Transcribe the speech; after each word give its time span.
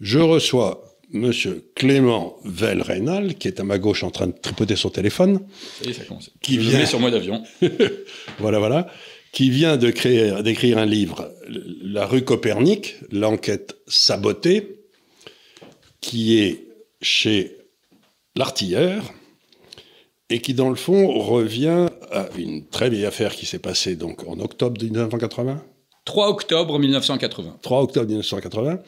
Je 0.00 0.18
reçois 0.18 0.82
M. 1.14 1.32
Clément 1.74 2.36
Vell-Reynal, 2.44 3.34
qui 3.36 3.48
est 3.48 3.60
à 3.60 3.64
ma 3.64 3.78
gauche 3.78 4.02
en 4.02 4.10
train 4.10 4.26
de 4.26 4.34
tripoter 4.40 4.76
son 4.76 4.90
téléphone. 4.90 5.40
Et 5.84 5.92
ça 5.92 6.04
commence. 6.04 6.30
Qui 6.42 6.54
Je 6.56 6.60
vient- 6.70 6.86
sur 6.86 7.00
mode 7.00 7.14
avion. 7.14 7.42
voilà, 8.38 8.58
voilà, 8.58 8.88
qui 9.32 9.50
vient 9.50 9.76
de 9.76 9.90
créer- 9.90 10.42
d'écrire 10.42 10.78
un 10.78 10.86
livre, 10.86 11.30
La 11.82 12.06
rue 12.06 12.22
Copernic, 12.22 12.96
l'enquête 13.12 13.76
sabotée, 13.86 14.80
qui 16.00 16.38
est 16.38 16.66
chez 17.02 17.56
l'artilleur 18.34 19.02
et 20.28 20.40
qui, 20.40 20.54
dans 20.54 20.68
le 20.70 20.74
fond, 20.76 21.18
revient 21.20 21.86
à 22.10 22.28
une 22.36 22.66
très 22.66 22.90
vieille 22.90 23.06
affaire 23.06 23.34
qui 23.34 23.46
s'est 23.46 23.58
passée 23.60 23.94
donc 23.96 24.26
en 24.26 24.38
octobre 24.40 24.80
1980, 24.82 25.62
3 26.04 26.28
octobre 26.28 26.78
1980. 26.78 27.58
3 27.62 27.82
octobre 27.82 28.06
1980, 28.08 28.80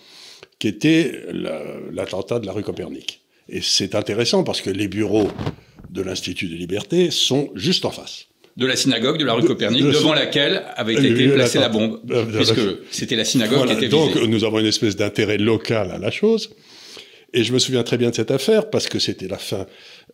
qui 0.59 0.69
était 0.69 1.23
la- 1.33 1.63
l'attentat 1.93 2.39
de 2.41 2.47
la 2.47 2.53
rue 2.53 2.63
Copernic. 2.63 3.21
Et 3.49 3.61
c'est 3.63 3.95
intéressant 3.95 4.45
parce 4.45 4.61
que 4.61 4.71
les 4.71 4.89
bureaux 4.89 5.29
de 5.91 6.03
l'Institut 6.03 6.49
des 6.49 6.57
libertés 6.57 7.11
sont 7.11 7.51
juste 7.55 7.85
en 7.85 7.91
face. 7.91 8.27
De 8.57 8.67
la 8.67 8.75
synagogue 8.77 9.19
de 9.19 9.25
la 9.25 9.35
rue 9.35 9.43
De- 9.43 9.47
Copernic, 9.47 9.83
de- 9.85 9.93
devant 9.93 10.13
laquelle 10.15 10.65
avait 10.75 10.97
Euh, 10.97 11.01
été 11.15 11.29
oui, 11.29 11.33
placée 11.35 11.61
la 11.61 11.69
bombe, 11.69 12.01
Euh, 12.11 12.25
puisque 12.27 12.57
d'accord. 12.57 12.75
c'était 12.91 13.15
la 13.17 13.25
synagogue 13.25 13.59
Voilà, 13.59 13.73
qui 13.77 13.85
était 13.85 13.89
donc 13.89 14.15
visée. 14.15 14.27
nous 14.27 14.43
avons 14.45 14.59
une 14.59 14.67
espèce 14.67 14.97
d'intérêt 14.97 15.39
local 15.39 15.93
à 15.93 15.99
la 15.99 16.11
chose. 16.11 16.51
Et 17.33 17.45
je 17.45 17.53
me 17.53 17.59
souviens 17.61 17.85
très 17.85 17.99
bien 17.99 18.11
de 18.11 18.15
cette 18.17 18.31
affaire 18.33 18.69
parce 18.69 18.89
que 18.89 18.99
c'était 18.99 19.29
la 19.29 19.39
fin 19.39 19.67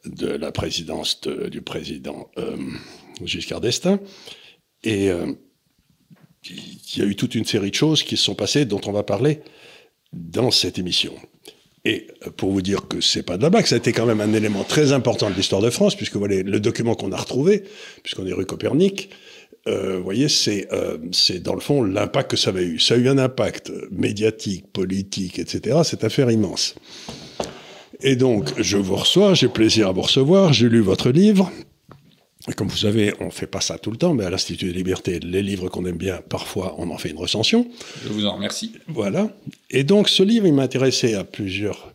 de 0.04 0.26
la 0.26 0.52
présidence 0.52 1.20
de- 1.22 1.48
du 1.48 1.62
président 1.62 2.28
euh, 2.36 2.56
Giscard 3.24 3.60
d'Estaing. 3.62 3.98
Et 4.82 5.08
euh, 5.10 5.26
il 6.50 6.98
y 6.98 7.02
a 7.02 7.06
eu 7.06 7.16
toute 7.16 7.34
une 7.34 7.44
série 7.46 7.70
de 7.70 7.74
choses 7.74 8.02
qui 8.02 8.16
se 8.16 8.24
sont 8.24 8.34
passées 8.34 8.64
dont 8.66 8.80
on 8.86 8.92
va 8.92 9.02
parler 9.04 9.40
dans 10.14 10.50
cette 10.50 10.78
émission. 10.78 11.12
Et 11.84 12.06
pour 12.38 12.50
vous 12.50 12.62
dire 12.62 12.88
que 12.88 13.02
c'est 13.02 13.22
pas 13.22 13.36
de 13.36 13.42
là-bas, 13.42 13.62
ça 13.64 13.74
a 13.74 13.78
été 13.78 13.92
quand 13.92 14.06
même 14.06 14.22
un 14.22 14.32
élément 14.32 14.64
très 14.64 14.92
important 14.92 15.28
de 15.28 15.34
l'histoire 15.34 15.60
de 15.60 15.68
France, 15.68 15.94
puisque 15.96 16.16
voilà 16.16 16.42
le 16.42 16.60
document 16.60 16.94
qu'on 16.94 17.12
a 17.12 17.16
retrouvé, 17.16 17.64
puisqu'on 18.02 18.26
est 18.26 18.32
rue 18.32 18.46
Copernic, 18.46 19.10
euh, 19.66 20.00
voyez, 20.02 20.28
c'est 20.28 20.68
euh, 20.72 20.98
dans 21.40 21.54
le 21.54 21.60
fond 21.60 21.82
l'impact 21.82 22.32
que 22.32 22.36
ça 22.36 22.50
avait 22.50 22.64
eu. 22.64 22.78
Ça 22.78 22.94
a 22.94 22.96
eu 22.96 23.08
un 23.08 23.18
impact 23.18 23.72
médiatique, 23.90 24.66
politique, 24.72 25.38
etc. 25.38 25.78
Cette 25.84 26.04
affaire 26.04 26.30
immense. 26.30 26.74
Et 28.00 28.16
donc, 28.16 28.50
je 28.60 28.76
vous 28.76 28.96
reçois, 28.96 29.34
j'ai 29.34 29.48
plaisir 29.48 29.88
à 29.88 29.92
vous 29.92 30.02
recevoir, 30.02 30.52
j'ai 30.52 30.68
lu 30.68 30.80
votre 30.80 31.10
livre. 31.10 31.50
Et 32.48 32.52
comme 32.52 32.68
vous 32.68 32.76
savez, 32.76 33.14
on 33.20 33.30
fait 33.30 33.46
pas 33.46 33.60
ça 33.62 33.78
tout 33.78 33.90
le 33.90 33.96
temps, 33.96 34.12
mais 34.12 34.24
à 34.24 34.30
l'Institut 34.30 34.66
des 34.66 34.72
libertés, 34.74 35.18
les 35.18 35.42
livres 35.42 35.68
qu'on 35.70 35.86
aime 35.86 35.96
bien, 35.96 36.20
parfois, 36.28 36.74
on 36.78 36.90
en 36.90 36.98
fait 36.98 37.08
une 37.10 37.18
recension. 37.18 37.66
Je 38.04 38.10
vous 38.10 38.26
en 38.26 38.34
remercie. 38.34 38.72
Voilà. 38.86 39.30
Et 39.70 39.82
donc, 39.82 40.08
ce 40.10 40.22
livre, 40.22 40.46
il 40.46 40.52
m'intéressait 40.52 41.14
à 41.14 41.24
plusieurs 41.24 41.94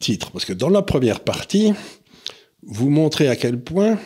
titres. 0.00 0.32
Parce 0.32 0.44
que 0.44 0.52
dans 0.52 0.70
la 0.70 0.82
première 0.82 1.20
partie, 1.20 1.72
vous 2.62 2.90
montrez 2.90 3.28
à 3.28 3.36
quel 3.36 3.60
point 3.60 3.98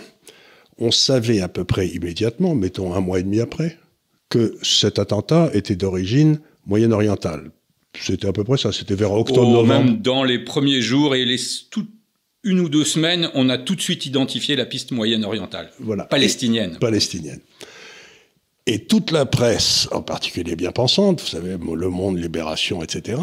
on 0.77 0.91
savait 0.91 1.41
à 1.41 1.48
peu 1.48 1.64
près 1.64 1.89
immédiatement, 1.89 2.55
mettons 2.55 2.92
un 2.94 3.00
mois 3.00 3.19
et 3.20 3.22
demi 3.22 3.41
après, 3.41 3.78
que 4.28 4.56
cet 4.62 4.98
attentat 4.98 5.50
était 5.55 5.77
d'origine 5.77 6.41
moyen-orientale. 6.67 7.50
C'était 7.98 8.28
à 8.28 8.33
peu 8.33 8.44
près 8.44 8.56
ça, 8.59 8.70
c'était 8.70 8.94
vers 8.94 9.12
Oh, 9.12 9.20
octobre-novembre. 9.20 9.67
même 9.67 9.97
dans 9.97 10.25
les 10.25 10.39
premiers 10.39 10.81
jours 10.81 11.15
et 11.15 11.25
les 11.25 11.39
toutes 11.70 11.91
une 12.42 12.60
ou 12.60 12.69
deux 12.69 12.84
semaines, 12.84 13.30
on 13.34 13.48
a 13.48 13.58
tout 13.58 13.74
de 13.74 13.80
suite 13.83 14.06
identifié 14.06 14.56
la 14.56 14.64
piste 14.66 14.92
moyenne-orientale, 14.92 15.70
Voilà. 15.78 16.05
palestinienne. 16.05 16.78
palestinienne. 16.80 17.41
Et 18.66 18.84
toute 18.84 19.10
la 19.10 19.27
presse, 19.27 19.88
en 19.92 20.02
particulier 20.02 20.55
bien 20.56 20.70
pensante, 20.72 21.20
vous 21.20 21.27
savez, 21.27 21.56
Le 21.58 21.88
Monde, 21.88 22.19
Libération, 22.19 22.82
etc., 22.82 23.20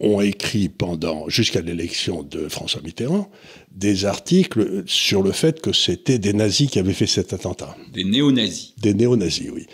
ont 0.00 0.20
écrit 0.20 0.68
pendant, 0.68 1.28
jusqu'à 1.28 1.60
l'élection 1.60 2.22
de 2.24 2.48
François 2.48 2.80
Mitterrand, 2.82 3.30
des 3.70 4.04
articles 4.06 4.82
sur 4.86 5.22
le 5.22 5.30
fait 5.32 5.60
que 5.60 5.72
c'était 5.72 6.18
des 6.18 6.32
nazis 6.32 6.68
qui 6.68 6.78
avaient 6.78 6.92
fait 6.92 7.06
cet 7.06 7.32
attentat. 7.32 7.76
Des 7.92 8.04
néo-nazis. 8.04 8.74
Des 8.78 8.92
néo-nazis, 8.92 9.50
oui. 9.52 9.66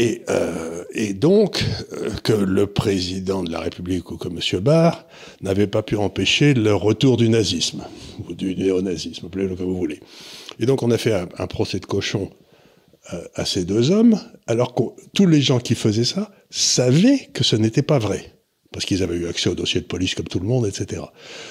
Et, 0.00 0.22
euh, 0.30 0.84
et 0.94 1.12
donc, 1.12 1.62
euh, 1.92 2.08
que 2.24 2.32
le 2.32 2.66
président 2.66 3.42
de 3.44 3.52
la 3.52 3.60
République 3.60 4.10
ou 4.10 4.16
que 4.16 4.28
M. 4.28 4.60
Barr 4.62 5.04
n'avait 5.42 5.66
pas 5.66 5.82
pu 5.82 5.94
empêcher 5.96 6.54
le 6.54 6.74
retour 6.74 7.18
du 7.18 7.28
nazisme, 7.28 7.84
ou 8.26 8.32
du 8.32 8.56
néonazisme, 8.56 9.26
appelez-le 9.26 9.56
comme 9.56 9.66
vous 9.66 9.76
voulez. 9.76 10.00
Et 10.58 10.64
donc, 10.64 10.82
on 10.82 10.90
a 10.90 10.96
fait 10.96 11.12
un, 11.12 11.28
un 11.36 11.46
procès 11.46 11.80
de 11.80 11.84
cochon 11.84 12.30
euh, 13.12 13.20
à 13.34 13.44
ces 13.44 13.66
deux 13.66 13.90
hommes, 13.90 14.18
alors 14.46 14.74
que 14.74 14.84
tous 15.12 15.26
les 15.26 15.42
gens 15.42 15.60
qui 15.60 15.74
faisaient 15.74 16.04
ça 16.04 16.32
savaient 16.48 17.28
que 17.34 17.44
ce 17.44 17.56
n'était 17.56 17.82
pas 17.82 17.98
vrai. 17.98 18.39
Parce 18.72 18.84
qu'ils 18.84 19.02
avaient 19.02 19.16
eu 19.16 19.26
accès 19.26 19.50
au 19.50 19.56
dossier 19.56 19.80
de 19.80 19.86
police 19.86 20.14
comme 20.14 20.28
tout 20.28 20.38
le 20.38 20.46
monde, 20.46 20.64
etc. 20.64 21.02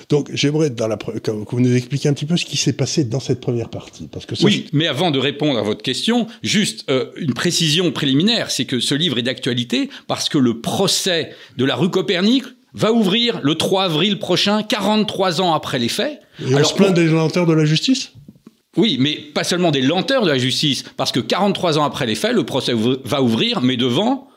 Donc, 0.07 0.29
j'aimerais 0.33 0.69
dans 0.69 0.87
la, 0.87 0.95
pre- 0.95 1.19
que 1.19 1.31
vous 1.31 1.59
nous 1.59 1.75
expliquiez 1.75 2.09
un 2.09 2.13
petit 2.13 2.25
peu 2.25 2.37
ce 2.37 2.45
qui 2.45 2.55
s'est 2.55 2.71
passé 2.71 3.03
dans 3.03 3.19
cette 3.19 3.41
première 3.41 3.69
partie. 3.69 4.07
Parce 4.07 4.25
que 4.25 4.35
ça, 4.35 4.45
Oui, 4.45 4.67
mais 4.71 4.87
avant 4.87 5.11
de 5.11 5.19
répondre 5.19 5.59
à 5.59 5.61
votre 5.61 5.81
question, 5.83 6.27
juste 6.43 6.85
euh, 6.89 7.07
une 7.17 7.33
précision 7.33 7.91
préliminaire, 7.91 8.51
c'est 8.51 8.63
que 8.63 8.79
ce 8.79 8.95
livre 8.95 9.17
est 9.17 9.23
d'actualité 9.23 9.89
parce 10.07 10.29
que 10.29 10.37
le 10.37 10.61
procès 10.61 11.33
de 11.57 11.65
la 11.65 11.75
rue 11.75 11.89
Copernic 11.89 12.45
va 12.73 12.93
ouvrir 12.93 13.41
le 13.43 13.55
3 13.55 13.83
avril 13.83 14.17
prochain, 14.19 14.63
43 14.63 15.41
ans 15.41 15.53
après 15.53 15.77
les 15.79 15.89
faits. 15.89 16.21
Et 16.47 16.55
on 16.55 16.63
se 16.63 16.73
plaint 16.73 16.93
des 16.93 17.07
lenteurs 17.07 17.45
de 17.47 17.53
la 17.53 17.65
justice? 17.65 18.13
Oui, 18.77 18.95
mais 18.97 19.15
pas 19.33 19.43
seulement 19.43 19.71
des 19.71 19.81
lenteurs 19.81 20.23
de 20.23 20.29
la 20.29 20.37
justice, 20.37 20.85
parce 20.95 21.11
que 21.11 21.19
43 21.19 21.79
ans 21.79 21.83
après 21.83 22.05
les 22.05 22.15
faits, 22.15 22.33
le 22.33 22.45
procès 22.45 22.73
va 23.03 23.21
ouvrir, 23.21 23.59
mais 23.61 23.75
devant 23.75 24.29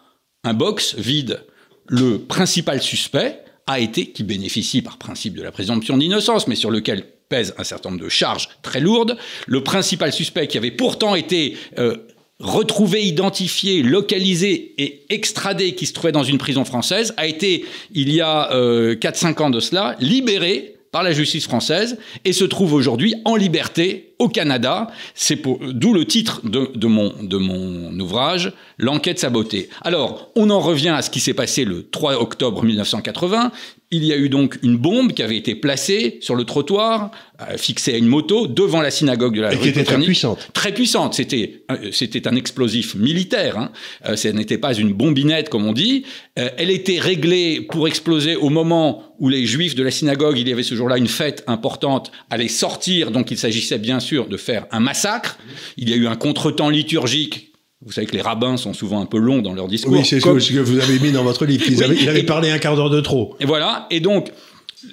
un 0.42 0.54
box 0.54 0.96
vide. 0.98 1.44
Le 1.92 2.20
principal 2.20 2.80
suspect 2.80 3.44
a 3.66 3.78
été, 3.78 4.06
qui 4.06 4.22
bénéficie 4.22 4.80
par 4.80 4.96
principe 4.96 5.34
de 5.34 5.42
la 5.42 5.52
présomption 5.52 5.98
d'innocence, 5.98 6.48
mais 6.48 6.54
sur 6.54 6.70
lequel 6.70 7.04
pèse 7.28 7.54
un 7.58 7.64
certain 7.64 7.90
nombre 7.90 8.02
de 8.02 8.08
charges 8.08 8.48
très 8.62 8.80
lourdes, 8.80 9.18
le 9.46 9.62
principal 9.62 10.10
suspect 10.10 10.46
qui 10.46 10.56
avait 10.56 10.70
pourtant 10.70 11.14
été 11.14 11.54
euh, 11.78 11.98
retrouvé, 12.40 13.04
identifié, 13.04 13.82
localisé 13.82 14.72
et 14.78 15.04
extradé, 15.10 15.74
qui 15.74 15.84
se 15.84 15.92
trouvait 15.92 16.12
dans 16.12 16.24
une 16.24 16.38
prison 16.38 16.64
française, 16.64 17.12
a 17.18 17.26
été, 17.26 17.66
il 17.92 18.10
y 18.10 18.22
a 18.22 18.50
euh, 18.54 18.94
4-5 18.94 19.42
ans 19.42 19.50
de 19.50 19.60
cela, 19.60 19.94
libéré 20.00 20.71
par 20.92 21.02
la 21.02 21.12
justice 21.12 21.44
française 21.44 21.98
et 22.24 22.32
se 22.32 22.44
trouve 22.44 22.74
aujourd'hui 22.74 23.14
en 23.24 23.34
liberté 23.34 24.14
au 24.18 24.28
Canada. 24.28 24.88
C'est 25.14 25.42
d'où 25.42 25.94
le 25.94 26.04
titre 26.04 26.40
de, 26.44 26.70
de 26.74 26.86
mon, 26.86 27.12
de 27.20 27.36
mon 27.38 27.98
ouvrage, 27.98 28.52
L'enquête 28.78 29.18
sabotée. 29.18 29.68
Alors, 29.82 30.30
on 30.36 30.50
en 30.50 30.60
revient 30.60 30.90
à 30.90 31.02
ce 31.02 31.10
qui 31.10 31.20
s'est 31.20 31.34
passé 31.34 31.64
le 31.64 31.88
3 31.88 32.20
octobre 32.20 32.64
1980. 32.64 33.52
Il 33.94 34.04
y 34.06 34.12
a 34.12 34.16
eu 34.16 34.30
donc 34.30 34.58
une 34.62 34.78
bombe 34.78 35.12
qui 35.12 35.22
avait 35.22 35.36
été 35.36 35.54
placée 35.54 36.16
sur 36.22 36.34
le 36.34 36.44
trottoir, 36.44 37.10
euh, 37.42 37.58
fixée 37.58 37.92
à 37.92 37.98
une 37.98 38.06
moto, 38.06 38.46
devant 38.46 38.80
la 38.80 38.90
synagogue 38.90 39.36
de 39.36 39.42
la 39.42 39.52
Et 39.52 39.56
rue 39.56 39.62
qui 39.62 39.68
était 39.68 39.84
très 39.84 40.00
puissante. 40.00 40.48
Très 40.54 40.72
puissante. 40.72 41.12
C'était, 41.12 41.62
euh, 41.70 41.90
c'était 41.92 42.26
un 42.26 42.34
explosif 42.34 42.94
militaire. 42.94 43.58
Hein. 43.58 43.70
Euh, 44.06 44.16
ce 44.16 44.28
n'était 44.28 44.56
pas 44.56 44.72
une 44.72 44.94
bombinette, 44.94 45.50
comme 45.50 45.66
on 45.66 45.74
dit. 45.74 46.04
Euh, 46.38 46.48
elle 46.56 46.70
était 46.70 46.98
réglée 46.98 47.60
pour 47.60 47.86
exploser 47.86 48.34
au 48.34 48.48
moment 48.48 49.14
où 49.18 49.28
les 49.28 49.44
juifs 49.44 49.74
de 49.74 49.82
la 49.82 49.90
synagogue, 49.90 50.38
il 50.38 50.48
y 50.48 50.52
avait 50.52 50.62
ce 50.62 50.74
jour-là 50.74 50.96
une 50.96 51.06
fête 51.06 51.44
importante, 51.46 52.10
allaient 52.30 52.48
sortir. 52.48 53.10
Donc 53.10 53.30
il 53.30 53.36
s'agissait 53.36 53.78
bien 53.78 54.00
sûr 54.00 54.26
de 54.26 54.38
faire 54.38 54.66
un 54.70 54.80
massacre. 54.80 55.38
Il 55.76 55.90
y 55.90 55.92
a 55.92 55.96
eu 55.96 56.06
un 56.06 56.16
contretemps 56.16 56.70
liturgique. 56.70 57.51
Vous 57.84 57.92
savez 57.92 58.06
que 58.06 58.14
les 58.14 58.22
rabbins 58.22 58.56
sont 58.56 58.74
souvent 58.74 59.00
un 59.00 59.06
peu 59.06 59.18
longs 59.18 59.42
dans 59.42 59.54
leur 59.54 59.66
discours. 59.68 59.92
Oui, 59.92 60.04
c'est 60.04 60.20
Comme- 60.20 60.38
ce 60.40 60.52
que 60.52 60.58
vous 60.60 60.78
avez 60.78 60.98
mis 61.00 61.10
dans 61.12 61.24
votre 61.24 61.44
livre. 61.46 61.64
Oui, 61.68 61.82
avaient- 61.82 61.96
il 62.00 62.08
avait 62.08 62.20
et- 62.20 62.24
parlé 62.24 62.50
un 62.50 62.58
quart 62.58 62.76
d'heure 62.76 62.90
de 62.90 63.00
trop. 63.00 63.34
Et 63.40 63.44
voilà. 63.44 63.86
Et 63.90 63.98
donc, 64.00 64.30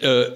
euh, 0.03 0.27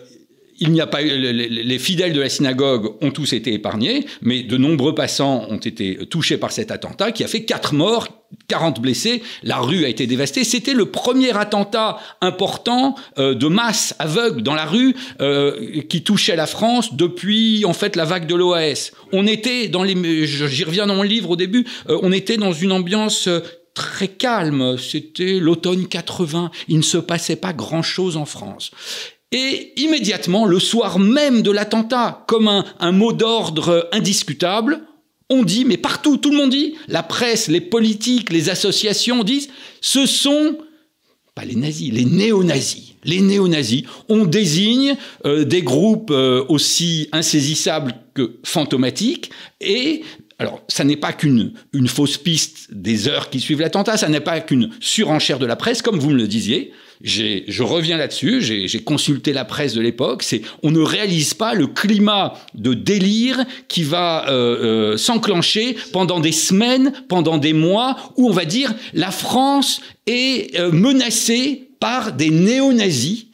il 0.60 0.72
n'y 0.72 0.80
a 0.82 0.88
pas 0.88 1.02
les 1.02 1.80
fidèles 1.80 2.14
de 2.14 2.22
la 2.22 2.30
synagogue 2.30 2.92
ont 3.02 3.12
tous 3.12 3.34
été 3.34 3.54
épargnés, 3.54 4.06
mais 4.22 4.44
de 4.44 4.56
nombreux 4.58 4.94
passants 4.94 5.46
ont 5.50 5.58
été 5.58 5.98
touchés 6.10 6.38
par 6.38 6.52
cet 6.52 6.70
attentat 6.72 7.12
qui 7.12 7.24
a 7.24 7.28
fait 7.28 7.44
quatre 7.44 7.74
morts, 7.74 8.08
40 8.48 8.82
blessés. 8.82 9.24
La 9.44 9.58
rue 9.58 9.86
a 9.86 9.88
été 9.88 10.08
dévastée. 10.08 10.44
C'était 10.44 10.74
le 10.74 10.86
premier 10.86 11.36
attentat 11.36 12.00
important 12.22 12.96
euh, 13.18 13.34
de 13.34 13.48
masse 13.48 13.96
aveugle 14.00 14.42
dans 14.42 14.56
la 14.56 14.66
rue 14.66 14.96
euh, 15.22 15.82
qui 15.90 16.04
touchait 16.04 16.36
la 16.36 16.48
France 16.48 16.96
depuis 16.96 17.66
en 17.66 17.74
fait 17.74 17.96
la 17.96 18.06
vague 18.06 18.28
de 18.28 18.36
l'OAS. 18.36 18.92
On 19.12 19.28
était 19.28 19.68
dans 19.68 19.84
les, 19.84 20.26
j'y 20.26 20.64
reviens 20.64 20.88
dans 20.88 20.96
mon 20.96 21.04
livre 21.04 21.32
au 21.32 21.36
début, 21.36 21.66
euh, 21.90 22.00
on 22.02 22.12
était 22.12 22.38
dans 22.38 22.54
une 22.54 22.72
ambiance 22.72 23.28
euh, 23.28 23.40
très 23.74 24.08
calme. 24.08 24.78
C'était 24.78 25.40
l'automne 25.40 25.88
80. 25.88 26.52
Il 26.68 26.78
ne 26.78 26.84
se 26.84 26.98
passait 26.98 27.36
pas 27.36 27.54
grand-chose 27.54 28.18
en 28.18 28.26
France. 28.26 28.72
Et 29.32 29.74
immédiatement, 29.78 30.46
le 30.46 30.60
soir 30.60 31.00
même 31.00 31.42
de 31.42 31.50
l'attentat, 31.50 32.24
comme 32.28 32.48
un, 32.48 32.66
un 32.80 32.92
mot 32.92 33.14
d'ordre 33.14 33.90
indiscutable, 33.92 34.82
on 35.30 35.44
dit, 35.44 35.66
mais 35.66 35.78
partout, 35.78 36.18
tout 36.18 36.32
le 36.32 36.38
monde 36.38 36.52
dit, 36.52 36.76
la 36.88 37.04
presse, 37.04 37.48
les 37.48 37.62
politiques, 37.62 38.32
les 38.32 38.50
associations 38.50 39.24
disent, 39.24 39.50
ce 39.82 40.06
sont 40.06 40.58
pas 41.36 41.46
les 41.46 41.56
nazis, 41.56 41.92
les 41.92 42.06
néo-nazis. 42.06 42.94
Les 43.04 43.20
néo-nazis, 43.20 43.84
on 44.08 44.26
désigne 44.26 44.96
euh, 45.26 45.44
des 45.44 45.62
groupes 45.62 46.12
euh, 46.12 46.46
aussi 46.48 47.10
insaisissables 47.12 47.96
que 48.14 48.40
fantomatiques 48.44 49.32
et 49.60 50.04
alors, 50.40 50.62
ça 50.68 50.84
n'est 50.84 50.98
pas 50.98 51.14
qu'une 51.14 51.54
une 51.72 51.88
fausse 51.88 52.18
piste 52.18 52.74
des 52.74 53.08
heures 53.08 53.30
qui 53.30 53.40
suivent 53.40 53.62
l'attentat, 53.62 53.98
ça 53.98 54.10
n'est 54.10 54.20
pas 54.20 54.42
qu'une 54.42 54.72
surenchère 54.80 55.40
de 55.40 55.46
la 55.46 55.56
presse, 55.56 55.82
comme 55.82 56.00
vous 56.00 56.10
me 56.10 56.18
le 56.18 56.28
disiez. 56.28 56.74
Je 57.04 57.64
reviens 57.64 57.98
là-dessus, 57.98 58.42
j'ai 58.42 58.84
consulté 58.84 59.34
la 59.34 59.46
presse 59.46 59.74
de 59.74 59.82
l'époque, 59.82 60.24
on 60.64 60.72
ne 60.72 60.80
réalise 60.80 61.34
pas 61.34 61.54
le 61.54 61.68
climat 61.68 62.34
de 62.54 62.74
délire 62.74 63.44
qui 63.68 63.84
va 63.84 64.30
euh, 64.30 64.94
euh, 64.94 64.98
s'enclencher 64.98 65.76
pendant 65.92 66.20
des 66.20 66.32
semaines, 66.32 66.94
pendant 67.10 67.38
des 67.38 67.54
mois, 67.54 67.98
où 68.16 68.30
on 68.30 68.34
va 68.34 68.46
dire 68.46 68.74
la 68.94 69.12
France 69.12 69.82
est 70.08 70.58
euh, 70.58 70.72
menacée 70.72 71.70
par 71.80 72.14
des 72.14 72.30
néo-nazis 72.30 73.26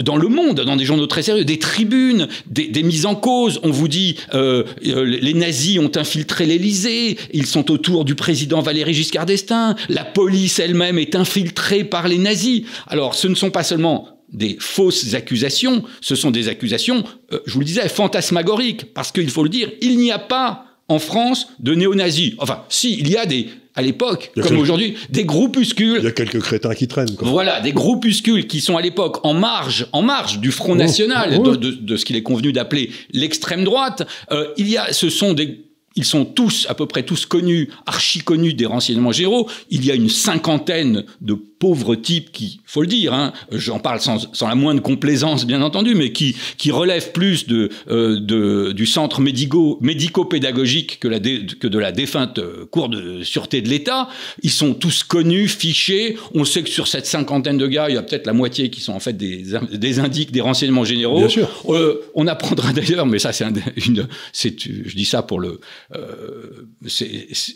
dans 0.00 0.16
le 0.16 0.28
monde, 0.28 0.60
dans 0.60 0.76
des 0.76 0.84
journaux 0.84 1.06
très 1.06 1.22
sérieux, 1.22 1.44
des 1.44 1.58
tribunes, 1.58 2.28
des, 2.46 2.82
mises 2.82 3.06
en 3.06 3.14
cause. 3.14 3.58
On 3.62 3.70
vous 3.70 3.88
dit 3.88 4.16
euh, 4.34 4.64
euh, 4.86 5.04
les 5.04 5.32
nazis 5.34 5.78
ont 5.78 5.90
infiltré 5.96 6.44
l'Élysée, 6.44 7.16
ils 7.32 7.46
sont 7.46 7.70
autour 7.70 8.04
du 8.04 8.14
président 8.14 8.60
Valéry 8.60 8.92
Giscard 8.92 9.24
d'Estaing, 9.24 9.76
la 9.88 10.04
police 10.04 10.58
elle-même 10.58 10.98
est 10.98 11.14
infiltrée 11.14 11.84
par 11.84 12.06
les 12.06 12.18
nazis. 12.18 12.64
Alors, 12.86 13.14
ce 13.14 13.28
ne 13.28 13.34
sont 13.34 13.50
pas 13.50 13.62
seulement 13.62 14.08
des 14.30 14.56
fausses 14.60 15.14
accusations, 15.14 15.84
ce 16.02 16.14
sont 16.14 16.30
des 16.30 16.48
accusations, 16.48 17.04
euh, 17.32 17.40
je 17.46 17.54
vous 17.54 17.60
le 17.60 17.66
disais, 17.66 17.88
fantasmagoriques, 17.88 18.92
parce 18.92 19.10
qu'il 19.10 19.30
faut 19.30 19.42
le 19.42 19.48
dire, 19.48 19.70
il 19.80 19.96
n'y 19.96 20.12
a 20.12 20.18
pas 20.18 20.66
en 20.88 20.98
France 20.98 21.48
de 21.60 21.74
néo-nazis. 21.74 22.34
Enfin, 22.38 22.64
si, 22.68 22.98
il 22.98 23.08
y 23.08 23.16
a 23.16 23.24
des 23.24 23.48
à 23.74 23.82
l'époque, 23.82 24.32
comme 24.42 24.58
aujourd'hui, 24.58 24.96
des 25.08 25.24
groupuscules. 25.24 25.98
Il 25.98 26.04
y 26.04 26.08
a 26.08 26.12
quelques 26.12 26.40
crétins 26.40 26.74
qui 26.74 26.88
traînent. 26.88 27.14
Quoi. 27.16 27.28
Voilà, 27.28 27.60
des 27.60 27.72
groupuscules 27.72 28.46
qui 28.46 28.60
sont 28.60 28.76
à 28.76 28.82
l'époque 28.82 29.24
en 29.24 29.34
marge, 29.34 29.86
en 29.92 30.02
marge 30.02 30.40
du 30.40 30.50
Front 30.50 30.72
oh, 30.72 30.76
National, 30.76 31.40
oh. 31.42 31.56
De, 31.56 31.96
ce 31.96 32.04
qu'il 32.04 32.16
est 32.16 32.22
convenu 32.22 32.52
d'appeler 32.52 32.90
l'extrême 33.12 33.64
droite. 33.64 34.06
Euh, 34.30 34.48
il 34.56 34.68
y 34.68 34.76
a, 34.76 34.92
ce 34.92 35.10
sont 35.10 35.32
des 35.32 35.64
ils 35.94 36.04
sont 36.04 36.24
tous, 36.24 36.66
à 36.70 36.74
peu 36.74 36.86
près 36.86 37.02
tous 37.02 37.26
connus, 37.26 37.68
archi 37.86 38.20
connus 38.20 38.54
des 38.54 38.66
renseignements 38.66 39.12
généraux. 39.12 39.48
Il 39.70 39.84
y 39.84 39.90
a 39.90 39.94
une 39.94 40.08
cinquantaine 40.08 41.04
de 41.20 41.36
pauvres 41.62 41.94
types 41.94 42.32
qui, 42.32 42.58
faut 42.66 42.80
le 42.80 42.88
dire, 42.88 43.14
hein, 43.14 43.32
j'en 43.52 43.78
parle 43.78 44.00
sans, 44.00 44.34
sans, 44.34 44.48
la 44.48 44.56
moindre 44.56 44.82
complaisance 44.82 45.46
bien 45.46 45.62
entendu, 45.62 45.94
mais 45.94 46.10
qui, 46.10 46.34
qui 46.58 46.72
relèvent 46.72 47.12
plus 47.12 47.46
de, 47.46 47.68
euh, 47.88 48.18
de, 48.18 48.72
du 48.72 48.84
centre 48.84 49.20
médico-pédagogique 49.20 50.98
que, 50.98 51.06
la 51.06 51.20
que 51.20 51.68
de 51.68 51.78
la 51.78 51.92
défunte 51.92 52.40
euh, 52.40 52.66
Cour 52.68 52.88
de 52.88 53.22
sûreté 53.22 53.62
de 53.62 53.68
l'État. 53.68 54.08
Ils 54.42 54.50
sont 54.50 54.74
tous 54.74 55.04
connus, 55.04 55.46
fichés. 55.46 56.16
On 56.34 56.44
sait 56.44 56.64
que 56.64 56.68
sur 56.68 56.88
cette 56.88 57.06
cinquantaine 57.06 57.58
de 57.58 57.68
gars, 57.68 57.88
il 57.88 57.94
y 57.94 57.98
a 57.98 58.02
peut-être 58.02 58.26
la 58.26 58.32
moitié 58.32 58.68
qui 58.68 58.80
sont 58.80 58.94
en 58.94 58.98
fait 58.98 59.16
des, 59.16 59.44
des 59.72 60.00
indiques 60.00 60.32
des 60.32 60.40
renseignements 60.40 60.84
généraux. 60.84 61.18
Bien 61.18 61.28
sûr. 61.28 61.48
Euh, 61.68 62.00
on 62.16 62.26
apprendra 62.26 62.72
d'ailleurs, 62.72 63.06
mais 63.06 63.20
ça 63.20 63.32
c'est 63.32 63.46
une, 63.86 64.08
je 64.32 64.96
dis 64.96 65.04
ça 65.04 65.22
pour 65.22 65.38
le, 65.38 65.60
euh, 65.94 66.66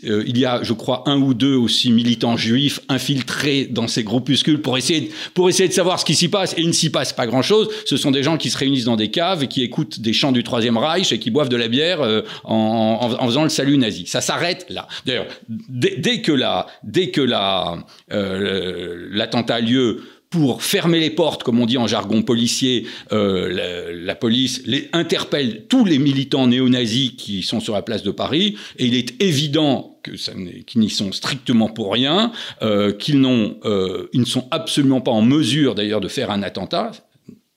il 0.04 0.38
y 0.38 0.44
a, 0.44 0.62
je 0.62 0.74
crois, 0.74 1.02
un 1.06 1.20
ou 1.20 1.34
deux 1.34 1.56
aussi 1.56 1.90
militants 1.90 2.36
juifs 2.36 2.78
infiltrés 2.88 3.66
dans 3.68 3.88
ces 3.96 4.04
groupuscules 4.04 4.62
pour 4.62 4.76
essayer, 4.78 5.10
pour 5.34 5.48
essayer 5.48 5.68
de 5.68 5.74
savoir 5.74 5.98
ce 5.98 6.04
qui 6.04 6.14
s'y 6.14 6.28
passe. 6.28 6.54
Et 6.56 6.60
il 6.60 6.68
ne 6.68 6.72
s'y 6.72 6.90
passe 6.90 7.12
pas 7.12 7.26
grand-chose. 7.26 7.68
Ce 7.86 7.96
sont 7.96 8.10
des 8.10 8.22
gens 8.22 8.36
qui 8.36 8.50
se 8.50 8.58
réunissent 8.58 8.84
dans 8.84 8.96
des 8.96 9.10
caves 9.10 9.42
et 9.42 9.48
qui 9.48 9.62
écoutent 9.62 10.00
des 10.00 10.12
chants 10.12 10.32
du 10.32 10.42
Troisième 10.42 10.76
Reich 10.76 11.12
et 11.12 11.18
qui 11.18 11.30
boivent 11.30 11.48
de 11.48 11.56
la 11.56 11.68
bière 11.68 12.02
euh, 12.02 12.22
en, 12.44 13.26
faisant 13.26 13.42
le 13.42 13.48
salut 13.48 13.78
nazi. 13.78 14.06
Ça 14.06 14.20
s'arrête 14.20 14.66
là. 14.68 14.86
D'ailleurs, 15.04 15.26
dès, 15.48 16.20
que 16.20 16.32
la, 16.32 16.66
dès 16.82 17.10
que 17.10 17.20
la, 17.20 17.78
l'attentat 18.08 19.56
a 19.56 19.60
lieu, 19.60 20.02
pour 20.30 20.62
fermer 20.62 21.00
les 21.00 21.10
portes, 21.10 21.42
comme 21.42 21.60
on 21.60 21.66
dit 21.66 21.78
en 21.78 21.86
jargon 21.86 22.22
policier, 22.22 22.86
euh, 23.12 23.94
la, 24.04 24.14
police 24.14 24.62
interpelle 24.92 25.66
tous 25.68 25.84
les 25.84 25.98
militants 25.98 26.46
néo-nazis 26.46 27.12
qui 27.16 27.42
sont 27.42 27.60
sur 27.60 27.74
la 27.74 27.82
place 27.82 28.02
de 28.02 28.10
Paris, 28.10 28.56
et 28.78 28.86
il 28.86 28.94
est 28.94 29.22
évident 29.22 29.95
que 30.06 30.62
qu'ils 30.62 30.80
n'y 30.80 30.90
sont 30.90 31.12
strictement 31.12 31.68
pour 31.68 31.92
rien, 31.92 32.32
euh, 32.62 32.92
qu'ils 32.92 33.20
n'ont, 33.20 33.58
euh, 33.64 34.08
ils 34.12 34.20
ne 34.20 34.26
sont 34.26 34.46
absolument 34.50 35.00
pas 35.00 35.10
en 35.10 35.22
mesure 35.22 35.74
d'ailleurs 35.74 36.00
de 36.00 36.08
faire 36.08 36.30
un 36.30 36.42
attentat 36.42 36.92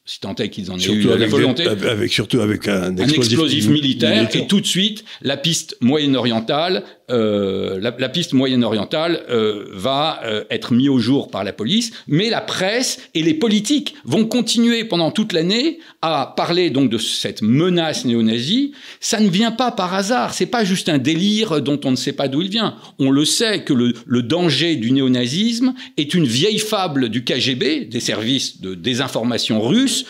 si 0.05 0.19
tant 0.19 0.33
est 0.35 0.49
qu'ils 0.49 0.71
en 0.71 0.77
aient 0.79 0.91
eu 0.91 1.03
la 1.03 1.27
volonté. 1.27 1.67
avec, 1.67 2.11
surtout 2.11 2.39
avec 2.39 2.67
un 2.67 2.97
explosif, 2.97 3.67
militaire, 3.67 4.27
et 4.35 4.47
tout 4.47 4.59
de 4.59 4.65
suite, 4.65 5.05
la 5.21 5.37
piste 5.37 5.77
moyenne-orientale 5.81 6.83
euh, 7.11 7.79
la, 7.79 8.09
piste 8.09 8.33
moyenne-orientale 8.33 9.23
euh, 9.29 9.65
va 9.73 10.19
euh, 10.25 10.44
être 10.50 10.73
mise 10.73 10.89
au 10.89 11.00
jour 11.00 11.29
par 11.29 11.44
la 11.44 11.53
police, 11.53 11.91
mais 12.07 12.29
la 12.29 12.41
presse 12.41 13.00
et 13.13 13.23
les 13.23 13.33
politiques 13.33 13.95
vont 14.06 14.25
continuer 14.25 14.83
pendant 14.83 15.11
toute 15.11 15.33
l'année 15.33 15.79
à 16.01 16.33
parler 16.35 16.69
donc 16.69 16.89
de 16.89 16.97
cette 16.97 17.41
menace 17.41 18.06
néo-nazie. 18.06 18.73
Ça 19.00 19.19
ne 19.19 19.29
vient 19.29 19.51
pas 19.51 19.71
par 19.71 19.94
hasard, 19.94 20.33
c'est 20.33 20.45
pas 20.45 20.63
juste 20.63 20.89
un 20.89 20.97
délire 20.97 21.61
dont 21.61 21.79
on 21.83 21.91
ne 21.91 21.95
sait 21.95 22.13
pas 22.13 22.27
d'où 22.27 22.41
il 22.41 22.50
vient. 22.50 22.75
On 23.00 23.11
le 23.11 23.25
sait 23.25 23.63
que 23.63 23.73
le, 23.73 23.94
le 24.06 24.21
danger 24.21 24.75
du 24.75 24.91
néonazisme 24.91 25.73
est 25.97 26.13
une 26.13 26.25
vieille 26.25 26.59
fable 26.59 27.09
du 27.09 27.23
KGB, 27.23 27.85
des 27.85 28.00
services 28.00 28.61
de 28.61 28.75
désinformation 28.75 29.61
russes, 29.61 30.06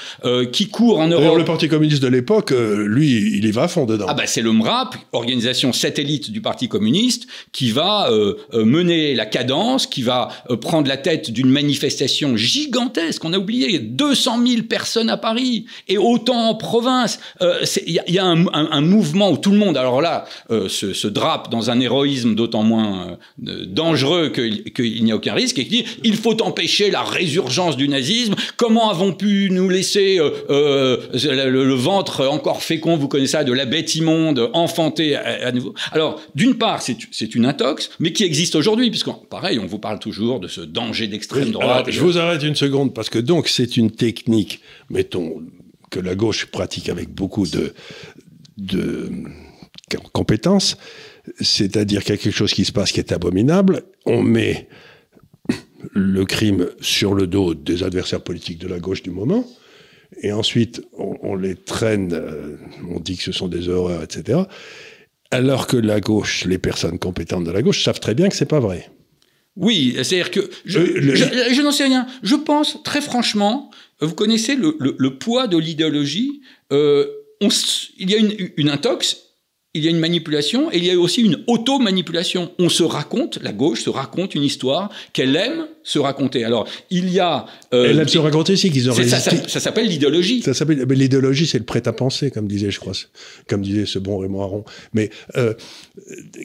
qui 0.51 0.67
court 0.67 0.99
en 0.99 1.07
Europe. 1.07 1.37
le 1.37 1.45
Parti 1.45 1.67
communiste 1.67 2.03
de 2.03 2.07
l'époque, 2.07 2.51
lui, 2.51 3.37
il 3.37 3.45
y 3.45 3.51
va 3.51 3.63
à 3.63 3.67
fond 3.67 3.85
dedans. 3.85 4.05
Ah 4.07 4.13
bah 4.13 4.23
c'est 4.25 4.41
le 4.41 4.51
MRAP, 4.51 4.95
organisation 5.11 5.73
satellite 5.73 6.31
du 6.31 6.41
Parti 6.41 6.67
communiste 6.67 6.88
qui 7.51 7.71
va 7.71 8.11
euh, 8.11 8.35
euh, 8.53 8.65
mener 8.65 9.15
la 9.15 9.25
cadence, 9.25 9.87
qui 9.87 10.01
va 10.01 10.29
euh, 10.49 10.57
prendre 10.57 10.87
la 10.87 10.97
tête 10.97 11.31
d'une 11.31 11.49
manifestation 11.49 12.35
gigantesque. 12.35 13.23
On 13.25 13.33
a 13.33 13.37
oublié 13.37 13.79
200 13.79 14.45
000 14.45 14.63
personnes 14.63 15.09
à 15.09 15.17
Paris 15.17 15.65
et 15.87 15.97
autant 15.97 16.49
en 16.49 16.55
province. 16.55 17.19
Il 17.85 18.01
y, 18.07 18.19
a 18.19 18.25
un, 18.25 18.81
mouvement 18.81 19.31
où 19.31 19.37
tout 19.37 19.51
le 19.51 19.57
monde, 19.57 19.77
alors 19.77 20.01
là, 20.01 20.25
se, 20.49 21.07
drape 21.07 21.49
dans 21.49 21.69
un 21.69 21.79
héroïsme 21.79 22.35
d'autant 22.35 22.63
moins 22.63 23.17
dangereux 23.37 24.29
qu'il 24.29 25.03
n'y 25.03 25.11
a 25.11 25.15
aucun 25.15 25.33
risque 25.33 25.59
et 25.59 25.65
qui 25.65 25.83
dit 25.83 25.85
il 26.03 26.15
faut 26.15 26.41
empêcher 26.41 26.91
la 26.91 27.03
résurgence 27.03 27.77
du 27.77 27.87
nazisme. 27.87 28.35
Comment 28.57 28.89
avons 28.89 29.13
pu 29.13 29.49
nous 29.51 29.69
laisser 29.69 30.17
le, 30.49 31.73
ventre 31.73 32.27
encore 32.27 32.61
fécond, 32.61 32.97
vous 32.97 33.07
connaissez 33.07 33.29
ça, 33.29 33.43
de 33.43 33.53
la 33.53 33.65
bête 33.65 33.95
immonde 33.95 34.49
enfanter 34.53 35.15
à, 35.15 35.47
à 35.47 35.51
nouveau 35.51 35.73
Alors, 35.91 36.19
d'une 36.35 36.55
part, 36.55 36.78
c'est 36.81 37.35
une 37.35 37.45
intox, 37.45 37.89
mais 37.99 38.13
qui 38.13 38.23
existe 38.23 38.55
aujourd'hui, 38.55 38.89
puisque 38.89 39.09
pareil, 39.29 39.59
on 39.59 39.65
vous 39.65 39.79
parle 39.79 39.99
toujours 39.99 40.39
de 40.39 40.47
ce 40.47 40.61
danger 40.61 41.07
d'extrême 41.07 41.51
droite. 41.51 41.89
je 41.89 41.99
vous 41.99 42.17
arrête 42.17 42.43
une 42.43 42.55
seconde, 42.55 42.93
parce 42.93 43.09
que 43.09 43.19
donc 43.19 43.47
c'est 43.47 43.77
une 43.77 43.91
technique, 43.91 44.61
mettons, 44.89 45.43
que 45.89 45.99
la 45.99 46.15
gauche 46.15 46.45
pratique 46.45 46.89
avec 46.89 47.09
beaucoup 47.09 47.47
de, 47.47 47.73
de 48.57 49.09
compétences, 50.13 50.77
c'est-à-dire 51.39 52.03
quelque 52.03 52.31
chose 52.31 52.53
qui 52.53 52.65
se 52.65 52.71
passe 52.71 52.91
qui 52.91 52.99
est 52.99 53.11
abominable, 53.11 53.83
on 54.05 54.21
met 54.21 54.67
le 55.93 56.25
crime 56.25 56.69
sur 56.81 57.13
le 57.13 57.27
dos 57.27 57.53
des 57.53 57.83
adversaires 57.83 58.21
politiques 58.21 58.59
de 58.59 58.67
la 58.67 58.79
gauche 58.79 59.01
du 59.01 59.11
moment, 59.11 59.45
et 60.21 60.31
ensuite 60.31 60.81
on, 60.97 61.17
on 61.21 61.35
les 61.35 61.55
traîne, 61.55 62.13
euh, 62.13 62.57
on 62.89 62.99
dit 62.99 63.17
que 63.17 63.23
ce 63.23 63.31
sont 63.31 63.47
des 63.47 63.69
horreurs, 63.69 64.03
etc. 64.03 64.41
Alors 65.31 65.67
que 65.67 65.77
la 65.77 65.99
gauche, 65.99 66.45
les 66.45 66.57
personnes 66.57 66.97
compétentes 66.97 67.43
de 67.43 67.51
la 67.51 67.61
gauche 67.61 67.83
savent 67.83 67.99
très 67.99 68.15
bien 68.15 68.29
que 68.29 68.35
c'est 68.35 68.45
pas 68.45 68.59
vrai. 68.59 68.89
Oui, 69.55 69.93
c'est-à-dire 69.95 70.31
que 70.31 70.49
je, 70.65 70.79
euh, 70.79 71.63
n'en 71.63 71.71
sais 71.71 71.85
rien. 71.85 72.07
Je 72.23 72.35
pense 72.35 72.81
très 72.83 73.01
franchement, 73.01 73.69
vous 74.01 74.15
connaissez 74.15 74.55
le, 74.55 75.17
poids 75.17 75.47
de 75.47 75.57
l'idéologie. 75.57 76.41
Euh, 76.71 77.05
il 77.41 78.09
y 78.09 78.15
a 78.15 78.17
une, 78.17 78.35
une 78.57 78.69
intox 78.69 79.28
il 79.75 79.83
y 79.83 79.87
a 79.87 79.91
une 79.91 79.99
manipulation 79.99 80.71
et 80.71 80.77
il 80.77 80.85
y 80.85 80.89
a 80.89 80.97
aussi 80.97 81.21
une 81.21 81.43
auto-manipulation. 81.45 82.51
On 82.57 82.69
se 82.69 82.81
raconte, 82.81 83.37
la 83.43 83.51
gauche 83.51 83.83
se 83.83 83.91
raconte 83.91 84.33
une 84.33 84.41
histoire 84.41 84.89
qu'elle 85.13 85.35
aime 85.35 85.67
se 85.83 85.99
raconter. 85.99 86.43
Alors, 86.43 86.67
il 86.89 87.09
y 87.09 87.19
a... 87.19 87.45
Euh, 87.73 87.85
Elle 87.87 87.99
aime 87.99 88.07
se 88.07 88.17
raconter 88.17 88.53
aussi 88.53 88.71
qu'ils 88.71 88.89
ont 88.89 88.93
résisté. 88.93 89.37
Ça, 89.37 89.47
ça, 89.47 89.59
s'appelle 89.59 89.87
l'idéologie. 89.87 90.41
Ça 90.41 90.55
s'appelle 90.55 90.87
l'idéologie, 90.87 91.45
c'est 91.45 91.59
le 91.59 91.65
prêt-à-penser, 91.65 92.31
comme 92.31 92.47
disait, 92.47 92.71
je 92.71 92.79
crois, 92.79 92.93
comme 93.47 93.61
disait 93.61 93.85
ce 93.85 93.99
bon 93.99 94.17
Raymond 94.17 94.41
Aron. 94.41 94.65
Mais 94.93 95.11
euh, 95.37 95.53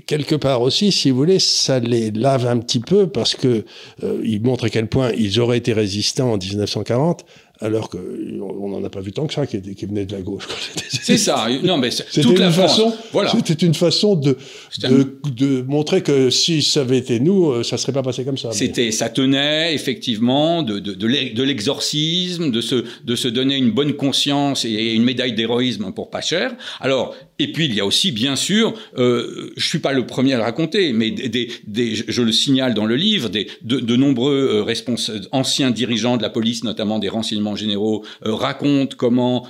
quelque 0.05 0.35
part 0.35 0.61
aussi, 0.61 0.93
si 0.93 1.11
vous 1.11 1.17
voulez, 1.17 1.39
ça 1.39 1.79
les 1.79 2.11
lave 2.11 2.47
un 2.47 2.59
petit 2.59 2.81
peu 2.81 3.07
parce 3.07 3.35
que 3.35 3.65
euh, 4.03 4.21
ils 4.23 4.43
montrent 4.43 4.65
à 4.65 4.71
quel 4.71 4.87
point 4.87 5.13
ils 5.17 5.41
auraient 5.41 5.59
été 5.59 5.73
résistants 5.73 6.33
en 6.33 6.37
1940 6.37 7.25
alors 7.61 7.89
qu'on 7.89 8.69
n'en 8.69 8.83
a 8.83 8.91
pas 8.91 9.01
vu 9.01 9.13
tant 9.13 9.27
que 9.27 9.35
ça 9.35 9.47
qui, 9.47 9.61
qui 9.61 9.87
venait 9.87 10.07
de 10.07 10.13
la 10.13 10.23
gauche. 10.23 10.49
C'est 10.89 11.19
ça. 11.19 11.47
Non, 11.63 11.79
mais 11.79 11.91
toute 11.91 12.39
la 12.39 12.51
façon. 12.51 12.93
Voilà. 13.13 13.31
C'était 13.31 13.67
une 13.67 13.75
façon 13.75 14.17
de, 14.17 14.37
de, 14.83 15.63
montrer 15.63 16.03
que 16.03 16.31
si 16.31 16.63
ça 16.63 16.81
avait 16.81 16.99
été 16.99 17.21
nous, 17.21 17.51
euh, 17.51 17.63
ça 17.63 17.79
serait 17.79 17.93
pas 17.93 18.03
passé 18.03 18.25
comme 18.25 18.39
ça. 18.39 18.51
C'était, 18.53 18.91
ça 18.91 19.09
tenait 19.09 19.75
effectivement 19.75 20.63
de, 20.63 20.79
de, 20.79 20.95
de 20.95 21.43
l'exorcisme, 21.43 22.51
de 22.51 22.61
se, 22.61 22.85
de 23.05 23.17
se 23.17 23.29
donner 23.29 23.57
une 23.57 23.71
bonne 23.71 23.95
conscience 23.95 24.65
et 24.65 24.93
une 24.93 25.05
médaille 25.05 25.35
d'héroïsme 25.35 25.93
pour 25.93 26.11
pas 26.11 26.21
cher. 26.21 26.55
Alors, 26.81 27.15
et 27.39 27.53
puis 27.53 27.67
il 27.67 27.75
y 27.75 27.81
a 27.81 27.87
aussi, 27.87 28.13
bien 28.13 28.37
sûr, 28.37 28.75
euh, 28.97 29.53
je 29.57 29.67
suis 29.67 29.81
pas 29.81 29.93
le 29.93 30.07
premier 30.07 30.35
à 30.35 30.37
le 30.37 30.43
raconter, 30.43 30.93
mais 30.93 31.11
des, 31.11 31.51
des, 31.67 31.95
je 31.95 32.23
le 32.23 32.33
signale 32.33 32.75
dans 32.75 32.87
le 32.87 32.97
livre, 32.97 33.29
des, 33.29 33.49
de, 33.63 33.97
nombreux 33.97 34.65
euh, 34.69 35.27
anciens 35.33 35.71
dirigeants 35.71 36.17
de 36.17 36.23
la 36.23 36.31
police, 36.31 36.65
notamment 36.65 36.99
des 36.99 37.09
renseignements 37.09 37.54
généraux 37.57 38.05
raconte 38.23 38.95
comment 38.95 39.47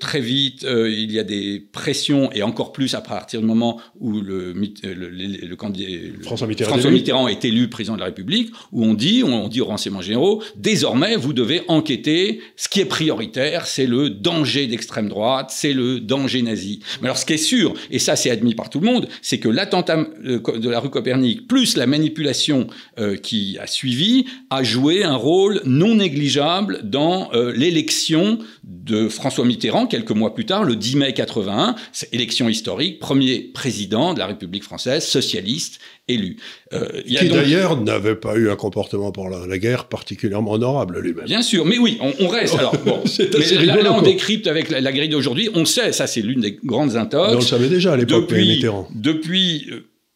très 0.00 0.20
vite 0.20 0.66
il 0.68 1.12
y 1.12 1.18
a 1.18 1.24
des 1.24 1.60
pressions 1.60 2.30
et 2.32 2.42
encore 2.42 2.72
plus 2.72 2.94
à 2.94 3.00
partir 3.00 3.40
du 3.40 3.46
moment 3.46 3.80
où 4.00 4.12
le, 4.12 4.52
le, 4.52 5.08
le, 5.08 5.56
candidat 5.56 5.88
François 6.22 6.46
Mitterrand, 6.46 6.70
François 6.70 6.90
Mitterrand 6.90 7.28
est 7.28 7.44
élu 7.44 7.68
président 7.68 7.94
de 7.94 8.00
la 8.00 8.06
République, 8.06 8.50
où 8.72 8.84
on 8.84 8.94
dit, 8.94 9.22
on 9.24 9.48
dit 9.48 9.60
aux 9.60 9.66
renseignements 9.66 10.02
généraux, 10.02 10.42
désormais 10.56 11.16
vous 11.16 11.32
devez 11.32 11.62
enquêter. 11.68 12.40
Ce 12.56 12.68
qui 12.68 12.80
est 12.80 12.84
prioritaire, 12.84 13.66
c'est 13.66 13.86
le 13.86 14.10
danger 14.10 14.66
d'extrême 14.66 15.08
droite, 15.08 15.50
c'est 15.50 15.72
le 15.72 16.00
danger 16.00 16.42
nazi. 16.42 16.80
Mais 17.00 17.08
alors 17.08 17.18
ce 17.18 17.26
qui 17.26 17.34
est 17.34 17.38
sûr, 17.38 17.74
et 17.90 17.98
ça 17.98 18.16
c'est 18.16 18.30
admis 18.30 18.54
par 18.54 18.70
tout 18.70 18.80
le 18.80 18.86
monde, 18.86 19.08
c'est 19.22 19.38
que 19.38 19.48
l'attentat 19.48 19.96
de 20.24 20.68
la 20.68 20.80
rue 20.80 20.90
Copernic 20.90 21.46
plus 21.48 21.76
la 21.76 21.86
manipulation 21.86 22.66
euh, 22.98 23.16
qui 23.16 23.58
a 23.58 23.66
suivi 23.66 24.26
a 24.50 24.62
joué 24.62 25.04
un 25.04 25.16
rôle 25.16 25.60
non 25.64 25.96
négligeable 25.96 26.80
dans 26.84 27.13
euh, 27.34 27.52
l'élection 27.54 28.38
de 28.62 29.08
François 29.08 29.44
Mitterrand 29.44 29.86
quelques 29.86 30.10
mois 30.10 30.34
plus 30.34 30.46
tard, 30.46 30.64
le 30.64 30.76
10 30.76 30.96
mai 30.96 31.14
81, 31.14 31.74
élection 32.12 32.48
historique, 32.48 32.98
premier 32.98 33.40
président 33.40 34.14
de 34.14 34.18
la 34.18 34.26
République 34.26 34.64
française, 34.64 35.04
socialiste, 35.04 35.80
élu. 36.08 36.36
Euh, 36.72 37.02
qui 37.02 37.28
d'ailleurs 37.28 37.80
n'avait 37.80 38.16
pas 38.16 38.36
eu 38.36 38.50
un 38.50 38.56
comportement 38.56 39.12
pour 39.12 39.28
la, 39.28 39.58
guerre 39.58 39.86
particulièrement 39.86 40.52
honorable 40.52 40.98
lui-même. 41.00 41.26
Bien 41.26 41.42
sûr, 41.42 41.64
mais 41.64 41.78
oui, 41.78 41.98
on, 42.00 42.28
reste. 42.28 42.56
Alors, 42.56 42.76
bon, 42.84 43.00
mais 43.18 43.82
là, 43.82 43.92
on 43.92 44.02
décrypte 44.02 44.46
avec 44.46 44.70
la, 44.70 44.92
grille 44.92 45.08
d'aujourd'hui. 45.08 45.48
On 45.54 45.64
sait, 45.64 45.92
ça 45.92 46.06
c'est 46.06 46.20
l'une 46.20 46.40
des 46.40 46.58
grandes 46.64 46.96
intox. 46.96 47.32
on 47.32 47.36
le 47.36 47.40
savait 47.40 47.68
déjà 47.68 47.92
à 47.92 47.96
l'époque, 47.96 48.30
Mitterrand. 48.30 48.88
Depuis 48.94 49.70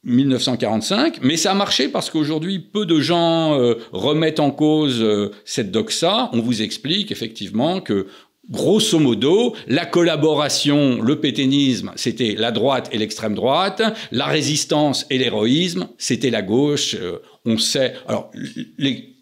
1945, 0.08 1.18
euh, 1.18 1.20
mais 1.22 1.36
ça 1.36 1.52
a 1.52 1.54
marché 1.54 1.88
parce 1.88 2.10
qu'aujourd'hui, 2.10 2.58
peu 2.58 2.86
de 2.86 3.00
gens 3.00 3.58
euh, 3.58 3.74
remettent 3.92 4.40
en 4.40 4.50
cause 4.50 5.04
cette 5.44 5.70
doxa. 5.70 6.30
On 6.32 6.40
vous 6.40 6.62
explique 6.62 7.12
effectivement 7.12 7.80
que 7.80 8.06
Grosso 8.50 8.98
modo, 8.98 9.54
la 9.66 9.84
collaboration, 9.84 11.02
le 11.02 11.20
pétainisme, 11.20 11.92
c'était 11.96 12.34
la 12.34 12.50
droite 12.50 12.88
et 12.92 12.98
l'extrême 12.98 13.34
droite, 13.34 13.82
la 14.10 14.24
résistance 14.24 15.04
et 15.10 15.18
l'héroïsme, 15.18 15.88
c'était 15.98 16.30
la 16.30 16.40
gauche. 16.40 16.96
Euh, 16.98 17.18
on 17.44 17.58
sait. 17.58 17.92
Alors, 18.06 18.30
les, 18.78 19.14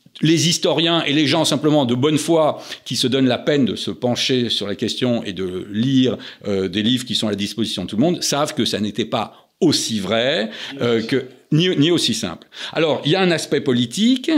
historiens 0.48 1.02
et 1.02 1.12
les 1.12 1.26
gens 1.26 1.44
simplement 1.44 1.86
de 1.86 1.96
bonne 1.96 2.18
foi 2.18 2.62
qui 2.84 2.94
se 2.94 3.08
donnent 3.08 3.26
la 3.26 3.38
peine 3.38 3.64
de 3.64 3.74
se 3.74 3.90
pencher 3.90 4.48
sur 4.48 4.68
la 4.68 4.76
question 4.76 5.24
et 5.24 5.32
de 5.32 5.66
lire 5.72 6.16
euh, 6.46 6.68
des 6.68 6.84
livres 6.84 7.04
qui 7.04 7.16
sont 7.16 7.26
à 7.26 7.30
la 7.30 7.36
disposition 7.36 7.82
de 7.82 7.88
tout 7.88 7.96
le 7.96 8.02
monde 8.02 8.22
savent 8.22 8.54
que 8.54 8.64
ça 8.64 8.78
n'était 8.78 9.04
pas 9.04 9.45
aussi 9.60 10.00
vrai 10.00 10.50
euh, 10.80 11.02
que 11.02 11.26
ni, 11.52 11.68
ni, 11.76 11.90
aussi 11.90 12.14
simple. 12.14 12.46
Alors, 12.72 13.02
il 13.04 13.12
y 13.12 13.16
a 13.16 13.20
un 13.20 13.30
aspect 13.30 13.60
politique 13.60 14.30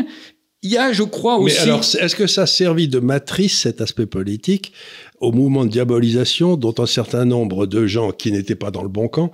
il 0.63 0.73
y 0.73 0.77
a, 0.77 0.93
je 0.93 1.05
crois 1.05 1.39
aussi. 1.39 1.57
Mais 1.57 1.63
alors, 1.63 1.81
est-ce 1.81 2.17
que 2.17 2.27
ça 2.27 2.43
a 2.43 2.47
servi 2.47 2.89
de 2.89 2.99
matrice, 2.99 3.61
cet 3.61 3.81
aspect 3.81 4.07
politique, 4.07 4.73
au 5.21 5.31
mouvement 5.31 5.65
de 5.65 5.71
diabolisation 5.71 6.57
dont 6.57 6.75
un 6.79 6.87
certain 6.87 7.25
nombre 7.25 7.67
de 7.67 7.87
gens 7.87 8.11
qui 8.11 8.33
n'étaient 8.33 8.57
pas 8.57 8.71
dans 8.71 8.83
le 8.83 8.89
bon 8.89 9.09
camp 9.09 9.31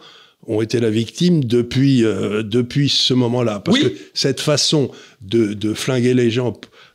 ont 0.46 0.60
été 0.60 0.78
la 0.78 0.90
victime 0.90 1.42
depuis, 1.42 2.04
euh, 2.04 2.42
depuis 2.42 2.90
ce 2.90 3.14
moment-là? 3.14 3.60
Parce 3.60 3.78
que 3.78 3.94
cette 4.12 4.40
façon 4.40 4.90
de, 5.22 5.54
de 5.54 5.72
flinguer 5.72 6.12
les 6.12 6.30
gens 6.30 6.52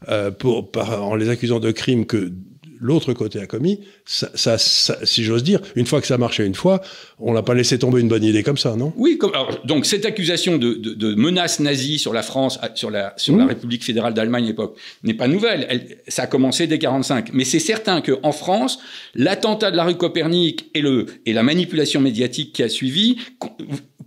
euh, 0.10 0.29
pour, 0.29 0.72
par, 0.72 1.03
en 1.03 1.15
les 1.15 1.29
accusant 1.29 1.60
de 1.60 1.72
crimes 1.72 2.05
que 2.05 2.31
l'autre 2.79 3.13
côté 3.13 3.39
a 3.39 3.45
commis, 3.45 3.79
ça, 4.05 4.29
ça, 4.36 4.57
si 5.03 5.24
j'ose 5.24 5.43
dire, 5.43 5.59
une 5.75 5.86
fois 5.86 6.01
que 6.01 6.07
ça 6.07 6.17
marchait 6.17 6.45
une 6.45 6.55
fois, 6.55 6.81
on 7.19 7.33
l'a 7.33 7.43
pas 7.43 7.53
laissé 7.53 7.77
tomber 7.77 8.01
une 8.01 8.07
bonne 8.07 8.24
idée 8.24 8.43
comme 8.43 8.57
ça, 8.57 8.75
non? 8.75 8.93
Oui, 8.95 9.17
comme, 9.17 9.31
alors, 9.31 9.59
donc 9.65 9.86
cette 9.86 10.05
accusation 10.05 10.57
de, 10.57 10.74
de, 10.74 10.93
de, 10.93 11.15
menace 11.15 11.59
nazie 11.59 12.00
sur 12.00 12.13
la 12.13 12.24
France, 12.24 12.59
sur 12.75 12.89
la, 12.89 13.13
sur 13.17 13.36
la 13.36 13.45
mmh. 13.45 13.48
République 13.48 13.83
fédérale 13.83 14.13
d'Allemagne 14.13 14.45
à 14.45 14.48
l'époque, 14.48 14.77
n'est 15.03 15.13
pas 15.13 15.27
nouvelle. 15.27 15.65
Elle, 15.69 15.98
ça 16.07 16.24
a 16.24 16.27
commencé 16.27 16.67
dès 16.67 16.79
45. 16.79 17.31
Mais 17.33 17.43
c'est 17.43 17.59
certain 17.59 18.01
qu'en 18.01 18.31
France, 18.31 18.79
l'attentat 19.15 19.71
de 19.71 19.77
la 19.77 19.83
rue 19.83 19.95
Copernic 19.95 20.69
et, 20.74 20.81
le, 20.81 21.07
et 21.25 21.33
la 21.33 21.43
manipulation 21.43 22.01
médiatique 22.01 22.53
qui 22.53 22.63
a 22.63 22.69
suivi 22.69 23.17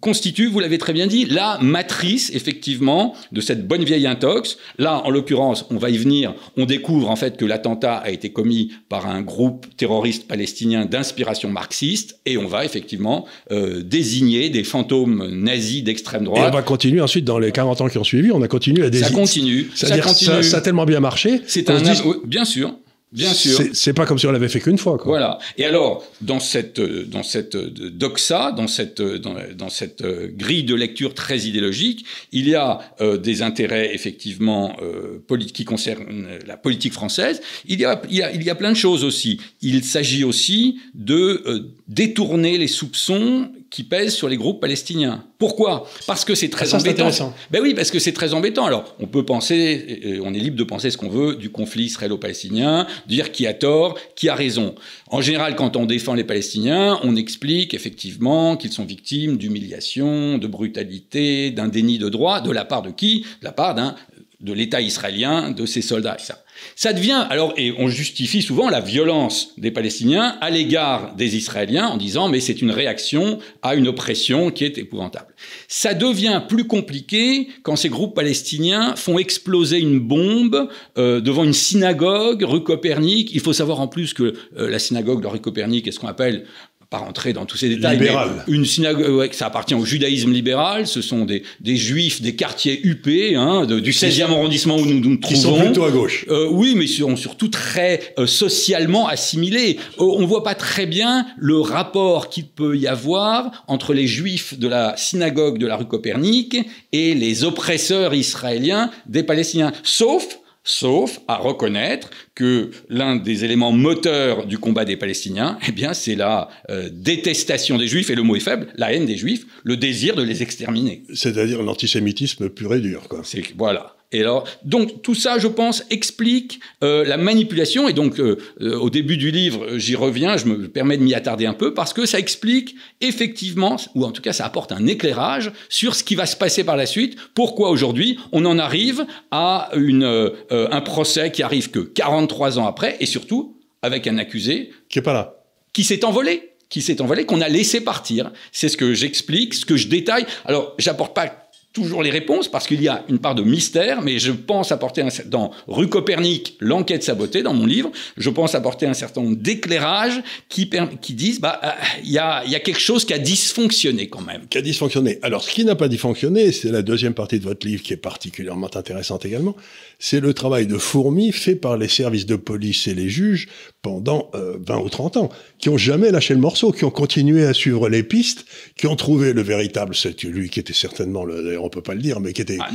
constitue, 0.02 0.48
vous 0.48 0.58
l'avez 0.58 0.78
très 0.78 0.92
bien 0.92 1.06
dit, 1.06 1.26
la 1.26 1.58
matrice, 1.62 2.30
effectivement, 2.34 3.14
de 3.30 3.40
cette 3.40 3.68
bonne 3.68 3.84
vieille 3.84 4.06
intox. 4.08 4.58
Là, 4.78 5.00
en 5.04 5.10
l'occurrence, 5.10 5.64
on 5.70 5.76
va 5.76 5.90
y 5.90 5.96
venir, 5.96 6.34
on 6.56 6.66
découvre 6.66 7.08
en 7.08 7.16
fait 7.16 7.36
que 7.36 7.44
l'attentat 7.44 7.96
a 7.98 8.10
été 8.10 8.32
commis 8.32 8.61
par 8.88 9.06
un 9.06 9.22
groupe 9.22 9.66
terroriste 9.76 10.28
palestinien 10.28 10.84
d'inspiration 10.84 11.50
marxiste, 11.50 12.18
et 12.26 12.36
on 12.36 12.46
va 12.46 12.64
effectivement 12.64 13.26
euh, 13.50 13.82
désigner 13.82 14.50
des 14.50 14.64
fantômes 14.64 15.28
nazis 15.30 15.82
d'extrême 15.82 16.24
droite. 16.24 16.44
Et 16.44 16.48
on 16.48 16.50
va 16.50 16.62
continuer 16.62 17.00
ensuite, 17.00 17.24
dans 17.24 17.38
les 17.38 17.52
40 17.52 17.80
ans 17.80 17.88
qui 17.88 17.98
ont 17.98 18.04
suivi, 18.04 18.30
on 18.30 18.42
a 18.42 18.48
continué 18.48 18.84
à 18.84 18.90
désigner. 18.90 19.10
Ça 19.10 19.14
continue. 19.14 19.70
Ça, 19.74 19.98
continue. 19.98 20.42
Ça, 20.42 20.58
a 20.58 20.60
tellement 20.60 20.84
bien 20.84 21.00
marché. 21.00 21.40
C'est 21.46 21.70
un... 21.70 21.82
Bien 22.24 22.44
sûr. 22.44 22.74
Bien 23.12 23.32
sûr. 23.34 23.58
C'est 23.72 23.92
pas 23.92 24.06
comme 24.06 24.18
si 24.18 24.26
on 24.26 24.32
l'avait 24.32 24.48
fait 24.48 24.60
qu'une 24.60 24.78
fois. 24.78 24.96
Quoi. 24.96 25.06
Voilà. 25.06 25.38
Et 25.58 25.64
alors, 25.64 26.04
dans 26.20 26.40
cette, 26.40 26.80
dans 26.80 27.22
cette 27.22 27.56
doxa, 27.56 28.52
dans 28.52 28.68
cette, 28.68 29.02
dans, 29.02 29.34
dans 29.56 29.68
cette 29.68 30.02
grille 30.02 30.64
de 30.64 30.74
lecture 30.74 31.14
très 31.14 31.40
idéologique, 31.40 32.06
il 32.32 32.48
y 32.48 32.54
a 32.54 32.80
euh, 33.00 33.18
des 33.18 33.42
intérêts 33.42 33.94
effectivement 33.94 34.76
euh, 34.82 35.20
qui 35.52 35.64
concernent 35.64 36.28
la 36.46 36.56
politique 36.56 36.92
française. 36.92 37.40
Il 37.66 37.80
y, 37.80 37.84
a, 37.84 38.00
il, 38.08 38.16
y 38.16 38.22
a, 38.22 38.32
il 38.32 38.42
y 38.42 38.50
a 38.50 38.54
plein 38.54 38.72
de 38.72 38.76
choses 38.76 39.04
aussi. 39.04 39.40
Il 39.60 39.84
s'agit 39.84 40.24
aussi 40.24 40.78
de 40.94 41.42
euh, 41.46 41.72
détourner 41.88 42.58
les 42.58 42.68
soupçons 42.68 43.50
qui 43.72 43.84
pèsent 43.84 44.14
sur 44.14 44.28
les 44.28 44.36
groupes 44.36 44.60
palestiniens. 44.60 45.24
Pourquoi? 45.38 45.88
Parce 46.06 46.26
que 46.26 46.34
c'est 46.34 46.50
très 46.50 46.74
ah, 46.74 46.76
embêtant. 46.76 47.08
Ben 47.50 47.60
oui, 47.62 47.72
parce 47.72 47.90
que 47.90 47.98
c'est 47.98 48.12
très 48.12 48.34
embêtant. 48.34 48.66
Alors, 48.66 48.94
on 49.00 49.06
peut 49.06 49.24
penser, 49.24 50.20
on 50.22 50.34
est 50.34 50.38
libre 50.38 50.58
de 50.58 50.62
penser 50.64 50.90
ce 50.90 50.98
qu'on 50.98 51.08
veut 51.08 51.36
du 51.36 51.50
conflit 51.50 51.84
israélo-palestinien, 51.84 52.86
dire 53.08 53.32
qui 53.32 53.46
a 53.46 53.54
tort, 53.54 53.98
qui 54.14 54.28
a 54.28 54.34
raison. 54.34 54.74
En 55.10 55.22
général, 55.22 55.56
quand 55.56 55.76
on 55.76 55.86
défend 55.86 56.12
les 56.12 56.22
Palestiniens, 56.22 57.00
on 57.02 57.16
explique 57.16 57.72
effectivement 57.72 58.56
qu'ils 58.58 58.72
sont 58.72 58.84
victimes 58.84 59.38
d'humiliation, 59.38 60.36
de 60.36 60.46
brutalité, 60.46 61.50
d'un 61.50 61.68
déni 61.68 61.98
de 61.98 62.10
droit, 62.10 62.42
de 62.42 62.50
la 62.50 62.66
part 62.66 62.82
de 62.82 62.90
qui? 62.90 63.20
De 63.40 63.46
la 63.46 63.52
part 63.52 63.74
d'un 63.74 63.94
de 64.42 64.52
l'État 64.52 64.80
israélien, 64.80 65.50
de 65.50 65.66
ses 65.66 65.82
soldats. 65.82 66.16
Ça. 66.18 66.42
Ça 66.76 66.92
devient, 66.92 67.26
alors, 67.30 67.54
et 67.56 67.72
on 67.78 67.88
justifie 67.88 68.42
souvent 68.42 68.68
la 68.68 68.80
violence 68.80 69.52
des 69.58 69.70
Palestiniens 69.70 70.36
à 70.40 70.50
l'égard 70.50 71.14
des 71.16 71.36
Israéliens 71.36 71.86
en 71.88 71.96
disant, 71.96 72.28
mais 72.28 72.40
c'est 72.40 72.60
une 72.60 72.70
réaction 72.70 73.38
à 73.62 73.74
une 73.74 73.88
oppression 73.88 74.50
qui 74.50 74.64
est 74.64 74.78
épouvantable. 74.78 75.34
Ça 75.68 75.94
devient 75.94 76.42
plus 76.48 76.64
compliqué 76.64 77.48
quand 77.62 77.76
ces 77.76 77.88
groupes 77.88 78.14
palestiniens 78.14 78.94
font 78.96 79.18
exploser 79.18 79.78
une 79.78 79.98
bombe 79.98 80.68
euh, 80.98 81.20
devant 81.20 81.44
une 81.44 81.52
synagogue 81.52 82.42
rue 82.42 82.62
Copernic. 82.62 83.30
Il 83.32 83.40
faut 83.40 83.52
savoir 83.52 83.80
en 83.80 83.88
plus 83.88 84.14
que 84.14 84.34
euh, 84.56 84.70
la 84.70 84.78
synagogue 84.78 85.22
de 85.22 85.26
rue 85.26 85.40
Copernic 85.40 85.86
est 85.86 85.92
ce 85.92 86.00
qu'on 86.00 86.08
appelle 86.08 86.46
pas 86.92 86.98
rentrer 86.98 87.32
dans 87.32 87.46
tous 87.46 87.56
ces 87.56 87.70
détails, 87.70 87.98
Libéral. 87.98 88.44
une 88.48 88.66
synagogue, 88.66 89.32
ça 89.32 89.46
appartient 89.46 89.74
au 89.74 89.86
judaïsme 89.86 90.30
libéral. 90.30 90.86
Ce 90.86 91.00
sont 91.00 91.24
des, 91.24 91.42
des 91.60 91.76
juifs 91.76 92.20
des 92.20 92.36
quartiers 92.36 92.80
UP, 92.84 93.08
hein, 93.34 93.64
du 93.64 93.92
16e 93.92 94.24
arrondissement 94.24 94.76
où 94.76 94.84
nous 94.84 95.00
nous 95.00 95.16
trouvons. 95.16 95.34
Qui 95.34 95.40
sont 95.40 95.58
plutôt 95.58 95.84
à 95.84 95.90
gauche. 95.90 96.26
Euh, 96.28 96.48
oui, 96.50 96.74
mais 96.76 96.84
ils 96.84 96.88
sont 96.88 97.16
surtout 97.16 97.48
très 97.48 98.14
euh, 98.18 98.26
socialement 98.26 99.08
assimilés. 99.08 99.78
Euh, 99.98 100.04
on 100.04 100.26
voit 100.26 100.44
pas 100.44 100.54
très 100.54 100.84
bien 100.84 101.26
le 101.38 101.58
rapport 101.60 102.28
qu'il 102.28 102.46
peut 102.46 102.76
y 102.76 102.86
avoir 102.86 103.64
entre 103.68 103.94
les 103.94 104.06
juifs 104.06 104.58
de 104.58 104.68
la 104.68 104.94
synagogue 104.98 105.56
de 105.56 105.66
la 105.66 105.76
rue 105.76 105.86
Copernic 105.86 106.58
et 106.92 107.14
les 107.14 107.44
oppresseurs 107.44 108.12
israéliens 108.12 108.90
des 109.06 109.22
Palestiniens. 109.22 109.72
Sauf 109.82 110.41
sauf 110.64 111.20
à 111.28 111.36
reconnaître 111.36 112.10
que 112.34 112.70
l'un 112.88 113.16
des 113.16 113.44
éléments 113.44 113.72
moteurs 113.72 114.46
du 114.46 114.58
combat 114.58 114.84
des 114.84 114.96
Palestiniens, 114.96 115.58
eh 115.66 115.72
bien, 115.72 115.94
c'est 115.94 116.14
la 116.14 116.48
euh, 116.70 116.88
détestation 116.92 117.78
des 117.78 117.88
Juifs, 117.88 118.10
et 118.10 118.14
le 118.14 118.22
mot 118.22 118.36
est 118.36 118.40
faible, 118.40 118.68
la 118.76 118.92
haine 118.92 119.06
des 119.06 119.16
Juifs, 119.16 119.46
le 119.64 119.76
désir 119.76 120.14
de 120.14 120.22
les 120.22 120.42
exterminer. 120.42 121.02
C'est-à-dire 121.14 121.62
l'antisémitisme 121.62 122.48
pur 122.48 122.74
et 122.74 122.80
dur, 122.80 123.08
quoi. 123.08 123.22
Voilà. 123.56 123.96
Et 124.12 124.20
alors, 124.20 124.46
donc 124.64 125.02
tout 125.02 125.14
ça, 125.14 125.38
je 125.38 125.48
pense, 125.48 125.84
explique 125.90 126.60
euh, 126.84 127.04
la 127.04 127.16
manipulation. 127.16 127.88
Et 127.88 127.94
donc, 127.94 128.20
euh, 128.20 128.38
euh, 128.60 128.78
au 128.78 128.90
début 128.90 129.16
du 129.16 129.30
livre, 129.30 129.78
j'y 129.78 129.96
reviens, 129.96 130.36
je 130.36 130.46
me 130.46 130.68
permets 130.68 130.98
de 130.98 131.02
m'y 131.02 131.14
attarder 131.14 131.46
un 131.46 131.54
peu 131.54 131.72
parce 131.72 131.92
que 131.92 132.04
ça 132.04 132.18
explique 132.18 132.76
effectivement, 133.00 133.76
ou 133.94 134.04
en 134.04 134.12
tout 134.12 134.22
cas, 134.22 134.32
ça 134.32 134.44
apporte 134.44 134.70
un 134.70 134.86
éclairage 134.86 135.52
sur 135.68 135.94
ce 135.94 136.04
qui 136.04 136.14
va 136.14 136.26
se 136.26 136.36
passer 136.36 136.62
par 136.62 136.76
la 136.76 136.86
suite. 136.86 137.16
Pourquoi 137.34 137.70
aujourd'hui 137.70 138.18
on 138.32 138.44
en 138.44 138.58
arrive 138.58 139.06
à 139.30 139.70
une, 139.74 140.30
un 140.50 140.80
procès 140.82 141.32
qui 141.32 141.42
arrive 141.42 141.70
que 141.70 141.80
43 141.80 142.58
ans 142.58 142.66
après, 142.66 142.96
et 143.00 143.06
surtout 143.06 143.56
avec 143.80 144.06
un 144.06 144.18
accusé 144.18 144.70
qui 144.88 144.98
est 144.98 145.02
pas 145.02 145.12
là, 145.12 145.42
qui 145.72 145.84
s'est 145.84 146.04
envolé 146.04 146.50
qui 146.68 146.80
s'est 146.80 147.02
envolé, 147.02 147.26
qu'on 147.26 147.42
a 147.42 147.50
laissé 147.50 147.82
partir. 147.82 148.32
C'est 148.50 148.70
ce 148.70 148.78
que 148.78 148.94
j'explique, 148.94 149.52
ce 149.52 149.66
que 149.66 149.76
je 149.76 149.88
détaille. 149.88 150.24
Alors, 150.46 150.72
j'apporte 150.78 151.14
pas 151.14 151.50
toujours 151.72 152.02
les 152.02 152.10
réponses 152.10 152.48
parce 152.48 152.66
qu'il 152.66 152.82
y 152.82 152.88
a 152.88 153.04
une 153.08 153.18
part 153.18 153.34
de 153.34 153.42
mystère, 153.42 154.02
mais 154.02 154.18
je 154.18 154.32
pense 154.32 154.72
apporter 154.72 155.02
un, 155.02 155.08
dans 155.26 155.50
Rue 155.66 155.88
Copernic, 155.88 156.56
l'enquête 156.60 157.02
sabotée 157.02 157.42
dans 157.42 157.54
mon 157.54 157.66
livre, 157.66 157.90
je 158.16 158.30
pense 158.30 158.54
apporter 158.54 158.86
un 158.86 158.94
certain 158.94 159.22
nombre 159.22 159.36
d'éclairages 159.36 160.22
qui, 160.48 160.68
qui 161.00 161.14
disent 161.14 161.40
bah 161.40 161.60
euh, 161.64 161.68
il 162.04 162.10
y, 162.10 162.18
a, 162.18 162.44
y 162.46 162.54
a 162.54 162.60
quelque 162.60 162.80
chose 162.80 163.04
qui 163.04 163.14
a 163.14 163.18
dysfonctionné 163.18 164.08
quand 164.08 164.20
même. 164.20 164.46
Qui 164.48 164.58
a 164.58 164.62
dysfonctionné. 164.62 165.18
Alors 165.22 165.42
ce 165.42 165.50
qui 165.50 165.64
n'a 165.64 165.74
pas 165.74 165.88
dysfonctionné, 165.88 166.52
c'est 166.52 166.70
la 166.70 166.82
deuxième 166.82 167.14
partie 167.14 167.38
de 167.38 167.44
votre 167.44 167.66
livre 167.66 167.82
qui 167.82 167.92
est 167.92 167.96
particulièrement 167.98 168.74
intéressante 168.76 169.24
également, 169.24 169.56
c'est 169.98 170.20
le 170.20 170.34
travail 170.34 170.66
de 170.66 170.78
fourmi 170.78 171.32
fait 171.32 171.54
par 171.54 171.76
les 171.76 171.88
services 171.88 172.26
de 172.26 172.36
police 172.36 172.86
et 172.86 172.94
les 172.94 173.08
juges 173.08 173.48
pendant 173.82 174.30
20 174.32 174.38
euh, 174.38 174.80
ou 174.80 174.88
30 174.88 175.16
ans, 175.16 175.28
qui 175.58 175.68
ont 175.68 175.76
jamais 175.76 176.12
lâché 176.12 176.34
le 176.34 176.40
morceau, 176.40 176.70
qui 176.70 176.84
ont 176.84 176.90
continué 176.90 177.44
à 177.44 177.52
suivre 177.52 177.88
les 177.88 178.04
pistes, 178.04 178.46
qui 178.76 178.86
ont 178.86 178.94
trouvé 178.94 179.32
le 179.32 179.42
véritable, 179.42 179.94
c'est 179.96 180.22
lui 180.22 180.48
qui 180.50 180.60
était 180.60 180.72
certainement 180.72 181.24
le, 181.24 181.58
on 181.58 181.68
peut 181.68 181.82
pas 181.82 181.94
le 181.94 182.00
dire, 182.00 182.20
mais 182.20 182.32
qui 182.32 182.42
était 182.42 182.58
ah, 182.60 182.70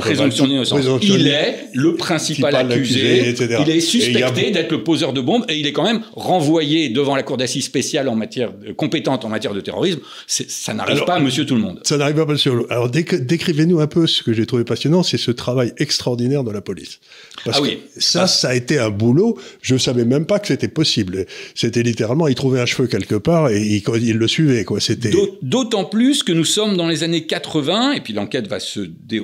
présomption 0.00 0.46
d'innocence. 0.46 0.80
Il 1.02 1.26
est 1.26 1.68
le 1.74 1.94
principal 1.94 2.54
accusé, 2.54 3.34
il 3.38 3.70
est 3.70 3.80
suspecté 3.80 4.50
d'être 4.50 4.72
le 4.72 4.82
poseur 4.82 5.12
de 5.12 5.20
bombes 5.20 5.44
et 5.48 5.58
il 5.58 5.66
est 5.66 5.72
quand 5.72 5.84
même 5.84 6.02
renvoyé 6.14 6.88
devant 6.88 7.16
la 7.16 7.22
cour 7.22 7.36
d'assises 7.36 7.64
spéciale 7.64 8.08
en 8.08 8.14
matière 8.14 8.52
compétente 8.76 9.24
en 9.24 9.28
matière 9.28 9.54
de 9.54 9.60
terrorisme. 9.60 10.00
Ça 10.26 10.74
n'arrive 10.74 11.04
pas 11.04 11.14
à 11.14 11.20
Monsieur 11.20 11.46
tout 11.46 11.54
le 11.54 11.60
monde. 11.60 11.80
Ça 11.84 11.96
n'arrive 11.96 12.16
pas 12.16 12.22
à 12.22 12.26
Monsieur. 12.26 12.66
Alors 12.70 12.90
décrivez-nous 12.90 13.80
un 13.80 13.86
peu 13.86 14.06
ce 14.06 14.22
que 14.22 14.32
j'ai 14.32 14.46
trouvé 14.46 14.64
passionnant, 14.64 15.02
c'est 15.02 15.18
ce 15.18 15.30
travail 15.30 15.72
extraordinaire 15.78 16.44
de 16.44 16.50
la 16.50 16.60
police. 16.60 17.00
Parce 17.44 17.58
ah 17.58 17.62
oui. 17.62 17.78
que 17.94 18.00
ça, 18.00 18.26
ça 18.26 18.50
a 18.50 18.54
été 18.54 18.78
un 18.78 18.90
boulot. 18.90 19.38
Je 19.60 19.76
savais 19.76 20.04
même 20.04 20.26
pas 20.26 20.38
que 20.38 20.48
c'était 20.48 20.68
possible. 20.68 21.26
C'était 21.54 21.82
littéralement, 21.82 22.28
il 22.28 22.34
trouvait 22.34 22.60
un 22.60 22.66
cheveu 22.66 22.86
quelque 22.86 23.14
part 23.14 23.50
et 23.50 23.60
il, 23.60 23.82
il 24.02 24.16
le 24.16 24.28
suivait. 24.28 24.64
Quoi. 24.64 24.80
C'était. 24.80 25.10
D'autant 25.42 25.84
plus 25.84 26.22
que 26.22 26.32
nous 26.32 26.44
sommes 26.44 26.76
dans 26.76 26.88
les 26.88 27.02
années 27.02 27.26
80 27.26 27.92
et 27.92 28.00
puis 28.00 28.12
l'enquête 28.12 28.46
va 28.46 28.60
se 28.60 28.80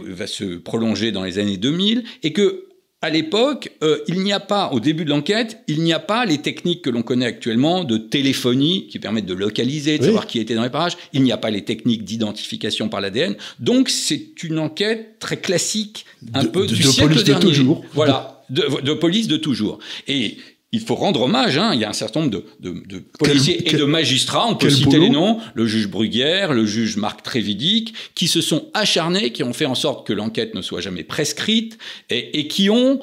va 0.08 0.26
se 0.26 0.57
prolonger 0.58 1.12
dans 1.12 1.24
les 1.24 1.38
années 1.38 1.56
2000 1.56 2.04
et 2.22 2.32
que 2.32 2.68
à 3.00 3.10
l'époque, 3.10 3.70
euh, 3.84 3.98
il 4.08 4.22
n'y 4.22 4.32
a 4.32 4.40
pas, 4.40 4.70
au 4.72 4.80
début 4.80 5.04
de 5.04 5.10
l'enquête, 5.10 5.62
il 5.68 5.82
n'y 5.82 5.92
a 5.92 6.00
pas 6.00 6.24
les 6.24 6.38
techniques 6.38 6.82
que 6.82 6.90
l'on 6.90 7.02
connaît 7.02 7.26
actuellement 7.26 7.84
de 7.84 7.96
téléphonie 7.96 8.88
qui 8.88 8.98
permettent 8.98 9.26
de 9.26 9.34
localiser, 9.34 9.98
de 9.98 10.04
savoir 10.04 10.26
qui 10.26 10.40
était 10.40 10.56
dans 10.56 10.64
les 10.64 10.70
parages. 10.70 10.96
Il 11.12 11.22
n'y 11.22 11.30
a 11.30 11.36
pas 11.36 11.50
les 11.50 11.62
techniques 11.62 12.04
d'identification 12.04 12.88
par 12.88 13.00
l'ADN. 13.00 13.36
Donc 13.60 13.88
c'est 13.88 14.42
une 14.42 14.58
enquête 14.58 15.20
très 15.20 15.36
classique, 15.36 16.06
un 16.34 16.46
peu 16.46 16.66
du 16.66 16.74
de 16.74 16.88
siècle 16.88 17.10
police 17.10 17.24
dernier. 17.24 17.44
De 17.44 17.48
toujours. 17.50 17.84
Voilà, 17.94 18.42
de, 18.50 18.80
de, 18.82 18.92
police 18.94 19.28
de 19.28 19.36
toujours. 19.36 19.78
Et 20.08 20.38
il 20.72 20.80
faut 20.80 20.94
rendre 20.94 21.22
hommage. 21.22 21.56
Hein. 21.56 21.70
Il 21.75 21.80
y 21.80 21.84
a 21.84 21.88
un 21.88 21.94
certain 21.94 22.20
nombre 22.20 22.42
de, 22.60 22.98
policiers 23.18 23.68
et 23.68 23.76
de 23.76 23.84
magistrats, 23.84 24.46
on 24.46 24.54
peut 24.54 24.70
citer 24.70 24.98
les 24.98 25.08
noms, 25.08 25.40
le 25.54 25.66
juge 25.66 25.88
Bruguière, 25.88 26.52
le 26.52 26.66
juge 26.66 26.96
Marc 26.96 27.22
Trévidic, 27.22 27.94
qui 28.14 28.28
se 28.28 28.40
sont 28.40 28.68
acharnés, 28.75 29.32
qui 29.32 29.42
ont 29.42 29.52
fait 29.52 29.66
en 29.66 29.75
sorte 29.75 30.06
que 30.06 30.12
l'enquête 30.12 30.54
ne 30.54 30.62
soit 30.62 30.80
jamais 30.80 31.04
prescrite 31.04 31.78
et, 32.10 32.48
qui 32.48 32.68
ont, 32.70 33.00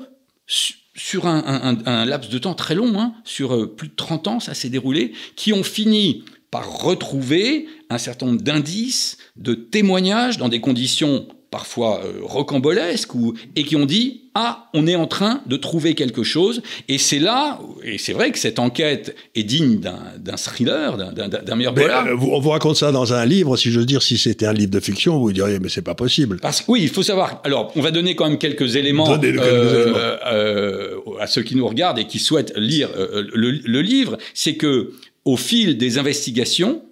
sur 0.48 1.26
un, 1.26 2.06
laps 2.06 2.32
de 2.32 2.38
temps 2.38 2.54
très 2.54 2.76
long, 2.76 3.00
hein, 3.00 3.14
sur 3.24 3.56
euh, 3.56 3.76
plus 3.76 3.88
de 3.88 3.96
30 3.96 4.28
ans, 4.28 4.40
ça 4.40 4.54
s'est 4.54 4.70
déroulé, 4.70 5.14
qui 5.36 5.52
ont 5.54 5.64
fini 5.64 6.24
par 6.56 6.84
retrouver 6.84 7.66
un 7.90 7.98
certain 7.98 8.28
nombre 8.28 8.42
d'indices, 8.42 9.18
de 9.36 9.56
témoignages 9.56 10.38
dans 10.38 10.48
des 10.48 10.62
conditions 10.62 11.28
parfois 11.52 12.02
euh, 12.06 12.22
rocambolesques, 12.22 13.14
ou, 13.14 13.34
et 13.58 13.66
qui 13.66 13.76
ont 13.76 13.86
dit 13.86 14.22
ah, 14.36 14.70
on 14.74 14.88
est 14.88 14.96
en 14.96 15.06
train 15.06 15.42
de 15.48 15.58
trouver 15.58 15.96
quelque 15.96 16.24
chose. 16.24 16.62
Et 16.88 16.98
c'est 16.98 17.20
là, 17.20 17.60
et 17.84 17.98
c'est 17.98 18.14
vrai 18.14 18.32
que 18.32 18.40
cette 18.40 18.58
enquête 18.58 19.18
est 19.36 19.44
digne 19.44 19.80
d'un 19.80 20.38
thriller, 20.38 20.96
d'un 20.98 21.56
meilleur 21.58 21.74
polar. 21.74 22.08
Euh, 22.08 22.16
on 22.16 22.40
vous 22.40 22.52
raconte 22.52 22.78
ça 22.78 22.94
dans 22.94 23.12
un 23.12 23.26
livre. 23.26 23.58
Si 23.58 23.70
je 23.70 23.80
veux 23.82 23.86
dire, 23.86 24.02
si 24.02 24.18
c'était 24.18 24.46
un 24.46 24.54
livre 24.54 24.72
de 24.72 24.80
fiction, 24.80 25.20
vous 25.20 25.34
diriez 25.34 25.60
mais 25.60 25.68
c'est 25.68 25.82
pas 25.82 25.94
possible. 25.94 26.40
Parce 26.40 26.62
que 26.62 26.72
oui, 26.72 26.84
il 26.84 26.90
faut 26.90 27.04
savoir. 27.04 27.42
Alors, 27.44 27.74
on 27.76 27.82
va 27.82 27.92
donner 27.92 28.16
quand 28.16 28.30
même 28.30 28.38
quelques 28.38 28.78
éléments, 28.78 29.10
euh, 29.12 30.96
à 31.20 31.28
ceux 31.28 31.44
qui 31.44 31.58
nous 31.58 31.68
regardent 31.68 32.00
et 32.00 32.08
qui 32.08 32.20
souhaitent 32.20 32.54
lire 32.56 32.90
le, 32.96 33.52
le 33.52 33.82
livre. 33.82 34.18
C'est 34.34 34.56
que 34.56 34.94
au 35.26 35.38
fil 35.38 35.78
des 35.78 35.98
investigations, 35.98 36.84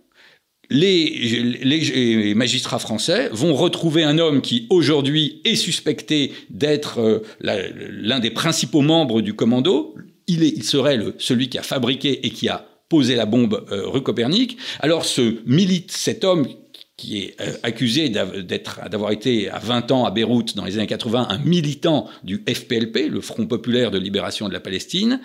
les, 0.70 2.34
magistrats 2.36 2.80
français 2.80 3.30
vont 3.32 3.54
retrouver 3.54 4.04
un 4.04 4.18
homme 4.18 4.42
qui 4.42 4.68
aujourd'hui 4.70 5.42
est 5.46 5.56
suspecté 5.56 6.34
d'être 6.50 7.00
euh, 7.00 7.20
l'un 7.42 8.20
des 8.20 8.32
principaux 8.32 8.82
membres 8.82 9.22
du 9.22 9.34
commando. 9.34 9.96
Il, 10.28 10.64
serait 10.64 11.00
celui 11.20 11.50
qui 11.50 11.58
a 11.58 11.64
fabriqué 11.64 12.26
et 12.26 12.30
qui 12.30 12.50
a 12.50 12.66
posé 12.90 13.16
la 13.16 13.26
bombe 13.26 13.66
euh, 13.72 13.88
rue 13.88 14.02
Copernic. 14.02 14.58
Alors 14.80 15.06
ce 15.06 15.38
milite, 15.46 15.92
cet 15.92 16.24
homme 16.24 16.48
qui 16.96 17.18
est 17.20 17.42
euh, 17.42 17.54
accusé 17.64 18.10
d'avoir 18.10 19.12
été 19.12 19.50
à 19.50 19.58
20 19.58 19.92
ans 19.92 20.06
à 20.06 20.12
Beyrouth 20.12 20.56
dans 20.56 20.64
les 20.64 20.78
années 20.78 20.88
80 20.88 21.28
un 21.30 21.38
militant 21.40 22.08
du 22.24 22.44
FPLP, 22.48 23.10
le 23.10 23.20
Front 23.20 23.48
populaire 23.48 23.90
de 23.90 23.98
libération 23.98 24.48
de 24.48 24.54
la 24.54 24.60
Palestine. 24.60 25.20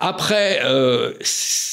Après, 0.00 0.60
euh, 0.64 1.14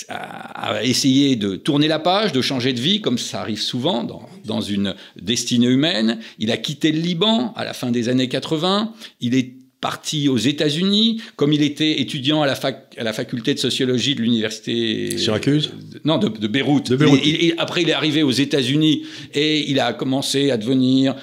a 0.08 0.84
essayé 0.84 1.36
de 1.36 1.58
tourner 1.58 1.90
la 1.90 2.00
page, 2.00 2.32
de 2.32 2.42
changer 2.42 2.72
de 2.72 2.80
vie, 2.80 3.02
comme 3.02 3.18
ça 3.18 3.42
arrive 3.42 3.62
souvent 3.62 4.04
dans, 4.04 4.28
dans 4.46 4.62
une 4.62 4.96
destinée 5.22 5.68
humaine. 5.68 6.20
Il 6.40 6.52
a 6.52 6.58
quitté 6.58 6.92
le 6.92 7.00
Liban 7.00 7.54
à 7.56 7.66
la 7.66 7.74
fin 7.74 7.92
des 7.92 8.08
années 8.08 8.30
80. 8.30 8.94
Il 9.20 9.36
est 9.36 9.61
parti 9.82 10.30
aux 10.30 10.38
États-Unis, 10.38 11.22
comme 11.36 11.52
il 11.52 11.64
était 11.64 12.00
étudiant 12.00 12.44
à 12.44 12.46
la, 12.46 12.56
fac, 12.56 12.96
à 12.98 13.04
la 13.04 13.14
faculté 13.14 13.56
de 13.56 13.60
sociologie 13.60 14.16
de 14.16 14.22
l'université. 14.22 15.18
Syracuse 15.18 15.72
Non, 16.06 16.20
de, 16.20 16.30
de 16.30 16.48
Beyrouth. 16.48 16.92
De 16.92 17.06
Et, 17.26 17.56
après, 17.58 17.82
il 17.82 17.90
est 17.90 17.94
arrivé 17.94 18.22
aux 18.22 18.32
États-Unis 18.32 19.04
et 19.34 19.70
il 19.70 19.80
a 19.80 19.94
commencé 19.94 20.52
à 20.52 20.58
devenir 20.58 21.16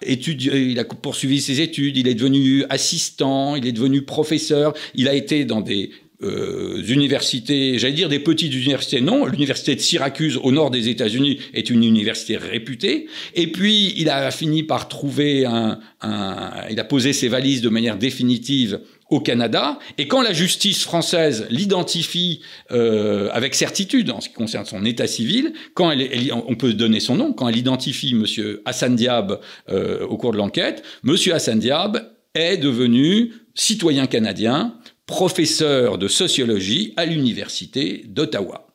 étudiant, 0.00 0.54
il 0.54 0.78
a 0.78 0.84
poursuivi 0.84 1.40
ses 1.40 1.60
études, 1.60 1.96
il 1.96 2.06
est 2.06 2.14
devenu 2.14 2.64
assistant, 2.70 3.56
il 3.56 3.66
est 3.66 3.72
devenu 3.72 4.02
professeur, 4.02 4.72
il 4.94 5.08
a 5.08 5.14
été 5.14 5.44
dans 5.44 5.60
des 5.60 5.90
euh, 6.22 6.82
universités, 6.88 7.78
j'allais 7.78 7.92
dire 7.92 8.08
des 8.08 8.18
petites 8.18 8.52
universités, 8.52 9.00
non, 9.00 9.26
l'université 9.26 9.76
de 9.76 9.80
Syracuse 9.80 10.38
au 10.42 10.50
nord 10.50 10.70
des 10.70 10.88
États-Unis 10.88 11.38
est 11.54 11.70
une 11.70 11.84
université 11.84 12.36
réputée, 12.36 13.06
et 13.34 13.52
puis 13.52 13.94
il 13.96 14.10
a 14.10 14.30
fini 14.30 14.64
par 14.64 14.88
trouver 14.88 15.46
un, 15.46 15.78
un, 16.00 16.50
il 16.70 16.80
a 16.80 16.84
posé 16.84 17.12
ses 17.12 17.28
valises 17.28 17.60
de 17.60 17.68
manière 17.68 17.96
définitive 17.96 18.80
au 19.10 19.20
Canada, 19.20 19.78
et 19.96 20.08
quand 20.08 20.20
la 20.20 20.32
justice 20.32 20.82
française 20.82 21.46
l'identifie 21.50 22.40
euh, 22.72 23.30
avec 23.32 23.54
certitude 23.54 24.10
en 24.10 24.20
ce 24.20 24.28
qui 24.28 24.34
concerne 24.34 24.66
son 24.66 24.84
état 24.84 25.06
civil, 25.06 25.52
quand 25.74 25.90
elle, 25.90 26.32
on 26.32 26.54
peut 26.56 26.74
donner 26.74 27.00
son 27.00 27.14
nom, 27.14 27.32
quand 27.32 27.48
elle 27.48 27.56
identifie 27.56 28.14
Monsieur 28.14 28.60
Hassan 28.64 28.96
Diab 28.96 29.40
euh, 29.70 30.04
au 30.06 30.16
cours 30.16 30.32
de 30.32 30.36
l'enquête, 30.36 30.82
Monsieur 31.04 31.32
Hassan 31.34 31.58
Diab 31.58 32.10
est 32.34 32.58
devenu 32.58 33.32
citoyen 33.54 34.06
canadien 34.06 34.74
professeur 35.08 35.98
de 35.98 36.06
sociologie 36.06 36.92
à 36.96 37.06
l'université 37.06 38.04
d'Ottawa. 38.06 38.68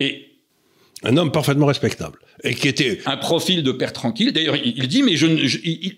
Et 0.00 0.30
un 1.04 1.16
homme 1.16 1.30
parfaitement 1.30 1.66
respectable 1.66 2.18
et 2.42 2.54
qui 2.54 2.66
était 2.66 3.00
un 3.06 3.18
profil 3.18 3.62
de 3.62 3.70
père 3.70 3.92
tranquille. 3.92 4.32
D'ailleurs, 4.32 4.56
il, 4.56 4.88
dit, 4.88 5.02
mais 5.02 5.16
je, 5.16 5.26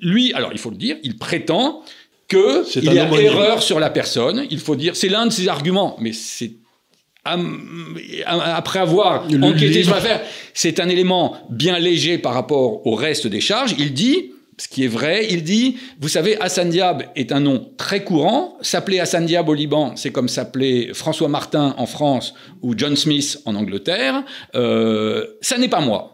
lui, 0.03 0.33
alors 0.35 0.51
il 0.53 0.59
faut 0.59 0.71
le 0.71 0.77
dire, 0.77 0.97
il 1.03 1.17
prétend 1.17 1.83
que 2.29 2.65
il 2.77 2.93
y 2.93 2.99
a 2.99 3.09
erreur 3.21 3.63
sur 3.63 3.79
la 3.79 3.91
personne. 3.91 4.45
Il 4.51 4.59
faut 4.59 4.77
dire, 4.77 4.97
c'est 4.97 5.09
l'un 5.09 5.27
de 5.27 5.33
ses 5.33 5.49
arguments, 5.49 5.97
mais 6.01 6.13
c'est 6.13 6.53
après 7.25 8.81
avoir 8.81 9.25
enquêté 9.43 9.83
sur 9.83 9.95
l'affaire, 9.95 10.21
c'est 10.53 10.79
un 10.79 10.91
élément 10.91 11.39
bien 11.49 11.79
léger 11.79 12.19
par 12.19 12.35
rapport 12.35 12.87
au 12.87 12.95
reste 12.95 13.27
des 13.27 13.41
charges. 13.41 13.75
Il 13.79 13.95
dit 13.95 14.34
ce 14.57 14.69
qui 14.69 14.85
est 14.85 14.89
vrai, 14.89 15.27
il 15.31 15.43
dit, 15.43 15.79
vous 16.01 16.09
savez, 16.09 16.41
Hassan 16.41 16.71
Diab 16.71 17.05
est 17.17 17.33
un 17.33 17.41
nom 17.41 17.73
très 17.77 18.05
courant. 18.05 18.57
S'appeler 18.63 19.01
Hassan 19.01 19.27
Diab 19.27 19.49
au 19.49 19.55
Liban, 19.55 19.97
c'est 19.97 20.13
comme 20.13 20.29
s'appeler 20.29 20.93
François 20.95 21.29
Martin 21.29 21.75
en 21.77 21.87
France 21.87 22.35
ou 22.63 22.75
John 22.77 22.95
Smith 22.95 23.41
en 23.47 23.57
Angleterre. 23.57 24.23
Euh, 24.55 25.27
ça 25.41 25.59
n'est 25.59 25.69
pas 25.69 25.81
moi. 25.81 26.14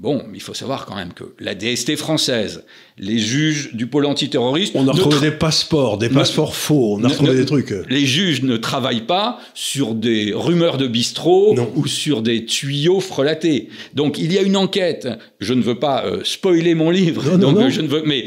Bon, 0.00 0.22
il 0.32 0.40
faut 0.40 0.54
savoir 0.54 0.86
quand 0.86 0.94
même 0.94 1.12
que 1.12 1.24
la 1.40 1.56
DST 1.56 1.96
française, 1.96 2.62
les 2.98 3.18
juges 3.18 3.74
du 3.74 3.88
pôle 3.88 4.06
antiterroriste... 4.06 4.76
On 4.76 4.86
a 4.86 4.92
retrouvé 4.92 5.18
des 5.18 5.36
passeports, 5.36 5.98
des 5.98 6.08
passeports 6.08 6.54
faux, 6.54 6.98
on 7.00 7.02
a 7.02 7.08
retrouvé 7.08 7.34
des 7.34 7.44
trucs. 7.44 7.74
Les 7.90 8.06
juges 8.06 8.42
ne 8.42 8.56
travaillent 8.56 9.06
pas 9.06 9.40
sur 9.54 9.96
des 9.96 10.32
rumeurs 10.32 10.78
de 10.78 10.86
bistrot 10.86 11.56
ou 11.74 11.88
sur 11.88 12.22
des 12.22 12.44
tuyaux 12.44 13.00
frelatés. 13.00 13.70
Donc 13.94 14.18
il 14.18 14.32
y 14.32 14.38
a 14.38 14.42
une 14.42 14.56
enquête, 14.56 15.08
je 15.40 15.52
ne 15.52 15.62
veux 15.62 15.80
pas 15.80 16.04
euh, 16.04 16.20
spoiler 16.22 16.76
mon 16.76 16.90
livre, 16.90 17.36
donc 17.36 17.68
je 17.68 17.80
ne 17.80 17.88
veux, 17.88 18.04
mais 18.06 18.26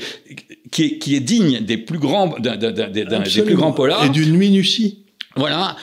qui 0.71 0.83
est, 0.83 0.97
qui 0.97 1.15
est 1.15 1.21
digne 1.21 1.61
des 1.61 1.77
plus 1.77 1.99
grands, 1.99 2.35
des 2.37 3.41
plus 3.43 3.55
grands 3.55 3.71
polars. 3.71 4.03
Et 4.03 4.09
d'une 4.09 4.35
minutie. 4.35 5.05
Voilà, 5.37 5.77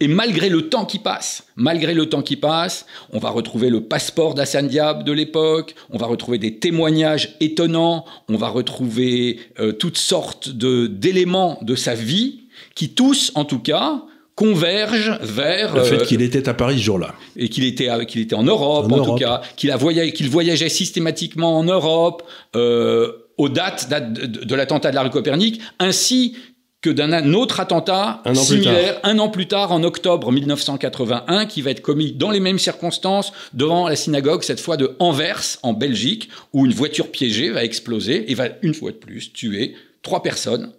et 0.00 0.08
malgré 0.08 0.48
le 0.48 0.68
temps 0.68 0.84
qui 0.84 0.98
passe, 0.98 1.44
malgré 1.54 1.94
le 1.94 2.08
temps 2.08 2.22
qui 2.22 2.36
passe, 2.36 2.84
on 3.12 3.18
va 3.18 3.30
retrouver 3.30 3.70
le 3.70 3.82
passeport 3.82 4.34
d'Hassan 4.34 4.66
Diab 4.66 5.04
de 5.04 5.12
l'époque, 5.12 5.74
on 5.90 5.98
va 5.98 6.06
retrouver 6.06 6.38
des 6.38 6.58
témoignages 6.58 7.36
étonnants, 7.40 8.04
on 8.28 8.36
va 8.36 8.48
retrouver 8.48 9.38
euh, 9.60 9.72
toutes 9.72 9.98
sortes 9.98 10.48
d'éléments 10.48 11.58
de 11.62 11.76
sa 11.76 11.94
vie 11.94 12.40
qui 12.74 12.90
tous, 12.90 13.30
en 13.36 13.44
tout 13.44 13.60
cas, 13.60 14.02
convergent 14.34 15.16
vers 15.20 15.76
le 15.76 15.84
fait 15.84 16.00
euh, 16.00 16.04
qu'il 16.04 16.22
était 16.22 16.48
à 16.48 16.54
Paris 16.54 16.78
ce 16.78 16.82
jour-là. 16.82 17.14
et 17.36 17.48
qu'il 17.48 17.64
était 17.64 17.88
qu'il 18.06 18.20
était 18.20 18.34
en 18.34 18.42
Europe 18.42 18.90
en, 18.90 19.04
tout 19.04 19.14
cas 19.14 19.42
qu'il 19.56 19.70
a 19.70 19.76
voyagé 19.76 20.12
qu'il 20.12 20.28
voyageait 20.28 20.68
systématiquement 20.68 21.56
en 21.56 21.62
Europe 21.62 22.24
euh, 22.56 23.12
aux 23.38 23.48
dates, 23.48 23.88
de, 23.88 24.26
de 24.44 24.54
l'attentat 24.56 24.90
de 24.90 24.96
la 24.96 25.02
rue 25.02 25.10
Copernic 25.10 25.60
ainsi 25.78 26.36
que 26.84 26.90
d'un 26.90 27.32
autre 27.32 27.60
attentat 27.60 28.22
similaire 28.34 29.00
un 29.04 29.18
an 29.18 29.30
plus 29.30 29.46
tard, 29.46 29.72
en 29.72 29.82
octobre 29.84 30.30
1981, 30.30 31.46
qui 31.46 31.62
va 31.62 31.70
être 31.70 31.80
commis 31.80 32.12
dans 32.12 32.30
les 32.30 32.40
mêmes 32.40 32.58
circonstances 32.58 33.32
devant 33.54 33.88
la 33.88 33.96
synagogue, 33.96 34.42
cette 34.42 34.60
fois 34.60 34.76
de 34.76 34.94
Anvers, 34.98 35.56
en 35.62 35.72
Belgique, 35.72 36.28
où 36.52 36.66
une 36.66 36.74
voiture 36.74 37.10
piégée 37.10 37.48
va 37.48 37.64
exploser 37.64 38.30
et 38.30 38.34
va 38.34 38.48
une 38.60 38.74
fois 38.74 38.90
de 38.90 38.98
plus 38.98 39.32
tuer 39.32 39.74
trois 40.02 40.22
personnes, 40.22 40.72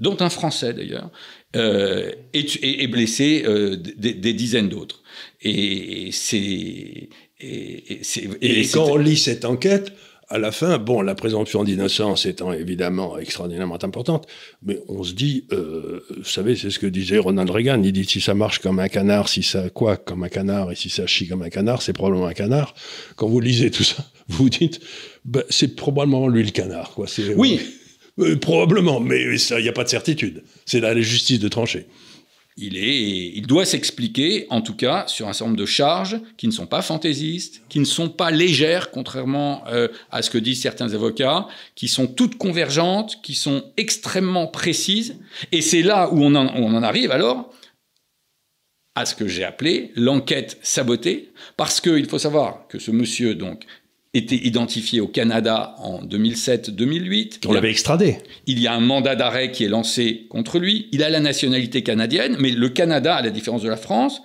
dont 0.00 0.16
un 0.18 0.30
Français 0.30 0.72
d'ailleurs, 0.72 1.10
euh, 1.54 2.10
et, 2.34 2.88
blesser 2.88 3.44
euh, 3.46 3.76
des, 3.76 4.32
dizaines 4.32 4.68
d'autres. 4.68 5.00
Et 5.42 6.08
c'est... 6.10 7.08
et 7.40 8.68
quand 8.72 8.90
on 8.90 8.96
lit 8.96 9.16
cette 9.16 9.44
enquête, 9.44 9.92
à 10.32 10.38
la 10.38 10.50
fin, 10.50 10.78
bon, 10.78 11.02
la 11.02 11.14
présomption 11.14 11.62
d'innocence 11.62 12.24
étant 12.24 12.54
évidemment 12.54 13.18
extraordinairement 13.18 13.74
importante, 13.84 14.26
mais 14.62 14.80
on 14.88 15.02
se 15.02 15.12
dit, 15.12 15.44
euh, 15.52 16.02
vous 16.16 16.24
savez, 16.24 16.56
c'est 16.56 16.70
ce 16.70 16.78
que 16.78 16.86
disait 16.86 17.18
Ronald 17.18 17.50
Reagan, 17.50 17.82
il 17.82 17.92
dit 17.92 18.06
si 18.06 18.22
ça 18.22 18.32
marche 18.32 18.60
comme 18.60 18.78
un 18.78 18.88
canard, 18.88 19.28
si 19.28 19.42
ça 19.42 19.68
quoi 19.68 19.98
comme 19.98 20.24
un 20.24 20.30
canard, 20.30 20.72
et 20.72 20.74
si 20.74 20.88
ça 20.88 21.06
chie 21.06 21.28
comme 21.28 21.42
un 21.42 21.50
canard, 21.50 21.82
c'est 21.82 21.92
probablement 21.92 22.26
un 22.26 22.32
canard. 22.32 22.74
Quand 23.16 23.28
vous 23.28 23.40
lisez 23.40 23.70
tout 23.70 23.84
ça, 23.84 24.06
vous 24.28 24.44
vous 24.44 24.48
dites, 24.48 24.80
ben, 25.26 25.42
c'est 25.50 25.76
probablement 25.76 26.26
lui 26.28 26.42
le 26.42 26.50
canard, 26.50 26.92
quoi. 26.92 27.06
Oui. 27.36 27.60
Euh, 28.18 28.36
probablement, 28.36 29.00
mais 29.00 29.22
il 29.22 29.62
n'y 29.62 29.68
a 29.68 29.72
pas 29.72 29.84
de 29.84 29.90
certitude. 29.90 30.44
C'est 30.64 30.80
la 30.80 30.98
justice 30.98 31.40
de 31.40 31.48
trancher 31.48 31.86
il, 32.56 32.76
est, 32.76 33.32
il 33.34 33.46
doit 33.46 33.64
s'expliquer, 33.64 34.46
en 34.50 34.60
tout 34.60 34.76
cas, 34.76 35.04
sur 35.06 35.28
un 35.28 35.32
certain 35.32 35.50
nombre 35.50 35.60
de 35.60 35.66
charges 35.66 36.20
qui 36.36 36.46
ne 36.46 36.52
sont 36.52 36.66
pas 36.66 36.82
fantaisistes, 36.82 37.62
qui 37.68 37.78
ne 37.80 37.84
sont 37.84 38.10
pas 38.10 38.30
légères, 38.30 38.90
contrairement 38.90 39.64
euh, 39.68 39.88
à 40.10 40.22
ce 40.22 40.30
que 40.30 40.38
disent 40.38 40.60
certains 40.60 40.92
avocats, 40.92 41.46
qui 41.74 41.88
sont 41.88 42.06
toutes 42.06 42.36
convergentes, 42.36 43.20
qui 43.22 43.34
sont 43.34 43.72
extrêmement 43.76 44.46
précises. 44.46 45.18
Et 45.50 45.62
c'est 45.62 45.82
là 45.82 46.10
où 46.12 46.22
on 46.22 46.34
en, 46.34 46.48
on 46.54 46.74
en 46.74 46.82
arrive 46.82 47.10
alors 47.10 47.50
à 48.94 49.06
ce 49.06 49.14
que 49.14 49.26
j'ai 49.26 49.44
appelé 49.44 49.90
l'enquête 49.96 50.58
sabotée, 50.62 51.32
parce 51.56 51.80
qu'il 51.80 52.06
faut 52.06 52.18
savoir 52.18 52.66
que 52.68 52.78
ce 52.78 52.90
monsieur, 52.90 53.34
donc, 53.34 53.64
était 54.14 54.36
identifié 54.36 55.00
au 55.00 55.08
Canada 55.08 55.74
en 55.78 56.02
2007-2008. 56.02 57.46
On 57.46 57.52
l'avait 57.52 57.70
extradé. 57.70 58.18
Il 58.46 58.58
y 58.60 58.66
a 58.66 58.74
un 58.74 58.80
mandat 58.80 59.16
d'arrêt 59.16 59.50
qui 59.50 59.64
est 59.64 59.68
lancé 59.68 60.26
contre 60.28 60.58
lui. 60.58 60.88
Il 60.92 61.02
a 61.02 61.08
la 61.08 61.20
nationalité 61.20 61.82
canadienne, 61.82 62.36
mais 62.38 62.50
le 62.50 62.68
Canada, 62.68 63.14
à 63.14 63.22
la 63.22 63.30
différence 63.30 63.62
de 63.62 63.70
la 63.70 63.76
France, 63.76 64.20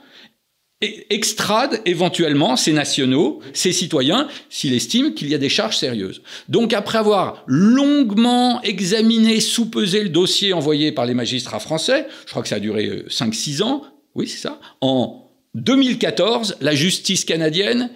extrade 0.82 1.82
éventuellement 1.86 2.56
ses 2.56 2.71
nationaux, 2.71 3.39
ses 3.54 3.71
citoyens, 3.71 4.28
s'il 4.50 4.73
estime 4.73 5.15
qu'il 5.15 5.28
y 5.30 5.36
a 5.36 5.39
des 5.39 5.50
charges 5.50 5.78
sérieuses. 5.78 6.21
Donc 6.50 6.73
après 6.73 7.00
avoir 7.00 7.43
longuement 7.47 8.62
examiné, 8.62 9.39
soupesé 9.39 10.04
le 10.04 10.10
dossier 10.10 10.54
envoyé 10.54 10.91
par 10.91 11.06
les 11.06 11.15
magistrats 11.15 11.60
français, 11.60 12.08
je 12.26 12.32
crois 12.32 12.43
que 12.43 12.50
ça 12.50 12.56
a 12.56 12.60
duré 12.60 13.06
5-6 13.10 13.62
euh, 13.62 13.65
ans, 13.65 13.84
oui 14.13 14.28
c'est 14.28 14.38
ça, 14.38 14.60
en 14.82 15.23
2014, 15.56 16.58
la 16.62 16.76
justice 16.76 17.26
canadienne 17.26 17.89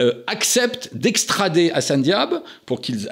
euh, 0.00 0.22
accepte 0.26 0.90
d'extrader 0.94 1.70
Hassan 1.72 2.00
Diab 2.00 2.42
pour 2.64 2.80
qu'il 2.80 3.08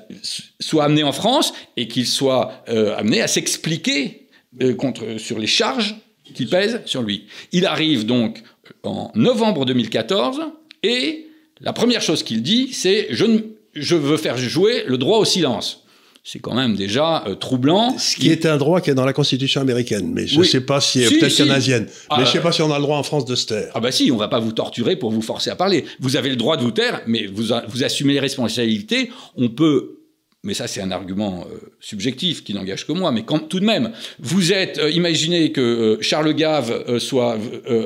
soit 0.59 0.85
amené 0.85 1.03
en 1.03 1.12
France 1.12 1.53
et 1.77 1.87
qu'il 1.87 2.07
soit 2.07 2.62
euh, 2.68 2.96
amené 2.96 3.20
à 3.20 3.29
s'expliquer 3.29 4.27
euh, 4.62 4.74
sur 5.18 5.38
les 5.38 5.46
charges 5.46 5.96
qui 6.35 6.46
pèsent 6.46 6.81
sur 6.87 7.03
lui. 7.03 7.27
Il 7.53 7.66
arrive 7.66 8.07
donc 8.07 8.42
en 8.85 9.11
novembre 9.14 9.64
2014 9.66 10.40
et 10.83 11.27
la 11.61 11.72
première 11.72 12.01
chose 12.01 12.22
qu'il 12.22 12.42
dit, 12.42 12.72
c'est 12.72 13.09
je 13.11 13.94
veux 13.94 14.16
faire 14.16 14.38
jouer 14.38 14.85
le 14.87 14.96
droit 14.96 15.18
au 15.18 15.24
silence 15.24 15.85
c'est 16.31 16.41
quand 16.41 16.55
même 16.55 16.77
déjà 16.77 17.25
euh, 17.27 17.35
troublant. 17.35 17.97
Ce 17.97 18.14
qui 18.14 18.29
est 18.29 18.45
un 18.45 18.59
droit 18.59 18.83
qui 18.83 18.91
est 18.91 18.95
dans 18.95 19.07
la 19.07 19.14
Constitution 19.14 19.62
américaine, 19.62 20.12
mais 20.12 20.27
je 20.27 20.38
ne 20.38 20.45
sais 20.45 20.61
pas 20.61 20.79
si, 20.79 21.01
peut-être 21.01 21.35
canadienne, 21.35 21.87
mais 22.11 22.17
je 22.17 22.21
ne 22.21 22.27
sais 22.27 22.38
ah, 22.38 22.43
pas 22.43 22.53
si 22.53 22.61
on 22.61 22.71
a 22.71 22.77
le 22.77 22.83
droit 22.83 22.99
en 22.99 23.03
France 23.03 23.25
de 23.25 23.35
se 23.35 23.47
taire. 23.47 23.71
Ah 23.75 23.81
bah 23.81 23.91
si, 23.93 24.12
on 24.12 24.19
va 24.19 24.29
pas 24.29 24.38
vous 24.38 24.53
torturer 24.53 24.97
pour 24.97 25.11
vous 25.11 25.23
forcer 25.23 25.49
à 25.49 25.57
parler. 25.57 25.87
Vous 26.01 26.17
avez 26.17 26.29
le 26.29 26.37
droit 26.37 26.59
de 26.59 26.62
vous 26.62 26.71
taire, 26.71 27.01
mais 27.07 27.25
vous, 27.33 27.45
vous 27.69 27.83
assumez 27.83 28.12
les 28.12 28.21
responsabilités. 28.21 29.11
On 29.38 29.49
peut 29.49 29.98
mais 30.44 30.55
ça 30.55 30.68
c'est 30.68 30.81
un 30.81 30.92
argument 30.92 31.44
euh, 31.51 31.57
subjectif 31.81 32.44
qui 32.44 32.55
n'engage 32.55 32.87
que 32.87 32.92
moi, 32.92 33.11
mais 33.11 33.24
quand, 33.24 33.40
tout 33.40 33.59
de 33.59 33.64
même, 33.64 33.90
vous 34.20 34.53
êtes, 34.53 34.79
euh, 34.79 34.88
imaginez 34.88 35.51
que 35.51 35.61
euh, 35.61 35.96
Charles 36.01 36.33
Gave 36.33 36.98
soit 37.01 37.38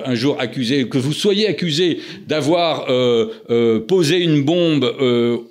un 0.04 0.14
jour 0.14 0.38
accusé, 0.38 0.86
que 0.86 0.98
vous 0.98 1.14
soyez 1.14 1.48
accusé 1.48 2.00
d'avoir 2.26 2.86
posé 3.86 4.18
une 4.18 4.42
bombe 4.42 4.84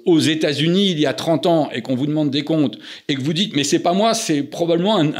aux 0.05 0.19
États-Unis 0.19 0.91
il 0.91 0.99
y 0.99 1.05
a 1.05 1.13
30 1.13 1.45
ans 1.45 1.69
et 1.73 1.81
qu'on 1.81 1.95
vous 1.95 2.05
demande 2.05 2.29
des 2.29 2.43
comptes, 2.43 2.77
et 3.07 3.15
que 3.15 3.21
vous 3.21 3.33
dites, 3.33 3.55
mais 3.55 3.63
c'est 3.63 3.79
pas 3.79 3.93
moi, 3.93 4.13
c'est 4.13 4.43
probablement 4.43 4.97
un, 4.97 5.11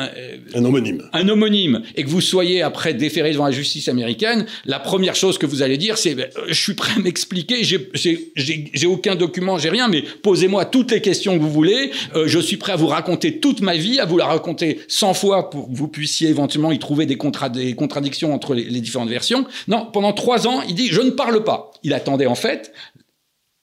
un, 0.54 0.66
homonyme. 0.66 1.04
Un 1.14 1.28
homonyme, 1.30 1.82
et 1.96 2.04
que 2.04 2.10
vous 2.10 2.22
soyez 2.22 2.62
après 2.62 2.94
déféré 2.94 3.32
devant 3.32 3.46
la 3.46 3.52
justice 3.52 3.88
américaine, 3.88 4.46
la 4.66 4.80
première 4.80 5.16
chose 5.16 5.38
que 5.38 5.46
vous 5.46 5.62
allez 5.62 5.78
dire, 5.78 5.98
c'est, 5.98 6.16
ben, 6.16 6.28
je 6.48 6.62
suis 6.62 6.74
prêt 6.74 6.94
à 6.98 7.00
m'expliquer, 7.00 7.64
j'ai 7.64 8.88
aucun 8.88 9.16
document, 9.16 9.58
j'ai 9.58 9.70
rien, 9.70 9.88
mais 9.88 10.04
posez-moi 10.22 10.66
toutes 10.66 10.92
les 10.92 11.02
questions 11.02 11.38
que 11.38 11.42
vous 11.42 11.52
voulez 11.52 11.71
euh, 12.16 12.28
je 12.28 12.40
suis 12.40 12.58
prêt 12.58 12.74
à 12.74 12.76
vous 12.76 12.88
raconter 12.88 13.40
toute 13.40 13.62
ma 13.62 13.76
vie, 13.76 14.00
à 14.00 14.06
vous 14.06 14.18
la 14.18 14.26
raconter 14.26 14.82
100 14.88 15.14
fois 15.14 15.50
pour 15.50 15.70
que 15.70 15.76
vous 15.76 15.88
puissiez 15.88 16.30
éventuellement 16.30 16.72
y 16.72 16.80
trouver 16.80 17.06
des, 17.06 17.18
contradictions 17.18 18.34
entre 18.34 18.54
les, 18.54 18.82
différentes 18.82 19.10
versions. 19.10 19.46
Non, 19.68 19.88
pendant 19.92 20.14
trois 20.14 20.48
ans, 20.48 20.62
il 20.68 20.76
dit 20.76 20.88
je 20.88 21.02
ne 21.02 21.12
parle 21.12 21.44
pas. 21.44 21.72
Il 21.84 21.94
attendait 21.94 22.26
en 22.26 22.36
fait, 22.36 22.74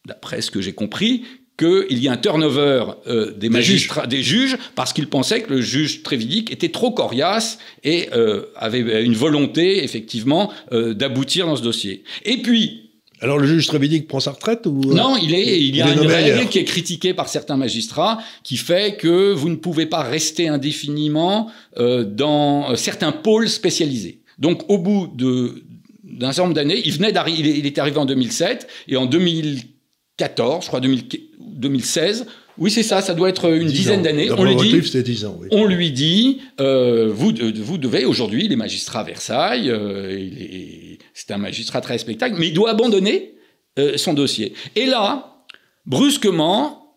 d'après 0.07 0.40
ce 0.42 0.51
que 0.51 0.61
j'ai 0.61 0.73
compris, 0.73 1.25
qu'il 1.59 1.99
y 1.99 2.07
ait 2.07 2.11
un 2.11 2.16
turnover 2.16 2.85
euh, 3.09 3.33
des 3.33 3.49
magistrats, 3.49 4.07
des 4.07 4.23
juges, 4.23 4.57
parce 4.77 4.92
qu'il 4.92 5.09
pensait 5.09 5.42
que 5.42 5.53
le 5.53 5.61
juge 5.61 6.05
Trévidic 6.05 6.53
était 6.53 6.68
trop 6.68 6.92
coriace 6.92 7.59
et 7.83 8.11
euh, 8.12 8.47
avait 8.55 9.05
une 9.05 9.14
volonté, 9.14 9.83
effectivement, 9.83 10.53
d'aboutir 10.71 11.47
dans 11.47 11.57
ce 11.57 11.62
dossier. 11.62 12.05
Et 12.25 12.42
puis, 12.42 12.88
alors 13.20 13.38
le 13.38 13.46
juge 13.46 13.66
Trévidic 13.66 14.07
prend 14.07 14.20
sa 14.20 14.33
retraite 14.33 14.66
ou 14.66 14.81
euh, 14.90 14.94
Non, 14.94 15.16
il 15.16 15.35
est 15.35 15.61
il 15.61 15.74
y 15.74 15.83
a 15.83 15.92
une 15.92 16.07
règle 16.07 16.48
qui 16.48 16.59
est 16.59 16.64
critiquée 16.64 17.14
par 17.14 17.28
certains 17.28 17.57
magistrats 17.57 18.18
qui 18.42 18.57
fait 18.57 18.96
que 18.96 19.33
vous 19.33 19.48
ne 19.48 19.57
pouvez 19.57 19.87
pas 19.87 20.02
rester 20.02 20.48
indéfiniment 20.48 21.50
euh, 21.78 22.04
dans 22.04 22.70
euh, 22.70 22.76
certains 22.76 23.12
pôles 23.12 23.48
spécialisés. 23.48 24.20
Donc 24.38 24.68
au 24.68 24.78
bout 24.78 25.11
de 25.14 25.64
d'un 26.04 26.33
certain 26.33 26.44
nombre 26.44 26.54
d'années, 26.54 26.81
il 26.85 26.92
venait 26.92 27.12
d'arriver 27.12 27.59
il 27.59 27.66
est 27.66 27.78
arrivé 27.78 27.98
en 27.98 28.07
2007 28.07 28.66
et 28.88 28.96
en 28.96 29.07
2014, 29.07 30.64
je 30.64 30.68
crois 30.68 30.81
2016, 30.81 32.26
oui, 32.59 32.72
c'est 32.72 32.83
ça, 32.83 33.00
ça 33.00 33.14
doit 33.14 33.28
être 33.28 33.52
une 33.52 33.68
dizaine 33.68 34.02
d'années. 34.02 34.31
On 34.33 34.44
lui 34.44 34.57
dit, 34.57 35.24
ans, 35.24 35.40
on 35.52 35.64
lui 35.64 35.92
dit, 35.92 36.40
euh, 36.61 37.09
vous, 37.12 37.33
vous 37.54 37.78
devez 37.78 38.04
aujourd'hui, 38.04 38.48
les 38.48 38.57
magistrats 38.57 39.00
à 39.00 39.04
Versailles, 39.04 39.70
euh, 39.70 40.88
c'est 41.18 41.33
un 41.33 41.38
magistrat 41.38 41.81
très 41.81 41.94
respectable, 41.94 42.37
mais 42.38 42.46
il 42.46 42.54
doit 42.54 42.70
abandonner 42.70 43.35
euh, 43.81 43.96
son 43.96 44.14
dossier. 44.14 44.54
Et 44.76 44.87
là, 44.87 45.44
brusquement, 45.85 46.96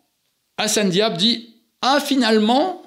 Hassan 0.57 0.91
Diab 0.91 1.17
dit, 1.17 1.55
ah 1.81 1.99
finalement, 1.99 2.83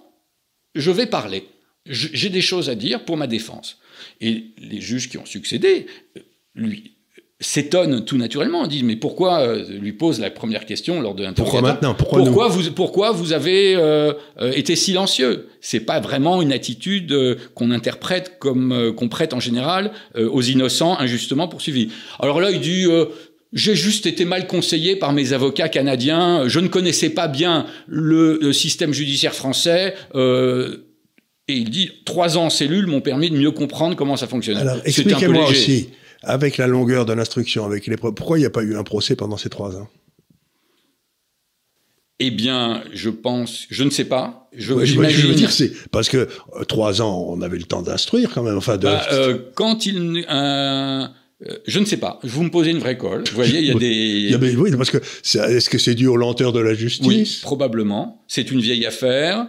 je 0.76 0.92
vais 0.92 1.06
parler. 1.06 1.48
J'ai 1.86 2.28
des 2.30 2.40
choses 2.40 2.70
à 2.70 2.76
dire 2.76 3.04
pour 3.04 3.16
ma 3.16 3.26
défense. 3.26 3.78
Et 4.20 4.52
les 4.58 4.80
juges 4.80 5.10
qui 5.10 5.18
ont 5.18 5.26
succédé, 5.26 5.86
lui, 6.54 6.93
s'étonne 7.40 8.04
tout 8.04 8.16
naturellement, 8.16 8.62
on 8.62 8.66
dit 8.66 8.82
mais 8.84 8.96
pourquoi 8.96 9.40
euh, 9.40 9.64
lui 9.80 9.92
pose 9.92 10.20
la 10.20 10.30
première 10.30 10.66
question 10.66 11.00
lors 11.00 11.14
de 11.14 11.24
l'interrogatoire 11.24 11.62
Pourquoi 11.62 11.88
maintenant? 11.88 11.94
Pourquoi, 11.94 12.48
vous 12.48 12.70
pourquoi 12.70 13.10
vous 13.12 13.32
avez 13.32 13.74
euh, 13.74 14.12
euh, 14.40 14.52
été 14.52 14.76
silencieux? 14.76 15.48
C'est 15.60 15.80
pas 15.80 15.98
vraiment 16.00 16.42
une 16.42 16.52
attitude 16.52 17.14
qu'on 17.54 17.70
interprète 17.70 18.38
comme 18.38 18.92
qu'on 18.96 19.08
prête 19.08 19.32
en 19.32 19.40
général 19.40 19.92
aux 20.16 20.42
innocents 20.42 20.98
injustement 20.98 21.48
poursuivis. 21.48 21.88
Alors 22.20 22.40
là 22.40 22.50
il 22.50 22.60
dit 22.60 22.86
j'ai 23.52 23.74
juste 23.74 24.06
été 24.06 24.24
mal 24.24 24.46
conseillé 24.46 24.96
par 24.96 25.12
mes 25.12 25.32
avocats 25.32 25.68
canadiens, 25.68 26.46
je 26.46 26.60
ne 26.60 26.68
connaissais 26.68 27.10
pas 27.10 27.28
bien 27.28 27.66
le, 27.86 28.52
système 28.52 28.92
judiciaire 28.92 29.34
français. 29.34 29.94
et 30.14 30.74
il 31.48 31.70
dit 31.70 31.90
trois 32.04 32.36
ans 32.36 32.46
en 32.46 32.50
cellule 32.50 32.86
m'ont 32.86 33.00
permis 33.00 33.30
de 33.30 33.36
mieux 33.36 33.52
comprendre 33.52 33.96
comment 33.96 34.16
ça 34.16 34.26
fonctionnait. 34.26 34.60
Alors 34.60 34.78
expliquez-moi 34.84 35.48
aussi 35.48 35.88
avec 36.26 36.56
la 36.56 36.66
longueur 36.66 37.06
de 37.06 37.12
l'instruction, 37.12 37.64
avec 37.64 37.86
les 37.86 37.96
pourquoi 37.96 38.38
il 38.38 38.40
n'y 38.40 38.46
a 38.46 38.50
pas 38.50 38.62
eu 38.62 38.76
un 38.76 38.84
procès 38.84 39.16
pendant 39.16 39.36
ces 39.36 39.48
trois 39.48 39.76
ans? 39.76 39.88
Eh 42.20 42.30
bien, 42.30 42.84
je 42.92 43.10
pense, 43.10 43.66
je 43.70 43.82
ne 43.82 43.90
sais 43.90 44.04
pas. 44.04 44.48
Je, 44.56 44.72
je 44.84 45.26
veux 45.26 45.34
dire, 45.34 45.50
c'est 45.50 45.72
parce 45.90 46.08
que 46.08 46.28
euh, 46.56 46.64
trois 46.64 47.02
ans, 47.02 47.26
on 47.28 47.42
avait 47.42 47.58
le 47.58 47.64
temps 47.64 47.82
d'instruire 47.82 48.30
quand 48.32 48.44
même. 48.44 48.56
Enfin, 48.56 48.76
de... 48.76 48.84
Bah, 48.84 49.04
euh, 49.12 49.38
quand 49.56 49.84
il, 49.84 50.24
euh, 50.30 51.06
je 51.66 51.78
ne 51.80 51.84
sais 51.84 51.96
pas. 51.96 52.20
Vous 52.22 52.44
me 52.44 52.50
posez 52.50 52.70
une 52.70 52.78
vraie 52.78 52.96
colle. 52.96 53.24
Vous 53.28 53.34
voyez, 53.34 53.58
il 53.58 53.66
y 53.66 54.34
a 54.34 54.38
des. 54.38 54.56
oui, 54.56 54.70
parce 54.76 54.90
que 54.90 54.98
est-ce 54.98 55.68
que 55.68 55.78
c'est 55.78 55.94
dû 55.94 56.06
aux 56.06 56.16
lenteurs 56.16 56.52
de 56.52 56.60
la 56.60 56.74
justice? 56.74 57.08
Oui, 57.08 57.40
probablement. 57.42 58.24
C'est 58.28 58.50
une 58.50 58.60
vieille 58.60 58.86
affaire. 58.86 59.48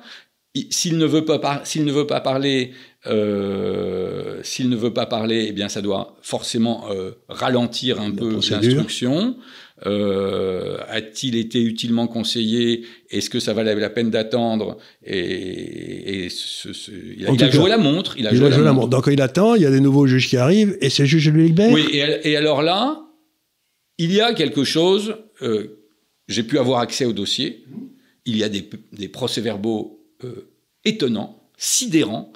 S'il 0.70 0.98
ne 0.98 1.06
veut 1.06 1.26
pas, 1.26 1.62
s'il 1.66 1.86
ne 1.86 1.92
veut 1.92 2.08
pas 2.08 2.22
parler, 2.22 2.72
Euh, 3.08 4.40
S'il 4.44 4.70
ne 4.70 4.76
veut 4.76 4.94
pas 4.94 5.06
parler, 5.06 5.46
eh 5.50 5.52
bien, 5.52 5.70
ça 5.70 5.82
doit 5.82 6.16
forcément 6.22 6.90
euh, 6.92 7.12
ralentir 7.30 8.00
un 8.02 8.12
peu 8.12 8.36
l'instruction. 8.36 9.38
Euh, 9.86 10.78
A-t-il 10.88 11.36
été 11.36 11.62
utilement 11.62 12.08
conseillé? 12.08 12.86
Est-ce 13.10 13.30
que 13.30 13.40
ça 13.40 13.54
valait 13.54 13.76
la 13.76 13.90
peine 13.90 14.10
d'attendre? 14.10 14.78
Et, 15.04 16.26
et 16.26 16.30
ce, 16.30 16.74
ce, 16.74 16.92
il 16.92 17.28
a, 17.28 17.32
il 17.32 17.44
a 17.44 17.52
joué 17.52 17.70
la 17.70 17.78
montre. 17.78 18.16
Il 18.18 18.26
a, 18.28 18.32
il 18.32 18.38
joué, 18.38 18.48
a 18.48 18.50
la 18.52 18.58
la 18.58 18.74
montre. 18.74 18.90
Donc 18.90 19.08
il 19.12 19.22
attend, 19.22 19.56
il 19.56 19.62
y 19.62 19.66
a 19.66 19.72
des 19.72 19.82
nouveaux 19.82 20.08
juges 20.08 20.30
qui 20.30 20.38
arrivent, 20.38 20.78
et 20.82 20.90
ces 20.90 21.06
juges 21.06 21.30
le 21.30 21.44
libèrent. 21.44 21.74
Oui, 21.74 21.86
et, 21.92 22.32
et, 22.32 22.38
alors 22.38 22.62
là, 22.62 23.02
il 23.98 24.12
y 24.14 24.22
a 24.22 24.34
quelque 24.34 24.64
chose. 24.64 25.16
Euh, 25.42 25.82
J'ai 26.28 26.44
pu 26.44 26.58
avoir 26.58 26.80
accès 26.80 27.06
au 27.06 27.14
dossier. 27.14 27.66
Il 28.26 28.38
y 28.38 28.44
a 28.44 28.50
des, 28.50 28.68
des 28.94 29.10
procès-verbaux 29.10 30.00
euh, 30.24 30.50
étonnants, 30.84 31.52
sidérants. 31.58 32.32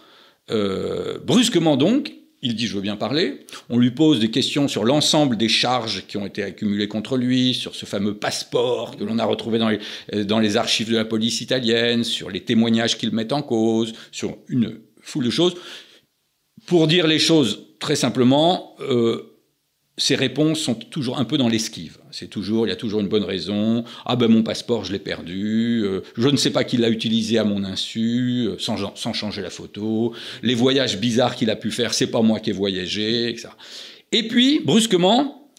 Euh, 0.52 1.20
brusquement 1.24 1.78
donc, 1.78 2.14
il 2.42 2.56
dit 2.56 2.68
je 2.68 2.76
veux 2.76 2.82
bien 2.82 2.96
parler. 2.96 3.46
On 3.70 3.78
lui 3.78 3.92
pose 3.92 4.20
des 4.20 4.32
questions 4.32 4.68
sur 4.68 4.86
l'ensemble 4.86 5.38
des 5.38 5.50
charges 5.50 6.06
qui 6.08 6.18
ont 6.18 6.26
été 6.26 6.44
accumulées 6.44 6.88
contre 6.88 7.18
lui, 7.18 7.54
sur 7.54 7.76
ce 7.76 7.86
fameux 7.86 8.16
passeport 8.16 8.96
que 8.98 9.04
l'on 9.04 9.20
a 9.20 9.26
retrouvé 9.26 9.60
dans 9.60 9.70
les, 9.70 9.80
les, 10.12 10.58
archives 10.58 10.90
de 10.90 10.96
la 10.96 11.06
police 11.06 11.42
italienne, 11.42 12.04
sur 12.04 12.30
les 12.30 12.42
témoignages 12.42 12.98
qu'il 12.98 13.12
met 13.12 13.32
en 13.34 13.42
cause, 13.42 13.94
sur 14.12 14.38
une 14.48 14.80
foule 15.02 15.26
de 15.26 15.30
choses. 15.30 15.56
Pour 16.66 16.88
dire 16.88 17.08
les 17.08 17.20
choses 17.20 17.66
très 17.80 17.96
simplement, 17.96 18.76
euh, 18.82 19.29
ces 20.00 20.16
réponses 20.16 20.60
sont 20.60 20.76
toujours 20.76 21.20
un 21.20 21.26
peu 21.26 21.38
dans 21.38 21.50
l'esquive. 21.50 21.98
C'est 22.10 22.30
toujours, 22.30 22.66
il 22.66 22.70
y 22.70 22.74
a 22.74 22.78
toujours 22.78 23.02
une 23.02 23.08
bonne 23.08 23.26
raison. 23.26 23.84
Ah 24.06 24.16
ben 24.16 24.30
mon 24.30 24.44
passeport, 24.44 24.86
je 24.86 24.94
l'ai 24.94 25.00
perdu. 25.00 25.84
Euh, 25.84 26.02
je 26.18 26.28
ne 26.30 26.38
sais 26.38 26.52
pas 26.52 26.64
qui 26.64 26.78
l'a 26.78 26.90
utilisé 26.90 27.38
à 27.38 27.44
mon 27.44 27.64
insu, 27.64 28.48
euh, 28.48 28.56
sans, 28.58 29.14
changer 29.14 29.42
la 29.42 29.50
photo. 29.50 30.14
Les 30.42 30.56
voyages 30.56 30.98
bizarres 31.00 31.36
qu'il 31.36 31.50
a 31.50 31.56
pu 31.56 31.70
faire, 31.70 31.94
c'est 31.94 32.08
pas 32.08 32.22
moi 32.22 32.40
qui 32.40 32.50
ai 32.50 32.54
voyagé, 32.54 33.30
etc. 33.30 33.50
Et 34.12 34.28
puis, 34.28 34.62
brusquement, 34.64 35.50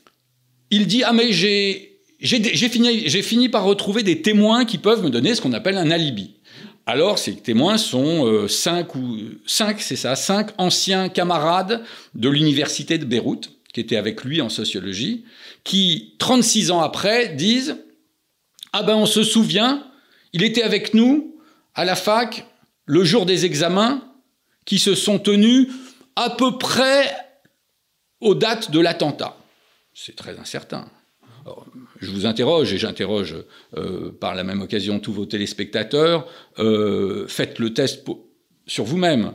il 0.71 0.87
dit 0.87 1.03
ah 1.05 1.13
mais 1.13 1.33
j'ai 1.33 1.87
j'ai 2.21 2.69
fini, 2.69 3.09
fini 3.23 3.49
par 3.49 3.65
retrouver 3.65 4.03
des 4.03 4.21
témoins 4.21 4.67
qui 4.67 4.77
peuvent 4.77 5.03
me 5.03 5.09
donner 5.09 5.35
ce 5.35 5.41
qu'on 5.41 5.55
appelle 5.55 5.79
un 5.79 5.91
alibi. 5.91 6.35
Alors, 6.85 7.19
ces 7.19 7.35
témoins 7.37 7.79
sont 7.79 8.27
euh, 8.27 8.49
cinq 8.49 8.95
ou 8.95 9.17
cinq, 9.47 9.81
c'est 9.81 9.97
ça, 9.97 10.17
cinq 10.17 10.51
anciens 10.59 11.09
camarades 11.09 11.83
de 12.15 12.29
l'université 12.29 12.99
de 12.99 13.05
Beyrouth 13.05 13.51
qui 13.73 13.81
étaient 13.81 13.97
avec 13.97 14.25
lui 14.25 14.41
en 14.41 14.49
sociologie, 14.49 15.25
qui, 15.65 16.15
36 16.19 16.71
ans 16.71 16.81
après, 16.81 17.29
disent 17.35 17.77
Ah 18.73 18.83
ben 18.83 18.97
on 18.97 19.07
se 19.07 19.23
souvient, 19.23 19.87
il 20.33 20.43
était 20.43 20.63
avec 20.63 20.95
nous 20.95 21.37
à 21.75 21.85
la 21.85 21.97
fac 21.97 22.47
le 22.87 23.05
jour 23.05 23.27
des 23.27 23.45
examens 23.45 24.05
qui 24.65 24.79
se 24.79 24.95
sont 24.95 25.19
tenus 25.19 25.69
à 26.17 26.31
peu 26.31 26.59
près 26.59 27.11
aux 28.21 28.35
dates 28.35 28.71
de 28.71 28.81
l'attentat. 28.81 29.37
C'est 29.95 30.17
très 30.17 30.39
incertain. 30.39 30.89
Je 32.01 32.11
vous 32.11 32.27
interroge 32.27 32.73
et 32.73 32.79
j'interroge 32.79 33.37
euh, 33.77 34.11
par 34.13 34.35
la 34.35 34.45
même 34.45 34.61
occasion 34.61 35.01
tous 35.01 35.13
vos 35.13 35.27
téléspectateurs. 35.27 36.27
Euh, 36.59 37.27
faites 37.29 37.59
le 37.59 37.73
test 37.75 38.07
sur 38.67 38.85
vous-même. 38.85 39.33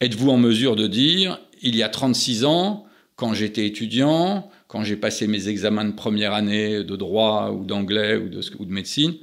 Êtes-vous 0.00 0.30
en 0.30 0.36
mesure 0.36 0.76
de 0.76 0.86
dire, 0.86 1.40
il 1.62 1.76
y 1.76 1.82
a 1.82 1.88
36 1.88 2.44
ans, 2.44 2.85
quand 3.16 3.32
j'étais 3.34 3.66
étudiant, 3.66 4.50
quand 4.68 4.84
j'ai 4.84 4.96
passé 4.96 5.26
mes 5.26 5.48
examens 5.48 5.86
de 5.86 5.92
première 5.92 6.34
année 6.34 6.84
de 6.84 6.96
droit 6.96 7.50
ou 7.50 7.64
d'anglais 7.64 8.16
ou 8.16 8.28
de, 8.28 8.40
ou 8.58 8.64
de 8.64 8.72
médecine, 8.72 9.14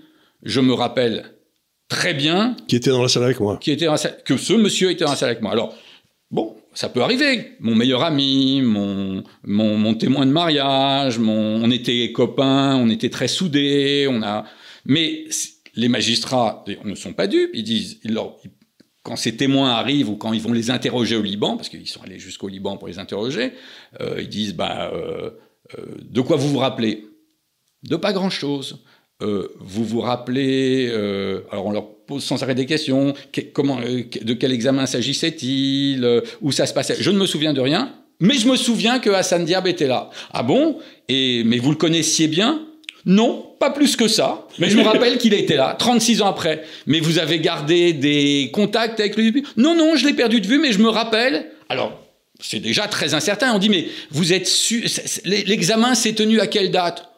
je 0.41 0.59
me 0.59 0.73
rappelle 0.73 1.25
très 1.87 2.13
bien. 2.13 2.55
Qui 2.67 2.75
était 2.75 2.89
dans 2.89 3.01
la 3.01 3.07
salle 3.07 3.23
avec 3.23 3.39
moi. 3.39 3.57
Qui 3.61 3.71
était 3.71 3.87
que 4.25 4.37
ce 4.37 4.53
monsieur 4.53 4.89
était 4.89 5.05
dans 5.05 5.11
la 5.11 5.15
salle 5.15 5.29
avec 5.29 5.41
moi. 5.41 5.51
Alors, 5.51 5.75
bon, 6.31 6.55
ça 6.73 6.89
peut 6.89 7.01
arriver. 7.01 7.51
Mon 7.59 7.75
meilleur 7.75 8.03
ami, 8.03 8.61
mon, 8.63 9.23
mon, 9.43 9.77
mon 9.77 9.93
témoin 9.93 10.25
de 10.25 10.31
mariage, 10.31 11.19
mon, 11.19 11.63
on 11.63 11.69
était 11.69 12.11
copains, 12.11 12.75
on 12.75 12.89
était 12.89 13.09
très 13.09 13.27
soudés, 13.27 14.07
on 14.09 14.23
a. 14.23 14.45
Mais 14.85 15.25
les 15.75 15.87
magistrats 15.87 16.65
ne 16.83 16.95
sont 16.95 17.13
pas 17.13 17.27
dupes. 17.27 17.51
Ils 17.53 17.63
disent, 17.63 17.99
ils, 18.03 18.13
leur, 18.13 18.37
ils 18.43 18.51
quand 19.03 19.17
ces 19.17 19.35
témoins 19.35 19.71
arrivent 19.71 20.09
ou 20.09 20.15
quand 20.15 20.33
ils 20.33 20.41
vont 20.41 20.53
les 20.53 20.71
interroger 20.71 21.17
au 21.17 21.21
Liban, 21.21 21.57
parce 21.57 21.69
qu'ils 21.69 21.87
sont 21.87 22.01
allés 22.01 22.19
jusqu'au 22.19 22.47
Liban 22.47 22.77
pour 22.77 22.87
les 22.87 22.99
interroger, 22.99 23.51
euh, 23.99 24.15
ils 24.19 24.29
disent 24.29 24.55
bah, 24.55 24.91
euh, 24.93 25.31
euh, 25.77 25.85
De 26.01 26.21
quoi 26.21 26.37
vous 26.37 26.47
vous 26.47 26.59
rappelez? 26.59 27.05
De 27.83 27.97
pas 27.97 28.13
grand-chose. 28.13 28.83
Vous 29.21 29.85
vous 29.85 30.01
rappelez 30.01 30.91
Alors 31.49 31.67
on 31.67 31.71
leur 31.71 31.95
pose 31.95 32.21
sans 32.25 32.43
arrêt 32.43 32.55
des 32.55 32.65
questions 32.65 33.13
de 33.33 34.33
quel 34.33 34.51
examen 34.51 34.85
s'agissait-il 34.85 36.05
Où 36.41 36.51
ça 36.51 36.65
se 36.65 36.73
passait? 36.73 36.97
Je 36.99 37.09
ne 37.09 37.17
me 37.17 37.25
souviens 37.25 37.53
de 37.53 37.61
rien, 37.61 37.93
mais 38.19 38.33
je 38.33 38.49
me 38.49 38.57
souviens 38.57 38.99
que 38.99 39.09
Hassan 39.09 39.45
Diab 39.45 39.65
était 39.65 39.87
là. 39.87 40.09
Ah 40.33 40.43
bon? 40.43 40.77
Et, 41.07 41.45
Mais 41.45 41.57
vous 41.59 41.69
le 41.69 41.77
connaissiez 41.77 42.27
bien? 42.27 42.65
Non, 43.05 43.45
pas 43.59 43.69
plus 43.69 43.95
que 43.95 44.07
ça. 44.07 44.47
Mais 44.59 44.69
je 44.69 44.77
me 44.77 44.83
rappelle 44.83 45.17
qu'il 45.17 45.33
était 45.33 45.57
là, 45.57 45.75
36 45.77 46.21
ans 46.21 46.27
après. 46.27 46.63
Mais 46.87 46.99
vous 46.99 47.19
avez 47.19 47.39
gardé 47.39 47.93
des 47.93 48.49
contacts 48.53 48.99
avec 48.99 49.17
lui 49.17 49.43
Non, 49.57 49.75
non, 49.75 49.95
je 49.95 50.05
l'ai 50.05 50.13
perdu 50.13 50.39
de 50.39 50.47
vue, 50.47 50.59
mais 50.59 50.71
je 50.71 50.79
me 50.79 50.89
rappelle. 50.89 51.51
Alors, 51.69 51.99
c'est 52.39 52.59
déjà 52.59 52.87
très 52.87 53.13
incertain. 53.13 53.53
On 53.53 53.59
dit, 53.59 53.69
mais 53.69 53.87
vous 54.11 54.31
êtes 54.31 54.47
sûr. 54.47 54.83
L'examen 55.25 55.95
s'est 55.95 56.13
tenu 56.13 56.39
à 56.39 56.47
quelle 56.47 56.71
date? 56.71 57.09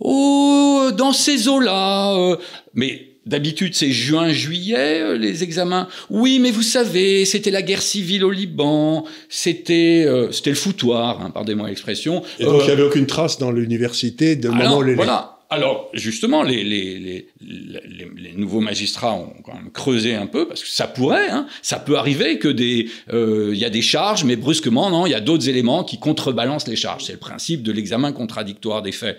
Oh, 0.00 0.90
dans 0.96 1.12
ces 1.12 1.48
eaux-là. 1.48 2.14
Euh. 2.16 2.36
Mais 2.74 3.07
D'habitude, 3.28 3.74
c'est 3.74 3.90
juin-juillet, 3.90 5.02
euh, 5.02 5.18
les 5.18 5.42
examens. 5.42 5.86
Oui, 6.08 6.38
mais 6.38 6.50
vous 6.50 6.62
savez, 6.62 7.26
c'était 7.26 7.50
la 7.50 7.60
guerre 7.60 7.82
civile 7.82 8.24
au 8.24 8.30
Liban, 8.30 9.04
c'était 9.28 10.04
euh, 10.06 10.32
c'était 10.32 10.48
le 10.48 10.56
foutoir, 10.56 11.20
hein, 11.20 11.30
pardonnez-moi 11.30 11.68
l'expression. 11.68 12.22
Et 12.38 12.46
donc, 12.46 12.62
il 12.62 12.64
n'y 12.64 12.70
avait 12.70 12.82
aucune 12.82 13.04
trace 13.04 13.38
dans 13.38 13.50
l'université 13.50 14.34
de 14.34 14.48
moment 14.48 14.78
où 14.78 14.82
les... 14.82 14.94
Voilà. 14.94 15.40
Alors, 15.50 15.90
justement, 15.92 16.42
les, 16.42 16.64
les, 16.64 16.98
les, 16.98 17.28
les, 17.40 18.32
nouveaux 18.34 18.60
magistrats 18.60 19.14
ont 19.14 19.34
quand 19.44 19.54
même 19.54 19.70
creusé 19.72 20.14
un 20.14 20.26
peu, 20.26 20.48
parce 20.48 20.62
que 20.62 20.68
ça 20.68 20.86
pourrait, 20.86 21.28
hein, 21.28 21.46
ça 21.60 21.78
peut 21.78 21.96
arriver 21.96 22.38
que 22.38 22.48
des, 22.48 22.88
il 23.12 23.56
y 23.56 23.64
a 23.64 23.70
des 23.70 23.80
charges, 23.82 24.24
mais 24.24 24.36
brusquement, 24.36 24.90
non, 24.90 25.06
il 25.06 25.10
y 25.10 25.14
a 25.14 25.20
d'autres 25.20 25.48
éléments 25.48 25.84
qui 25.84 25.98
contrebalancent 25.98 26.68
les 26.68 26.76
charges. 26.76 27.04
C'est 27.04 27.14
le 27.14 27.18
principe 27.18 27.62
de 27.62 27.72
l'examen 27.72 28.12
contradictoire 28.12 28.82
des 28.82 28.92
faits. 28.92 29.18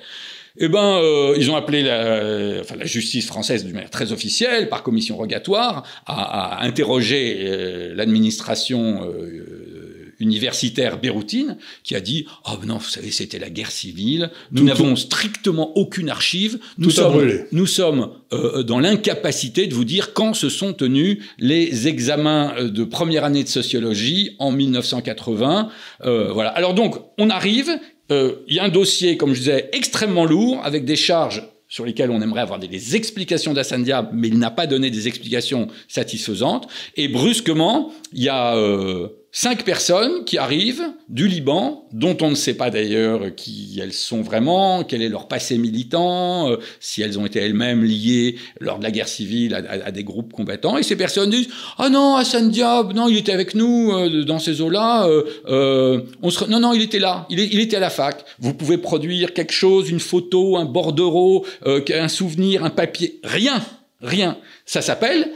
Eh 0.60 0.68
ben, 0.68 1.00
euh, 1.02 1.36
ils 1.38 1.50
ont 1.50 1.56
appelé 1.56 1.82
la, 1.82 2.60
enfin, 2.62 2.76
la 2.76 2.86
justice 2.86 3.26
française 3.26 3.64
d'une 3.64 3.74
manière 3.74 3.90
très 3.90 4.12
officielle, 4.12 4.70
par 4.70 4.84
commission 4.84 5.16
rogatoire, 5.18 5.84
à, 6.06 6.60
à 6.60 6.66
interroger 6.66 7.38
euh, 7.40 7.96
l'administration 7.96 9.04
euh, 9.06 10.14
universitaire 10.20 11.00
béroutine, 11.00 11.58
qui 11.84 11.96
a 11.96 12.02
dit 12.02 12.26
«Oh 12.46 12.58
non, 12.66 12.78
vous 12.78 12.90
savez, 12.90 13.12
c'était 13.12 13.40
la 13.40 13.50
guerre 13.50 13.72
civile, 13.72 14.32
nous 14.52 14.64
n'avons 14.64 14.96
strictement 14.96 15.78
aucune 15.78 16.10
archive, 16.10 16.60
nous 16.78 16.90
sommes, 16.90 17.46
nous 17.52 17.66
sommes 17.66 18.12
euh, 18.34 18.64
dans 18.64 18.80
l'incapacité 18.80 19.68
de 19.68 19.74
vous 19.74 19.86
dire 19.86 20.14
quand 20.14 20.34
se 20.34 20.50
sont 20.50 20.74
tenus 20.74 21.20
les 21.40 21.88
examens 21.88 22.54
de 22.64 22.84
première 22.84 23.24
année 23.24 23.44
de 23.44 23.50
sociologie 23.50 24.36
en 24.40 24.52
1980. 24.52 25.70
Euh, 26.04 26.32
voilà. 26.34 26.50
Alors 26.50 26.74
donc, 26.74 26.98
on 27.18 27.30
arrive, 27.30 27.70
euh, 27.70 27.99
il 28.10 28.54
y 28.56 28.60
a 28.60 28.64
un 28.64 28.70
dossier, 28.70 29.18
comme 29.18 29.34
je 29.34 29.40
disais, 29.40 29.70
extrêmement 29.74 30.26
lourd, 30.26 30.62
avec 30.64 30.86
des 30.86 30.96
charges 30.96 31.44
sur 31.70 31.86
lesquelles 31.86 32.10
on 32.10 32.22
aimerait 32.22 32.42
avoir 32.42 32.60
des, 32.60 32.96
explications 32.96 33.54
d'Assane 33.54 33.84
Diab, 33.84 34.10
mais 34.12 34.28
il 34.28 34.40
n'a 34.40 34.50
pas 34.50 34.66
donné 34.66 34.90
des 34.90 35.08
explications 35.08 35.68
satisfaisantes. 35.88 36.68
Et 36.98 37.08
brusquement, 37.08 37.92
il 38.12 38.24
y 38.24 38.30
a 38.30 38.56
euh, 38.56 39.08
cinq 39.32 39.64
personnes 39.64 40.26
qui 40.26 40.38
arrivent 40.38 40.86
du 41.08 41.28
Liban, 41.28 41.88
dont 41.92 42.18
on 42.22 42.30
ne 42.30 42.36
sait 42.36 42.56
pas 42.56 42.70
d'ailleurs 42.70 43.36
qui 43.36 43.80
elles 43.82 43.94
sont 43.94 44.22
vraiment, 44.22 44.84
quel 44.84 45.02
est 45.02 45.10
leur 45.10 45.28
passé 45.28 45.58
militant, 45.58 46.50
euh, 46.50 46.58
si 46.80 47.02
elles 47.02 47.20
ont 47.20 47.26
été 47.26 47.40
elles-mêmes 47.40 47.84
liées 47.84 48.36
lors 48.60 48.80
de 48.80 48.84
la 48.84 48.92
guerre 48.92 49.08
civile 49.08 49.54
à, 49.56 49.92
des 49.92 50.04
groupes 50.04 50.34
combattants. 50.34 50.78
Et 50.78 50.84
ces 50.84 50.96
personnes 50.96 51.30
disent 51.30 51.50
Ah 51.78 51.90
non, 51.90 52.16
Hassan 52.16 52.50
Diab, 52.50 52.94
non, 52.94 53.08
il 53.08 53.18
était 53.18 53.32
avec 53.32 53.56
nous 53.56 53.92
euh, 53.92 54.24
dans 54.24 54.40
ces 54.40 54.62
eaux-là. 54.62 55.08
Euh, 55.08 55.24
euh, 55.48 56.02
on 56.22 56.30
se... 56.30 56.46
Non, 56.46 56.60
non, 56.60 56.74
il 56.74 56.82
était 56.82 57.00
là, 57.00 57.26
il, 57.30 57.40
il, 57.40 57.60
était 57.60 57.78
à 57.78 57.82
la 57.82 57.90
fac. 57.90 58.24
Vous 58.40 58.54
pouvez 58.54 58.78
produire 58.78 59.34
quelque 59.34 59.54
chose, 59.54 59.90
une 59.90 60.00
photo, 60.00 60.58
un 60.58 60.66
bordereau, 60.66 61.46
un 61.66 62.08
souvenir, 62.08 62.64
un 62.64 62.70
papier. 62.70 63.20
Rien, 63.24 63.62
rien. 64.02 64.38
Ça 64.66 64.82
s'appelle 64.82 65.32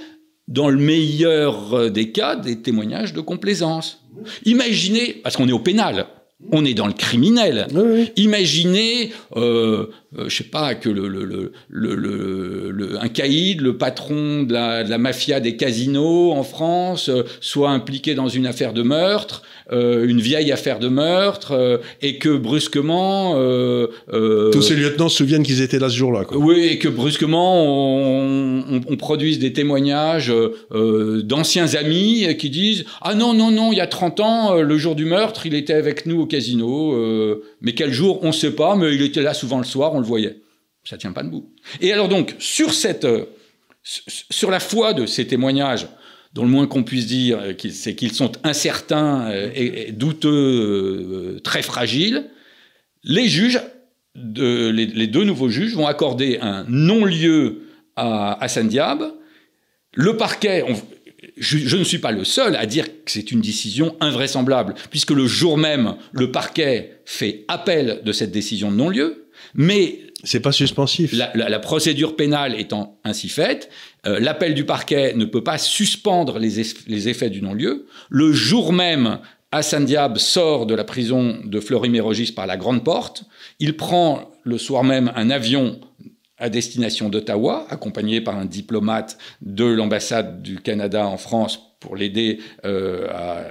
dans 0.48 0.70
le 0.70 0.78
meilleur 0.78 1.90
des 1.90 2.12
cas, 2.12 2.36
des 2.36 2.62
témoignages 2.62 3.14
de 3.14 3.22
complaisance. 3.22 4.04
Imaginez, 4.46 5.22
parce 5.24 5.38
qu'on 5.38 5.48
est 5.48 5.54
au 5.54 5.60
pénal, 5.60 6.08
on 6.52 6.66
est 6.66 6.74
dans 6.74 6.88
le 6.88 6.94
criminel. 6.94 7.68
Oui, 7.74 7.82
oui. 7.86 8.12
Imaginez, 8.18 9.12
euh, 9.36 9.88
euh, 10.18 10.28
je 10.28 10.36
sais 10.36 10.44
pas, 10.44 10.76
que 10.76 10.90
le, 10.90 11.08
le, 11.08 11.52
le, 11.70 12.98
un 13.00 13.08
caïd, 13.08 13.62
le 13.62 13.78
patron 13.78 14.44
de 14.44 14.54
la, 14.54 14.84
de 14.84 14.90
la, 14.90 14.98
mafia 14.98 15.40
des 15.40 15.56
casinos 15.56 16.32
en 16.32 16.44
France, 16.44 17.10
euh, 17.10 17.24
soit 17.40 17.70
impliqué 17.70 18.16
dans 18.16 18.28
une 18.28 18.46
affaire 18.46 18.74
de 18.74 18.84
meurtre. 18.84 19.44
Euh, 19.72 20.06
une 20.08 20.20
vieille 20.20 20.52
affaire 20.52 20.80
de 20.80 20.88
meurtre, 20.90 21.52
euh, 21.54 21.78
et 22.02 22.18
que 22.18 22.30
brusquement... 22.36 23.36
euh, 23.38 23.88
Tous 24.52 24.62
ces 24.62 24.76
lieutenants 24.76 25.10
se 25.10 25.18
souviennent 25.18 25.44
qu'ils 25.44 25.62
étaient 25.62 25.80
là 25.80 25.90
ce 25.90 25.96
jour-là. 25.96 26.26
oui, 26.36 26.64
et 26.72 26.80
que 26.80 26.88
brusquement 26.90 27.64
on, 27.64 28.64
on- 28.70 28.82
on 28.90 28.98
produise 28.98 29.40
des 29.40 29.54
témoignages 29.54 30.32
d'anciens 31.24 31.74
amis 31.76 32.36
qui 32.38 32.50
disent 32.50 32.86
Ah 33.02 33.16
non, 33.16 33.34
non, 33.34 33.52
non, 33.52 33.72
il 33.72 33.78
y 33.78 33.82
a 33.82 33.88
30 33.88 34.20
ans, 34.20 34.54
le 34.62 34.78
jour 34.78 34.96
du 34.96 35.06
meurtre, 35.06 35.46
il 35.46 35.54
était 35.56 35.74
avec 35.74 36.06
nous 36.06 36.22
au 36.22 36.26
casino, 36.26 36.96
mais 37.62 37.74
quel 37.74 37.92
jour, 37.92 38.20
on 38.24 38.28
ne 38.28 38.32
sait 38.32 38.52
pas, 38.52 38.76
mais 38.76 38.94
il 38.94 39.02
était 39.02 39.22
là 39.22 39.34
souvent 39.34 39.58
le 39.58 39.64
soir, 39.64 39.94
on 39.94 40.00
le 40.00 40.06
voyait. 40.06 40.38
Ça 40.84 40.98
tient 40.98 41.14
pas 41.14 41.24
debout. 41.24 41.50
Et 41.82 41.94
alors 41.94 42.10
donc, 42.10 42.36
sur, 42.40 42.74
cette, 42.74 43.08
sur 43.84 44.52
la 44.52 44.60
foi 44.60 44.94
de 44.94 45.06
ces 45.06 45.26
témoignages, 45.28 45.88
dont 46.34 46.44
le 46.44 46.50
moins 46.50 46.68
qu'on 46.68 46.84
puisse 46.84 47.06
dire, 47.08 47.40
euh, 47.40 47.54
c'est 47.72 47.96
qu'ils 47.96 48.14
sont 48.14 48.32
incertains 48.44 49.30
euh, 49.32 49.50
et, 49.54 49.90
et 49.90 49.92
douteux, 49.92 50.30
euh, 51.36 51.40
très 51.44 51.62
fragiles, 51.62 52.26
les 53.04 53.28
juges, 53.28 53.60
de- 54.16 54.70
les, 54.70 54.86
les 54.86 55.08
deux 55.08 55.24
nouveaux 55.24 55.50
juges 55.50 55.74
vont 55.76 55.88
accorder 55.88 56.38
un 56.42 56.66
non-lieu 56.70 57.64
à 57.96 58.34
Hassan 58.44 58.68
Diab. 58.68 59.04
Le 59.94 60.18
parquet, 60.18 60.64
on- 60.68 60.76
je, 61.38 61.58
je 61.58 61.78
ne 61.78 61.84
suis 61.84 62.00
pas 62.00 62.12
le 62.12 62.24
seul 62.24 62.56
à 62.56 62.66
dire 62.66 62.86
que 62.86 63.12
c'est 63.12 63.32
une 63.32 63.42
décision 63.42 63.96
invraisemblable, 64.00 64.76
puisque 64.90 65.12
le 65.12 65.26
jour 65.26 65.58
même, 65.58 65.96
le 66.12 66.32
parquet 66.32 67.00
fait 67.06 67.46
appel 67.48 68.02
de 68.04 68.12
cette 68.12 68.32
décision 68.32 68.72
de 68.72 68.76
non-lieu, 68.76 69.26
mais 69.56 70.00
C'est 70.24 70.40
pas 70.42 70.52
suspensif. 70.52 71.12
la, 71.14 71.32
la- 71.36 71.50
la 71.50 71.60
procédure 71.60 72.16
pénale 72.16 72.60
étant 72.60 73.00
ainsi 73.04 73.30
faite, 73.30 73.70
euh, 74.06 74.20
l'appel 74.20 74.54
du 74.54 74.66
parquet 74.66 75.14
ne 75.16 75.26
peut 75.26 75.44
pas 75.44 75.58
suspendre 75.58 76.40
les, 76.40 76.62
eff- 76.62 76.84
les 76.88 77.10
effets 77.10 77.30
du 77.30 77.42
non-lieu. 77.42 77.86
Le 78.10 78.32
jour 78.34 78.74
même, 78.74 79.20
Hassan 79.52 79.86
Diab 79.86 80.18
sort 80.18 80.66
de 80.66 80.76
la 80.76 80.84
prison 80.84 81.38
de 81.44 81.60
Fleury-Mérogis 81.60 82.32
par 82.32 82.48
la 82.48 82.58
grande 82.58 82.84
porte. 82.84 83.24
Il 83.60 83.78
prend 83.78 84.32
le 84.44 84.58
soir 84.58 84.84
même 84.84 85.12
un 85.16 85.30
avion 85.30 85.80
à 86.38 86.50
destination 86.50 87.08
d'Ottawa, 87.10 87.66
accompagné 87.70 88.20
par 88.20 88.36
un 88.38 88.46
diplomate 88.46 89.18
de 89.42 89.64
l'ambassade 89.66 90.42
du 90.42 90.60
Canada 90.60 91.06
en 91.08 91.18
France 91.18 91.60
pour 91.80 91.96
l'aider 91.96 92.40
euh, 92.66 93.08
à, 93.10 93.44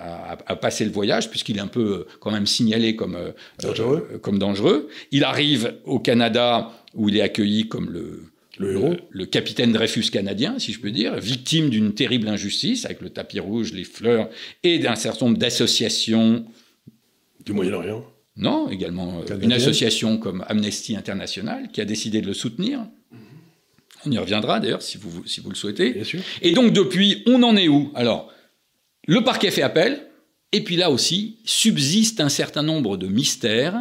à- 0.00 0.38
à 0.46 0.56
passer 0.56 0.84
le 0.84 0.90
voyage, 0.92 1.28
puisqu'il 1.30 1.56
est 1.58 1.60
un 1.60 1.66
peu 1.66 1.80
euh, 1.80 2.06
quand 2.20 2.30
même 2.30 2.46
signalé 2.46 2.96
comme 2.96 3.16
euh, 3.16 3.32
Dangereux. 3.60 4.08
euh, 4.14 4.18
comme 4.18 4.38
dangereux. 4.38 4.88
Il 5.10 5.24
arrive 5.24 5.74
au 5.84 5.98
Canada 5.98 6.70
où 6.94 7.08
il 7.08 7.16
est 7.16 7.22
accueilli 7.22 7.68
comme 7.68 7.90
le, 7.90 8.22
Le 8.58 8.72
héros. 8.72 8.96
le 9.10 9.24
capitaine 9.26 9.72
Dreyfus 9.72 10.10
canadien, 10.10 10.58
si 10.58 10.72
je 10.72 10.80
peux 10.80 10.90
dire, 10.90 11.18
victime 11.18 11.70
d'une 11.70 11.94
terrible 11.94 12.28
injustice 12.28 12.84
avec 12.84 13.00
le 13.00 13.08
tapis 13.08 13.40
rouge, 13.40 13.72
les 13.72 13.84
fleurs 13.84 14.28
et 14.62 14.78
d'un 14.78 14.94
certain 14.94 15.26
nombre 15.26 15.38
d'associations. 15.38 16.44
Du 17.44 17.52
Moyen-Orient. 17.54 18.04
Non, 18.36 18.70
également 18.70 19.20
euh, 19.20 19.38
une 19.40 19.52
association 19.52 20.18
comme 20.18 20.44
Amnesty 20.48 20.96
International 20.96 21.68
qui 21.72 21.80
a 21.80 21.84
décidé 21.84 22.20
de 22.20 22.26
le 22.26 22.34
soutenir. 22.34 22.86
On 24.04 24.10
y 24.10 24.18
reviendra 24.18 24.58
d'ailleurs 24.60 24.82
si 24.82 24.98
vous, 24.98 25.26
si 25.26 25.40
vous 25.40 25.50
le 25.50 25.54
souhaitez. 25.54 25.92
Bien 25.92 26.04
sûr. 26.04 26.20
Et 26.40 26.52
donc 26.52 26.72
depuis, 26.72 27.22
on 27.26 27.42
en 27.42 27.56
est 27.56 27.68
où? 27.68 27.90
Alors, 27.94 28.32
le 29.06 29.22
parquet 29.22 29.50
fait 29.50 29.62
appel, 29.62 30.08
et 30.52 30.62
puis 30.62 30.76
là 30.76 30.90
aussi, 30.90 31.38
subsiste 31.44 32.20
un 32.20 32.28
certain 32.28 32.62
nombre 32.62 32.96
de 32.96 33.06
mystères, 33.06 33.76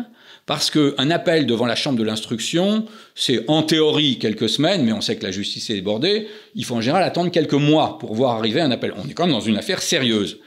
parce 0.45 0.71
qu'un 0.71 1.11
appel 1.11 1.45
devant 1.45 1.65
la 1.65 1.75
chambre 1.75 1.99
de 1.99 2.03
l'instruction, 2.03 2.85
c'est 3.15 3.49
en 3.49 3.63
théorie 3.63 4.17
quelques 4.17 4.49
semaines, 4.49 4.83
mais 4.83 4.91
on 4.91 5.01
sait 5.01 5.15
que 5.15 5.23
la 5.23 5.31
justice 5.31 5.69
est 5.69 5.75
débordée, 5.75 6.27
il 6.55 6.65
faut 6.65 6.75
en 6.75 6.81
général 6.81 7.03
attendre 7.03 7.31
quelques 7.31 7.53
mois 7.53 7.99
pour 7.99 8.15
voir 8.15 8.37
arriver 8.37 8.59
un 8.59 8.71
appel. 8.71 8.93
On 8.97 9.07
est 9.07 9.13
quand 9.13 9.25
même 9.25 9.35
dans 9.35 9.41
une 9.41 9.57
affaire 9.57 9.81
sérieuse. 9.81 10.39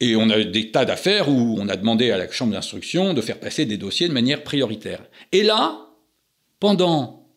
Et 0.00 0.16
on 0.16 0.30
a 0.30 0.42
des 0.42 0.70
tas 0.70 0.84
d'affaires 0.84 1.28
où 1.28 1.56
on 1.58 1.68
a 1.68 1.76
demandé 1.76 2.10
à 2.10 2.18
la 2.18 2.30
chambre 2.30 2.52
d'instruction 2.52 3.14
de 3.14 3.20
faire 3.20 3.38
passer 3.38 3.64
des 3.64 3.76
dossiers 3.76 4.08
de 4.08 4.12
manière 4.12 4.42
prioritaire. 4.42 5.02
Et 5.30 5.44
là, 5.44 5.78
pendant 6.58 7.28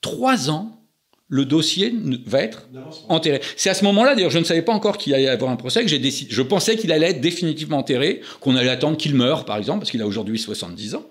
trois 0.00 0.48
ans, 0.50 0.83
le 1.28 1.44
dossier 1.46 1.92
va 2.26 2.42
être 2.42 2.68
enterré. 3.08 3.40
C'est 3.56 3.70
à 3.70 3.74
ce 3.74 3.84
moment-là, 3.84 4.14
d'ailleurs, 4.14 4.30
je 4.30 4.38
ne 4.38 4.44
savais 4.44 4.62
pas 4.62 4.72
encore 4.72 4.98
qu'il 4.98 5.14
allait 5.14 5.24
y 5.24 5.28
avoir 5.28 5.50
un 5.50 5.56
procès, 5.56 5.82
que 5.82 5.88
j'ai 5.88 5.98
décidé, 5.98 6.30
je 6.32 6.42
pensais 6.42 6.76
qu'il 6.76 6.92
allait 6.92 7.10
être 7.10 7.20
définitivement 7.20 7.78
enterré, 7.78 8.20
qu'on 8.40 8.56
allait 8.56 8.68
attendre 8.70 8.96
qu'il 8.98 9.14
meure, 9.14 9.44
par 9.44 9.56
exemple, 9.56 9.80
parce 9.80 9.90
qu'il 9.90 10.02
a 10.02 10.06
aujourd'hui 10.06 10.38
70 10.38 10.94
ans. 10.96 11.06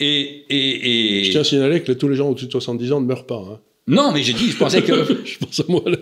Et, 0.00 0.44
et, 0.50 1.20
et- 1.20 1.24
Je 1.24 1.30
tiens 1.30 1.42
à 1.42 1.44
signaler 1.44 1.82
que 1.82 1.92
tous 1.92 2.08
les 2.08 2.16
gens 2.16 2.28
au-dessus 2.28 2.46
de 2.46 2.50
70 2.52 2.92
ans 2.92 3.00
ne 3.00 3.06
meurent 3.06 3.26
pas. 3.26 3.36
hein. 3.52 3.60
non, 3.86 4.10
mais 4.12 4.22
j'ai 4.22 4.32
dit, 4.32 4.50
je 4.50 4.56
pensais 4.56 4.82
que, 4.82 4.92
Je 5.24 5.38
pense 5.38 5.60
à 5.60 5.64
moi. 5.68 5.82
là. 5.86 5.96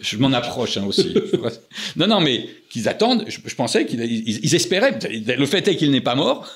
je 0.00 0.16
m'en 0.18 0.32
approche 0.32 0.76
hein, 0.76 0.84
aussi. 0.86 1.14
Non, 1.96 2.06
non, 2.06 2.20
mais 2.20 2.46
qu'ils 2.70 2.88
attendent. 2.88 3.24
Je, 3.28 3.38
je 3.44 3.54
pensais 3.54 3.84
qu'ils 3.86 4.00
ils- 4.00 4.40
ils 4.44 4.54
espéraient. 4.54 4.98
Le 5.36 5.46
fait 5.46 5.66
est 5.68 5.76
qu'il 5.76 5.90
n'est 5.90 6.00
pas 6.00 6.14
mort. 6.14 6.52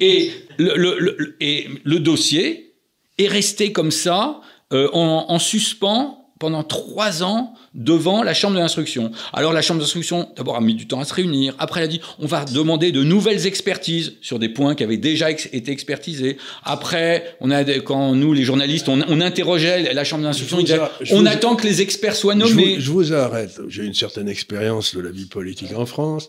Et 0.00 0.30
le, 0.58 0.74
le- 0.76 0.98
le- 0.98 1.36
et 1.40 1.66
le 1.84 1.98
dossier 2.00 2.72
est 3.18 3.28
resté 3.28 3.72
comme 3.72 3.90
ça, 3.90 4.40
euh, 4.72 4.88
en, 4.92 5.26
en 5.28 5.38
suspens 5.38 6.22
pendant 6.38 6.62
trois 6.64 7.22
ans 7.22 7.54
devant 7.72 8.22
la 8.22 8.34
chambre 8.34 8.56
de 8.56 8.60
l'instruction. 8.60 9.10
Alors 9.32 9.54
la 9.54 9.62
chambre 9.62 9.80
d'instruction, 9.80 10.28
d'abord, 10.36 10.56
a 10.56 10.60
mis 10.60 10.74
du 10.74 10.86
temps 10.86 11.00
à 11.00 11.06
se 11.06 11.14
réunir. 11.14 11.54
Après, 11.58 11.80
elle 11.80 11.86
a 11.86 11.88
dit, 11.88 12.00
on 12.18 12.26
va 12.26 12.44
demander 12.44 12.92
de 12.92 13.02
nouvelles 13.02 13.46
expertises 13.46 14.12
sur 14.20 14.38
des 14.38 14.50
points 14.50 14.74
qui 14.74 14.84
avaient 14.84 14.98
déjà 14.98 15.30
ex- 15.30 15.48
été 15.54 15.72
expertisés. 15.72 16.36
Après, 16.62 17.36
on 17.40 17.50
a 17.50 17.64
des- 17.64 17.80
quand 17.82 18.14
nous, 18.14 18.34
les 18.34 18.42
journalistes, 18.42 18.86
on, 18.90 19.00
on 19.08 19.20
interrogeait 19.22 19.94
la 19.94 20.04
chambre 20.04 20.24
d'instruction, 20.24 20.58
Je 20.60 20.74
je 21.06 21.14
on 21.14 21.20
vous- 21.22 21.26
attend 21.26 21.56
que 21.56 21.66
les 21.66 21.80
experts 21.80 22.16
soient 22.16 22.34
Je 22.34 22.38
nommés. 22.40 22.74
vous, 22.74 22.80
je 22.82 22.90
vous 22.90 23.12
arrête. 23.14 23.58
J'ai 23.68 23.84
une 23.84 23.94
certaine 23.94 24.28
expérience 24.28 24.94
de 24.94 25.00
la 25.00 25.10
vie 25.10 25.26
politique 25.26 25.72
en 25.74 25.86
France, 25.86 26.28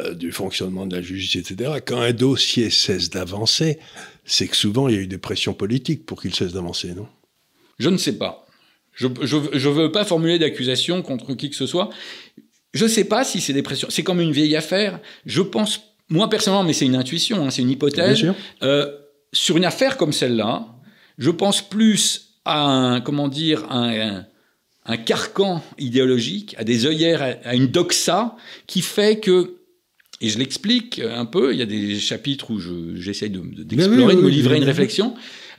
euh, 0.00 0.12
du 0.12 0.32
fonctionnement 0.32 0.84
de 0.86 0.96
la 0.96 1.00
justice, 1.00 1.50
etc. 1.50 1.70
Quand 1.86 2.00
un 2.00 2.12
dossier 2.12 2.68
cesse 2.68 3.08
d'avancer, 3.08 3.78
c'est 4.26 4.48
que 4.48 4.56
souvent 4.56 4.88
il 4.88 4.94
y 4.96 4.98
a 4.98 5.00
eu 5.00 5.06
des 5.06 5.16
pressions 5.18 5.54
politiques 5.54 6.04
pour 6.04 6.20
qu'il 6.20 6.34
cesse 6.34 6.52
d'avancer, 6.52 6.88
non? 6.94 7.06
Je 7.78 7.88
ne 7.90 7.96
sais 7.96 8.16
pas. 8.18 8.46
Je 8.94 9.06
ne 9.08 9.68
veux 9.68 9.92
pas 9.92 10.04
formuler 10.04 10.38
d'accusation 10.38 11.02
contre 11.02 11.34
qui 11.34 11.50
que 11.50 11.56
ce 11.56 11.66
soit. 11.66 11.90
Je 12.72 12.84
ne 12.84 12.88
sais 12.88 13.04
pas 13.04 13.24
si 13.24 13.40
c'est 13.40 13.52
des 13.52 13.62
pressions. 13.62 13.88
C'est 13.90 14.02
comme 14.02 14.20
une 14.20 14.32
vieille 14.32 14.56
affaire. 14.56 15.00
Je 15.26 15.42
pense, 15.42 15.80
moi 16.08 16.28
personnellement, 16.30 16.64
mais 16.64 16.72
c'est 16.72 16.86
une 16.86 16.96
intuition, 16.96 17.44
hein, 17.46 17.50
c'est 17.50 17.62
une 17.62 17.68
Bien 17.68 17.74
hypothèse. 17.74 18.16
sûr. 18.18 18.34
Euh, 18.62 18.90
sur 19.32 19.56
une 19.56 19.64
affaire 19.64 19.96
comme 19.96 20.12
celle-là, 20.12 20.66
je 21.18 21.30
pense 21.30 21.60
plus 21.66 22.34
à 22.44 22.62
un, 22.64 23.00
comment 23.00 23.28
dire, 23.28 23.70
un, 23.70 23.88
un- 24.18 24.26
un 24.88 24.96
carcan 24.98 25.62
idéologique, 25.78 26.54
à 26.58 26.64
des 26.64 26.86
œillères, 26.86 27.20
à, 27.20 27.26
à 27.48 27.54
une 27.56 27.66
doxa 27.66 28.36
qui 28.68 28.82
fait 28.82 29.18
que, 29.18 29.56
et 30.20 30.28
je 30.28 30.38
l'explique 30.38 31.00
un 31.00 31.24
peu, 31.26 31.52
il 31.52 31.58
y 31.58 31.62
a 31.62 31.66
des 31.66 31.98
chapitres 31.98 32.50
où 32.52 32.58
je- 32.60 32.94
j'essaie 32.94 33.28
de- 33.28 33.40
de- 33.40 33.62
d'explorer, 33.64 34.14
oui, 34.14 34.16
de 34.16 34.20
me 34.22 34.28
livrer 34.30 34.54
oui, 34.54 34.60
une 34.60 34.64
réflexion. 34.66 35.14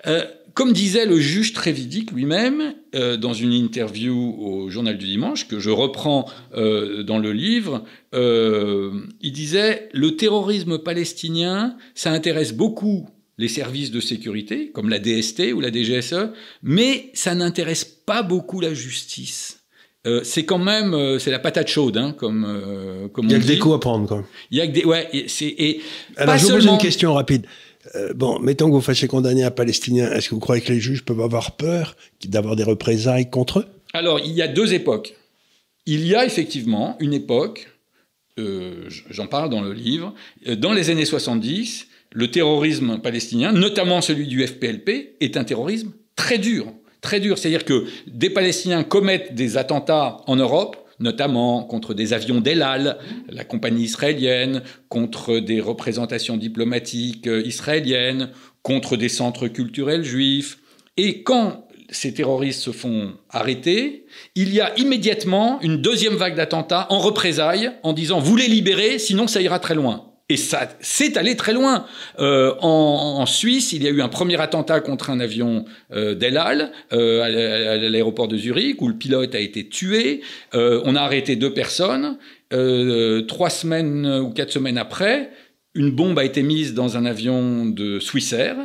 Euh, 0.07 0.23
comme 0.57 0.73
disait 0.73 1.05
le 1.05 1.19
juge 1.19 1.53
Trévidic 1.53 2.11
lui-même 2.11 2.73
euh, 2.95 3.15
dans 3.15 3.33
une 3.33 3.53
interview 3.53 4.35
au 4.39 4.71
Journal 4.71 4.97
du 4.97 5.05
Dimanche, 5.05 5.47
que 5.47 5.59
je 5.59 5.69
reprends 5.69 6.27
euh, 6.55 7.03
dans 7.03 7.19
le 7.19 7.31
livre, 7.31 7.83
euh, 8.15 9.03
il 9.21 9.33
disait 9.33 9.87
Le 9.93 10.15
terrorisme 10.15 10.79
palestinien, 10.79 11.77
ça 11.93 12.09
intéresse 12.09 12.53
beaucoup 12.53 13.07
les 13.37 13.49
services 13.49 13.91
de 13.91 13.99
sécurité, 13.99 14.71
comme 14.71 14.89
la 14.89 14.97
DST 14.97 15.53
ou 15.53 15.59
la 15.59 15.71
DGSE, 15.71 16.31
mais 16.63 17.11
ça 17.13 17.35
n'intéresse 17.35 17.85
pas 17.85 18.23
beaucoup 18.23 18.59
la 18.59 18.73
justice. 18.73 19.57
Euh, 20.07 20.21
c'est 20.23 20.45
quand 20.45 20.57
même, 20.57 20.93
euh, 20.93 21.19
c'est 21.19 21.31
la 21.31 21.39
patate 21.39 21.67
chaude, 21.67 21.97
hein, 21.97 22.15
comme, 22.17 22.45
euh, 22.47 23.09
comme 23.09 23.25
Il 23.25 23.31
y 23.31 23.33
a 23.33 23.37
on 23.37 23.39
le 23.39 23.45
dit. 23.45 23.53
déco 23.53 23.73
à 23.73 23.79
prendre, 23.79 24.07
quand 24.07 24.15
même. 24.17 24.25
Il 24.51 24.57
y 24.57 24.61
a 24.61 24.67
que 24.67 24.71
des, 24.71 24.85
ouais, 24.85 25.09
et 25.11 25.25
c'est, 25.27 25.53
et 25.57 25.81
Alors, 26.15 26.35
pas 26.35 26.37
je 26.37 26.45
vous 26.45 26.53
pose 26.53 26.65
une 26.65 26.77
question 26.77 27.13
rapide. 27.13 27.45
Euh, 27.95 28.13
bon, 28.13 28.39
mettons 28.39 28.67
que 28.67 28.73
vous 28.73 28.81
fassiez 28.81 29.07
condamner 29.07 29.43
un 29.43 29.51
Palestinien, 29.51 30.11
est-ce 30.11 30.29
que 30.29 30.35
vous 30.35 30.41
croyez 30.41 30.61
que 30.61 30.71
les 30.71 30.79
juges 30.79 31.03
peuvent 31.03 31.21
avoir 31.21 31.55
peur 31.55 31.95
d'avoir 32.25 32.55
des 32.55 32.63
représailles 32.63 33.29
contre 33.29 33.59
eux? 33.59 33.65
Alors, 33.93 34.19
il 34.19 34.31
y 34.31 34.41
a 34.41 34.47
deux 34.47 34.73
époques. 34.73 35.15
Il 35.85 36.05
y 36.05 36.15
a 36.15 36.25
effectivement 36.25 36.97
une 36.99 37.13
époque, 37.13 37.69
euh, 38.39 38.89
j'en 39.09 39.27
parle 39.27 39.49
dans 39.49 39.61
le 39.61 39.73
livre, 39.73 40.13
euh, 40.47 40.55
dans 40.55 40.73
les 40.73 40.89
années 40.89 41.05
70, 41.05 41.87
le 42.11 42.31
terrorisme 42.31 42.99
palestinien, 42.99 43.51
notamment 43.51 44.01
celui 44.01 44.27
du 44.27 44.45
FPLP, 44.45 45.15
est 45.19 45.37
un 45.37 45.43
terrorisme 45.43 45.91
très 46.15 46.37
dur. 46.37 46.73
Très 47.01 47.19
dur. 47.19 47.37
C'est-à-dire 47.37 47.63
que 47.63 47.85
des 48.07 48.29
Palestiniens 48.29 48.83
commettent 48.83 49.35
des 49.35 49.57
attentats 49.57 50.17
en 50.25 50.35
Europe, 50.35 50.86
notamment 50.99 51.63
contre 51.63 51.93
des 51.93 52.13
avions 52.13 52.41
d'El 52.41 52.61
Al, 52.61 52.97
la 53.29 53.43
compagnie 53.43 53.83
israélienne, 53.83 54.63
contre 54.89 55.39
des 55.39 55.61
représentations 55.61 56.37
diplomatiques 56.37 57.27
euh, 57.27 57.41
israéliennes, 57.45 58.29
contre 58.63 58.97
des 58.97 59.09
centres 59.09 59.47
culturels 59.47 60.03
juifs. 60.03 60.59
Et 60.97 61.23
quand 61.23 61.67
ces 61.89 62.13
terroristes 62.13 62.61
se 62.61 62.71
font 62.71 63.13
arrêter, 63.29 64.05
il 64.35 64.53
y 64.53 64.59
a 64.59 64.77
immédiatement 64.77 65.59
une 65.61 65.77
deuxième 65.77 66.15
vague 66.15 66.35
d'attentats 66.35 66.87
en 66.89 66.99
représailles 66.99 67.71
en 67.83 67.93
disant 67.93 68.19
vous 68.19 68.35
les 68.35 68.47
libérez, 68.47 68.99
sinon 68.99 69.27
ça 69.27 69.41
ira 69.41 69.59
très 69.59 69.75
loin. 69.75 70.11
Et 70.29 70.35
ça 70.35 70.67
c'est 70.81 71.15
allé 71.15 71.37
très 71.37 71.53
loin. 71.53 71.85
Euh, 72.19 72.53
en, 72.59 73.25
Suisse, 73.25 73.71
il 73.71 73.83
y 73.83 73.87
a 73.87 73.91
eu 73.91 74.01
un 74.01 74.09
premier 74.09 74.39
attentat 74.41 74.81
contre 74.81 75.09
un 75.09 75.21
avion 75.21 75.63
euh, 75.93 76.15
d'El 76.15 76.37
Al 76.37 76.71
euh, 76.91 77.21
à 77.21 77.77
l'aéroport 77.77 78.27
de 78.27 78.35
Zurich, 78.35 78.81
où 78.81 78.89
le 78.89 78.95
pilote 78.95 79.35
a 79.35 79.39
été 79.39 79.69
tué. 79.69 80.21
Euh, 80.53 80.81
on 80.83 80.95
a 80.95 81.01
arrêté 81.01 81.35
deux 81.37 81.53
personnes. 81.53 82.17
Trois 82.49 83.49
semaines 83.49 84.05
ou 84.05 84.31
quatre 84.31 84.51
semaines 84.51 84.77
après, 84.77 85.31
une 85.75 85.91
bombe 85.91 86.17
a 86.17 86.23
été 86.23 86.43
mise 86.43 86.73
dans 86.73 86.97
un 86.97 87.05
avion 87.05 87.65
de 87.65 87.99
Swissair. 87.99 88.55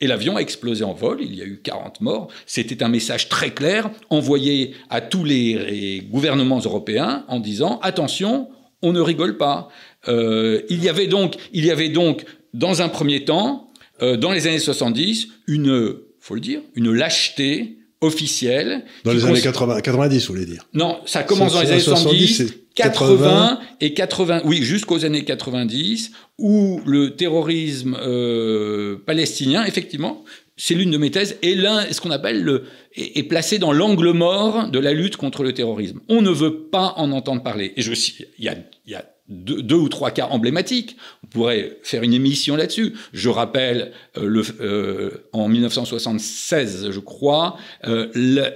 Et 0.00 0.06
l'avion 0.06 0.36
a 0.36 0.40
explosé 0.40 0.84
en 0.84 0.92
vol, 0.92 1.18
il 1.22 1.34
y 1.34 1.40
a 1.40 1.46
eu 1.46 1.60
40 1.62 2.02
morts. 2.02 2.28
C'était 2.44 2.82
un 2.82 2.88
message 2.88 3.30
très 3.30 3.50
clair 3.50 3.90
envoyé 4.10 4.74
à 4.90 5.00
tous 5.00 5.24
les 5.24 6.02
gouvernements 6.10 6.60
européens 6.60 7.24
en 7.28 7.40
disant 7.40 7.80
attention, 7.82 8.48
on 8.84 8.92
ne 8.92 9.00
rigole 9.00 9.36
pas. 9.36 9.68
Euh, 10.08 10.62
il, 10.68 10.82
y 10.82 10.88
avait 10.88 11.06
donc, 11.06 11.34
il 11.52 11.64
y 11.64 11.70
avait 11.70 11.88
donc, 11.88 12.24
dans 12.52 12.82
un 12.82 12.88
premier 12.88 13.24
temps, 13.24 13.70
euh, 14.02 14.16
dans 14.16 14.32
les 14.32 14.46
années 14.46 14.58
70, 14.58 15.28
une, 15.46 15.96
faut 16.20 16.34
le 16.34 16.40
dire, 16.40 16.60
une 16.74 16.92
lâcheté 16.92 17.78
officielle. 18.00 18.84
Dans 19.04 19.12
les 19.12 19.24
années 19.24 19.40
80, 19.40 19.80
90, 19.80 20.26
vous 20.26 20.34
voulez 20.34 20.46
dire 20.46 20.66
Non, 20.74 20.98
ça 21.06 21.22
commence 21.22 21.54
dans 21.54 21.62
les 21.62 21.70
années 21.70 21.80
70, 21.80 22.54
80, 22.74 23.60
et 23.80 23.94
80, 23.94 24.42
oui, 24.44 24.62
jusqu'aux 24.62 25.04
années 25.04 25.24
90, 25.24 26.10
où 26.38 26.80
le 26.84 27.16
terrorisme 27.16 27.96
euh, 28.00 28.96
palestinien, 29.06 29.64
effectivement, 29.64 30.24
c'est 30.56 30.74
l'une 30.74 30.90
de 30.90 30.98
mes 30.98 31.10
thèses, 31.10 31.36
est 31.42 31.54
l'un, 31.54 31.90
ce 31.90 32.00
qu'on 32.00 32.10
appelle 32.10 32.42
le, 32.42 32.64
est, 32.94 33.24
placé 33.24 33.58
dans 33.58 33.72
l'angle 33.72 34.12
mort 34.12 34.68
de 34.68 34.78
la 34.78 34.92
lutte 34.92 35.16
contre 35.16 35.42
le 35.42 35.52
terrorisme. 35.52 36.00
On 36.08 36.22
ne 36.22 36.30
veut 36.30 36.54
pas 36.54 36.94
en 36.96 37.10
entendre 37.12 37.42
parler. 37.42 37.72
Et 37.76 37.82
je, 37.82 37.92
il 38.38 38.44
y 38.44 38.48
a, 38.48 38.54
il 38.86 38.92
y 38.92 38.94
a 38.94 39.04
deux, 39.28 39.76
ou 39.76 39.88
trois 39.88 40.10
cas 40.10 40.26
emblématiques. 40.30 40.96
On 41.24 41.26
pourrait 41.28 41.78
faire 41.82 42.02
une 42.02 42.12
émission 42.12 42.56
là-dessus. 42.56 42.92
Je 43.12 43.28
rappelle 43.30 43.92
euh, 44.18 44.26
le, 44.26 44.42
euh, 44.60 45.10
en 45.32 45.48
1976, 45.48 46.90
je 46.90 47.00
crois, 47.00 47.56
euh, 47.86 48.08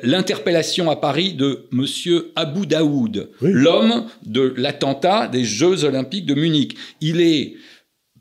l'interpellation 0.02 0.90
à 0.90 0.96
Paris 0.96 1.32
de 1.32 1.66
Monsieur 1.70 2.32
Abou 2.36 2.66
Daoud, 2.66 3.30
l'homme 3.40 4.06
de 4.26 4.54
l'attentat 4.56 5.28
des 5.28 5.44
Jeux 5.44 5.84
Olympiques 5.84 6.26
de 6.26 6.34
Munich. 6.34 6.76
Il 7.00 7.20
est 7.20 7.54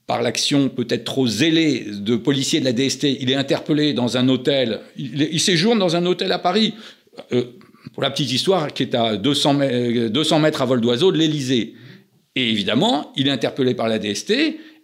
par 0.08 0.22
l'action 0.22 0.70
peut-être 0.70 1.03
trop 1.03 1.28
zélée 1.28 1.86
de 1.91 2.16
policiers 2.16 2.60
de 2.60 2.66
la 2.66 2.74
DST, 2.74 3.03
il 3.20 3.30
est 3.30 3.36
interpellé 3.36 3.93
dans 3.93 4.18
un 4.18 4.30
hôtel, 4.30 4.80
il, 4.97 5.39
séjourne 5.39 5.78
dans 5.78 5.95
un 5.97 6.05
hôtel 6.05 6.32
à 6.32 6.39
Paris, 6.39 6.74
pour 7.93 8.03
la 8.03 8.10
petite 8.10 8.32
histoire, 8.32 8.74
qui 8.74 8.84
est 8.84 8.95
à 8.95 9.18
200, 9.18 9.60
200 10.10 10.39
mètres 10.39 10.62
à 10.62 10.66
vol 10.66 10.82
d'oiseau 10.82 11.12
de 11.12 11.18
l'Élysée. 11.18 11.74
Et 12.36 12.49
évidemment, 12.49 13.12
il 13.16 13.28
est 13.28 13.32
interpellé 13.32 13.74
par 13.74 13.88
la 13.88 13.97
DST 13.97 14.32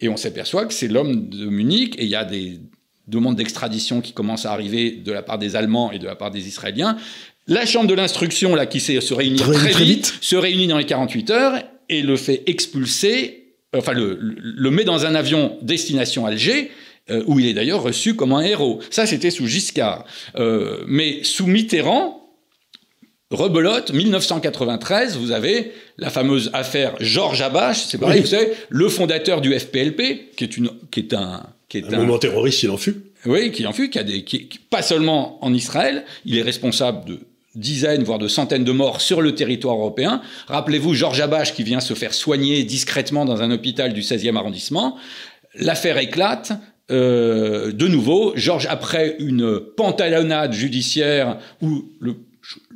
et 0.01 0.09
on 0.09 0.17
s'aperçoit 0.17 0.65
que 0.65 0.73
c'est 0.73 0.87
l'homme 0.87 1.29
de 1.29 1.45
Munich. 1.45 1.95
Et 1.99 2.03
il 2.03 2.09
y 2.09 2.15
a 2.15 2.25
des 2.25 2.59
demandes 3.07 3.35
d'extradition 3.35 4.01
qui 4.01 4.13
commencent 4.13 4.45
à 4.45 4.51
arriver 4.51 4.91
de 4.91 5.11
la 5.11 5.21
part 5.21 5.37
des 5.37 5.55
Allemands 5.55 5.91
et 5.91 5.99
de 5.99 6.05
la 6.07 6.15
part 6.15 6.31
des 6.31 6.47
Israéliens. 6.47 6.97
La 7.45 7.65
chambre 7.65 7.87
de 7.87 7.93
l'instruction, 7.93 8.55
là, 8.55 8.65
qui 8.65 8.79
se 8.79 9.13
réunit 9.13 9.37
très, 9.37 9.83
vite, 9.83 10.17
se 10.21 10.35
réunit 10.35 10.67
dans 10.67 10.77
les 10.77 10.85
48 10.85 11.29
heures 11.29 11.61
et 11.89 12.01
le 12.01 12.15
fait 12.15 12.41
expulser, 12.47 13.42
enfin, 13.73 13.93
le, 13.93 14.17
le 14.19 14.71
met 14.71 14.83
dans 14.83 15.05
un 15.05 15.15
avion 15.15 15.57
destination 15.61 16.25
Alger, 16.25 16.71
euh, 17.09 17.21
où 17.27 17.37
il 17.37 17.47
est 17.47 17.53
d'ailleurs 17.53 17.83
reçu 17.83 18.15
comme 18.15 18.31
un 18.31 18.41
héros. 18.41 18.79
Ça, 18.89 19.05
c'était 19.05 19.29
sous 19.29 19.45
Giscard. 19.45 20.05
Euh, 20.37 20.85
mais 20.87 21.19
sous 21.23 21.47
Mitterrand, 21.47 22.29
rebelote, 23.29 23.91
1993, 23.91 25.17
vous 25.17 25.31
avez 25.31 25.73
la 25.97 26.09
fameuse 26.09 26.49
affaire 26.53 26.95
Georges 27.01 27.41
Abache, 27.41 27.83
c'est 27.87 27.97
pareil, 27.97 28.21
vous 28.21 28.27
savez, 28.27 28.53
le 28.69 28.87
fondateur 28.87 29.41
du 29.41 29.57
FPLP, 29.57 30.31
qui 30.37 30.45
est, 30.45 30.55
une, 30.55 30.71
qui 30.91 31.01
est 31.01 31.13
un... 31.13 31.43
Qui 31.67 31.79
est 31.79 31.93
un, 31.93 31.97
mouvement 31.97 32.19
terroriste, 32.19 32.63
il 32.63 32.69
en 32.69 32.77
fut. 32.77 32.95
Oui, 33.25 33.51
qui 33.51 33.67
en 33.67 33.73
fut, 33.73 33.89
qui 33.89 33.99
a 33.99 34.03
des, 34.03 34.23
qui, 34.23 34.47
pas 34.69 34.81
seulement 34.81 35.43
en 35.43 35.53
Israël, 35.53 36.05
il 36.23 36.37
est 36.37 36.41
responsable 36.41 37.05
de 37.05 37.19
dizaines, 37.55 38.03
voire 38.03 38.19
de 38.19 38.27
centaines 38.27 38.63
de 38.63 38.71
morts 38.71 39.01
sur 39.01 39.21
le 39.21 39.35
territoire 39.35 39.75
européen. 39.75 40.21
Rappelez-vous 40.47 40.93
Georges 40.93 41.21
Abache 41.21 41.53
qui 41.53 41.63
vient 41.63 41.79
se 41.79 41.93
faire 41.93 42.13
soigner 42.13 42.63
discrètement 42.63 43.25
dans 43.25 43.41
un 43.41 43.51
hôpital 43.51 43.93
du 43.93 44.01
16e 44.01 44.35
arrondissement. 44.35 44.97
L'affaire 45.55 45.97
éclate, 45.97 46.53
euh, 46.91 47.71
de 47.71 47.87
nouveau, 47.87 48.33
Georges, 48.35 48.67
après 48.69 49.15
une 49.19 49.59
pantalonnade 49.59 50.53
judiciaire 50.53 51.37
où 51.61 51.85
le 51.99 52.15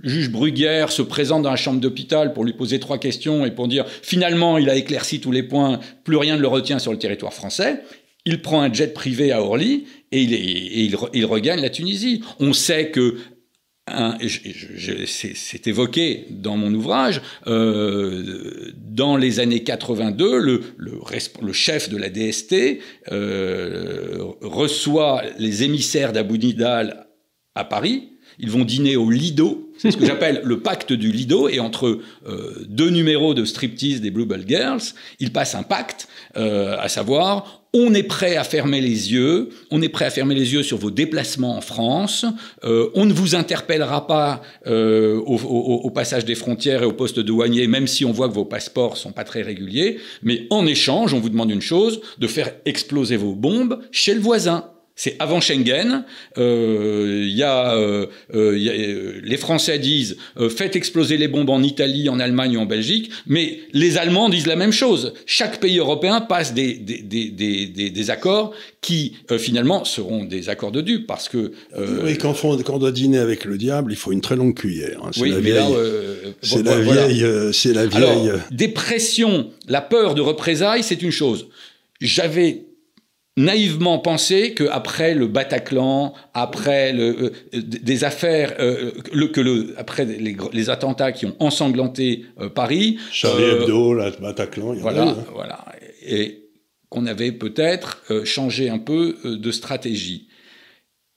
juge 0.03 0.29
Bruguière 0.29 0.91
se 0.91 1.01
présente 1.01 1.43
dans 1.43 1.49
la 1.49 1.57
chambre 1.57 1.81
d'hôpital 1.81 2.33
pour 2.33 2.45
lui 2.45 2.53
poser 2.53 2.79
trois 2.79 2.97
questions 2.97 3.45
et 3.45 3.51
pour 3.51 3.67
dire 3.67 3.85
finalement 3.87 4.57
il 4.57 4.69
a 4.69 4.75
éclairci 4.75 5.19
tous 5.19 5.31
les 5.31 5.43
points, 5.43 5.79
plus 6.05 6.15
rien 6.15 6.37
ne 6.37 6.41
le 6.41 6.47
retient 6.47 6.79
sur 6.79 6.91
le 6.91 6.97
territoire 6.97 7.33
français. 7.33 7.81
Il 8.25 8.41
prend 8.41 8.61
un 8.61 8.71
jet 8.71 8.93
privé 8.93 9.31
à 9.31 9.41
Orly 9.41 9.85
et 10.11 10.21
il, 10.21 11.25
regagne 11.25 11.61
la 11.61 11.69
Tunisie. 11.69 12.21
On 12.39 12.51
sait 12.51 12.91
que 12.91 13.15
c'est 15.05 15.67
évoqué 15.67 16.25
dans 16.29 16.57
mon 16.57 16.73
ouvrage, 16.73 17.21
euh, 17.47 18.71
dans 18.75 19.15
les 19.15 19.39
années 19.39 19.63
82, 19.63 20.39
le, 20.39 20.61
le, 20.77 21.53
chef 21.53 21.89
de 21.89 21.97
la 21.97 22.09
DST 22.09 22.79
euh, 23.11 24.17
reçoit 24.41 25.23
les 25.39 25.63
émissaires 25.63 26.11
d'Abu 26.11 26.37
Nidal 26.37 27.07
à 27.55 27.63
Paris, 27.63 28.09
ils 28.39 28.51
vont 28.51 28.65
dîner 28.65 28.95
au 28.95 29.09
Lido, 29.09 29.71
c'est 29.77 29.91
ce 29.91 29.97
que 29.97 30.05
j'appelle 30.07 30.41
le 30.43 30.59
pacte 30.59 30.93
du 30.93 31.11
Lido, 31.11 31.49
et 31.49 31.59
entre 31.59 32.01
euh, 32.27 32.65
deux 32.67 32.89
numéros 32.89 33.33
de 33.33 33.45
striptease 33.45 34.01
des 34.01 34.11
Bluebell 34.11 34.43
Girls, 34.47 34.81
ils 35.19 35.31
passent 35.31 35.55
un 35.55 35.63
pacte, 35.63 36.07
euh, 36.37 36.77
à 36.79 36.87
savoir, 36.89 37.63
on 37.73 37.93
est 37.93 38.03
prêt 38.03 38.35
à 38.35 38.43
fermer 38.43 38.81
les 38.81 39.11
yeux, 39.11 39.49
on 39.71 39.81
est 39.81 39.89
prêt 39.89 40.05
à 40.05 40.09
fermer 40.09 40.35
les 40.35 40.53
yeux 40.53 40.63
sur 40.63 40.77
vos 40.77 40.91
déplacements 40.91 41.57
en 41.57 41.61
France, 41.61 42.25
euh, 42.63 42.89
on 42.95 43.05
ne 43.05 43.13
vous 43.13 43.35
interpellera 43.35 44.07
pas 44.07 44.41
euh, 44.67 45.19
au, 45.25 45.35
au, 45.35 45.89
passage 45.89 46.25
des 46.25 46.35
frontières 46.35 46.83
et 46.83 46.85
au 46.85 46.93
poste 46.93 47.19
douanier, 47.19 47.67
même 47.67 47.87
si 47.87 48.05
on 48.05 48.11
voit 48.11 48.29
que 48.29 48.33
vos 48.33 48.45
passeports 48.45 48.97
sont 48.97 49.11
pas 49.11 49.23
très 49.23 49.41
réguliers, 49.41 49.99
mais 50.23 50.47
en 50.49 50.65
échange, 50.65 51.13
on 51.13 51.19
vous 51.19 51.29
demande 51.29 51.51
une 51.51 51.61
chose, 51.61 52.01
de 52.17 52.27
faire 52.27 52.51
exploser 52.65 53.17
vos 53.17 53.33
bombes 53.33 53.79
chez 53.91 54.13
le 54.13 54.21
voisin. 54.21 54.65
C'est 54.99 55.15
avant 55.19 55.39
Schengen. 55.39 56.03
Euh, 56.39 57.23
y 57.29 57.43
a, 57.43 57.75
euh, 57.75 58.07
euh, 58.33 58.57
y 58.57 58.67
a, 58.67 58.73
euh, 58.73 59.21
les 59.23 59.37
Français 59.37 59.77
disent 59.77 60.17
faites 60.49 60.75
exploser 60.75 61.17
les 61.17 61.27
bombes 61.27 61.51
en 61.51 61.61
Italie, 61.61 62.09
en 62.09 62.19
Allemagne 62.19 62.53
et 62.53 62.57
en 62.57 62.65
Belgique, 62.65 63.11
mais 63.27 63.59
les 63.73 63.99
Allemands 63.99 64.27
disent 64.27 64.47
la 64.47 64.55
même 64.55 64.71
chose. 64.71 65.13
Chaque 65.27 65.59
pays 65.59 65.77
européen 65.77 66.19
passe 66.19 66.55
des, 66.55 66.73
des, 66.73 67.03
des, 67.03 67.29
des, 67.29 67.89
des 67.91 68.09
accords 68.09 68.53
qui 68.81 69.13
finalement 69.37 69.85
seront 69.85 70.23
des 70.25 70.49
accords 70.49 70.71
de 70.71 70.81
dupes 70.81 71.05
parce 71.05 71.29
que. 71.29 71.51
oui, 72.03 72.17
quand, 72.17 72.33
quand, 72.33 72.73
on 72.73 72.79
doit 72.79 72.91
dîner 72.91 73.19
avec 73.19 73.45
le 73.45 73.57
diable, 73.59 73.91
il 73.91 73.97
faut 73.97 74.11
une 74.11 74.21
très 74.21 74.35
longue 74.35 74.55
cuillère. 74.55 74.99
Hein. 75.03 75.11
C'est 75.13 75.27
la 75.27 75.39
vieille. 75.39 75.75
C'est 76.41 76.63
la, 76.63 76.79
vieille. 76.79 77.25
C'est 77.53 77.73
la 77.73 77.85
vieille. 77.85 78.03
Alors, 78.03 78.39
des 78.49 78.69
pressions, 78.69 79.51
la 79.67 79.81
peur 79.81 80.15
de 80.15 80.21
représailles, 80.21 80.81
c'est 80.81 81.03
une 81.03 81.11
chose. 81.11 81.47
J'avais 82.01 82.66
naïvement 83.37 83.99
penser 83.99 84.53
qu'après 84.55 85.13
le 85.13 85.27
Bataclan, 85.27 86.13
après 86.33 86.91
le, 86.91 87.33
euh, 87.53 87.61
des 87.61 88.03
affaires, 88.03 88.55
euh, 88.59 88.91
le, 89.13 89.27
que 89.27 89.39
le, 89.39 89.75
après 89.77 90.05
les, 90.05 90.35
les, 90.51 90.69
attentats 90.69 91.11
qui 91.11 91.27
ont 91.27 91.35
ensanglanté 91.39 92.25
euh, 92.39 92.49
Paris, 92.49 92.97
Charlie 93.11 93.43
Hebdo, 93.43 93.93
la 93.93 94.09
Bataclan, 94.09 94.73
il 94.73 94.79
y 94.79 94.81
voilà, 94.81 95.03
en 95.03 95.07
a, 95.09 95.11
hein. 95.11 95.25
voilà, 95.33 95.65
et 96.05 96.49
qu'on 96.89 97.05
avait 97.05 97.31
peut-être 97.31 98.01
changé 98.23 98.69
un 98.69 98.79
peu 98.79 99.17
de 99.25 99.51
stratégie. 99.51 100.29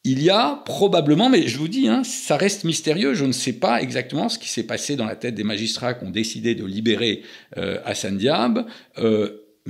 Il 0.03 0.21
y 0.21 0.29
a 0.29 0.63
probablement, 0.65 1.29
mais 1.29 1.47
je 1.47 1.59
vous 1.59 1.69
dis, 1.69 1.87
hein, 1.87 2.03
ça 2.03 2.37
reste 2.37 2.65
mystérieux, 2.65 3.15
je 3.15 3.25
ne 3.25 3.31
sais 3.31 3.53
pas 3.53 3.81
exactement 3.81 4.29
ce 4.29 4.41
qui 4.41 4.49
s'est 4.49 4.65
passé 4.65 4.97
dans 4.97 5.05
la 5.05 5.15
tête 5.15 5.37
des 5.37 5.45
magistrats 5.45 5.95
qui 5.95 6.05
ont 6.05 6.11
décidé 6.11 6.57
de 6.57 6.65
libérer 6.65 7.23
Hassan 7.85 8.17
Diab. 8.17 8.67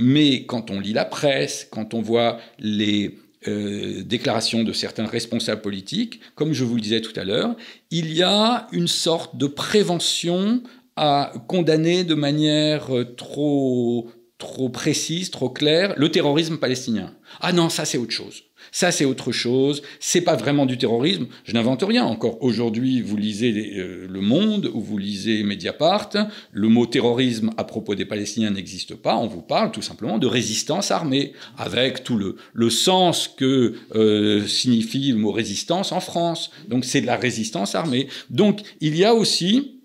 Mais 0.01 0.45
quand 0.47 0.71
on 0.71 0.79
lit 0.79 0.93
la 0.93 1.05
presse, 1.05 1.67
quand 1.69 1.93
on 1.93 2.01
voit 2.01 2.39
les 2.57 3.19
euh, 3.47 4.01
déclarations 4.03 4.63
de 4.63 4.73
certains 4.73 5.05
responsables 5.05 5.61
politiques, 5.61 6.21
comme 6.33 6.53
je 6.53 6.63
vous 6.63 6.73
le 6.73 6.81
disais 6.81 7.01
tout 7.01 7.17
à 7.19 7.23
l'heure, 7.23 7.55
il 7.91 8.11
y 8.11 8.23
a 8.23 8.67
une 8.71 8.87
sorte 8.87 9.37
de 9.37 9.45
prévention 9.45 10.63
à 10.95 11.31
condamner 11.47 12.03
de 12.03 12.15
manière 12.15 12.95
euh, 12.95 13.13
trop, 13.15 14.09
trop 14.39 14.69
précise, 14.69 15.29
trop 15.29 15.49
claire, 15.49 15.93
le 15.97 16.09
terrorisme 16.09 16.57
palestinien. 16.57 17.13
Ah 17.39 17.53
non, 17.53 17.69
ça 17.69 17.85
c'est 17.85 17.99
autre 17.99 18.11
chose. 18.11 18.43
Ça, 18.73 18.91
c'est 18.91 19.03
autre 19.03 19.33
chose. 19.33 19.81
C'est 19.99 20.21
pas 20.21 20.37
vraiment 20.37 20.65
du 20.65 20.77
terrorisme. 20.77 21.27
Je 21.43 21.53
n'invente 21.53 21.83
rien. 21.83 22.05
Encore 22.05 22.41
aujourd'hui, 22.41 23.01
vous 23.01 23.17
lisez 23.17 23.73
euh, 23.77 24.07
Le 24.09 24.21
Monde 24.21 24.71
ou 24.73 24.79
vous 24.79 24.97
lisez 24.97 25.43
Mediapart. 25.43 26.09
Le 26.53 26.67
mot 26.69 26.85
terrorisme 26.85 27.51
à 27.57 27.65
propos 27.65 27.95
des 27.95 28.05
Palestiniens 28.05 28.51
n'existe 28.51 28.95
pas. 28.95 29.17
On 29.17 29.27
vous 29.27 29.41
parle 29.41 29.71
tout 29.71 29.81
simplement 29.81 30.17
de 30.17 30.27
résistance 30.27 30.89
armée, 30.89 31.33
avec 31.57 32.05
tout 32.05 32.17
le, 32.17 32.69
sens 32.69 33.27
que 33.27 33.75
euh, 33.95 34.47
signifie 34.47 35.11
le 35.11 35.17
mot 35.17 35.33
résistance 35.33 35.91
en 35.91 35.99
France. 35.99 36.51
Donc, 36.69 36.85
c'est 36.85 37.01
de 37.01 37.07
la 37.07 37.17
résistance 37.17 37.75
armée. 37.75 38.07
Donc, 38.29 38.61
il 38.79 38.95
y 38.95 39.03
a 39.03 39.13
aussi 39.13 39.81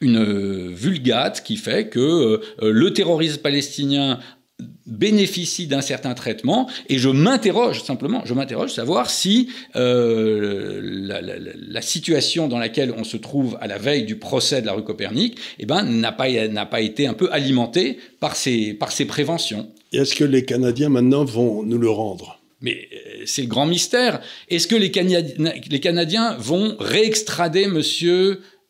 une 0.00 0.72
vulgate 0.72 1.42
qui 1.42 1.56
fait 1.56 1.88
que 1.88 2.40
le 2.62 2.92
terrorisme 2.94 3.42
palestinien 3.42 4.18
bénéficie 4.86 5.66
d'un 5.66 5.80
certain 5.80 6.14
traitement 6.14 6.68
et 6.88 6.98
je 6.98 7.08
m'interroge 7.08 7.82
simplement, 7.82 8.22
je 8.24 8.34
m'interroge 8.34 8.72
savoir 8.72 9.10
si 9.10 9.48
euh, 9.76 10.80
la, 10.82 11.82
situation 11.82 12.48
dans 12.48 12.58
laquelle 12.58 12.92
on 12.96 13.04
se 13.04 13.16
trouve 13.16 13.56
à 13.60 13.66
la 13.66 13.78
veille 13.78 14.04
du 14.04 14.16
procès 14.16 14.60
de 14.60 14.66
la 14.66 14.72
rue 14.72 14.84
Copernic 14.84 15.38
eh 15.58 15.66
ben, 15.66 15.82
n'a 15.82 16.12
pas, 16.12 16.28
n'a 16.48 16.66
pas 16.66 16.80
été 16.80 17.06
un 17.06 17.14
peu 17.14 17.28
alimentée 17.32 17.98
par 18.20 18.36
ces, 18.36 18.74
par 18.74 18.92
ces 18.92 19.06
préventions. 19.06 19.68
Est-ce 19.92 20.14
que 20.14 20.24
les 20.24 20.44
Canadiens 20.44 20.88
maintenant 20.88 21.24
vont 21.24 21.62
nous 21.62 21.78
le 21.78 21.90
rendre? 21.90 22.40
Mais 22.60 22.88
euh, 22.92 23.22
c'est 23.26 23.42
le 23.42 23.48
grand 23.48 23.66
mystère. 23.66 24.20
Est-ce 24.48 24.68
que 24.68 24.76
les, 24.76 24.90
Canadiens, 24.90 25.52
les 25.68 25.80
Canadiens 25.80 26.36
vont 26.38 26.76
réextrader 26.78 27.62
M. 27.62 27.82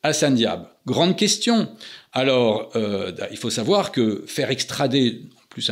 Hassan 0.02 0.34
Diab? 0.34 0.66
Grande 0.86 1.16
question. 1.16 1.68
Alors, 2.12 2.70
euh, 2.74 3.12
il 3.30 3.36
faut 3.36 3.50
savoir 3.50 3.92
que 3.92 4.24
faire 4.26 4.50
extrader 4.50 5.22
plus 5.60 5.70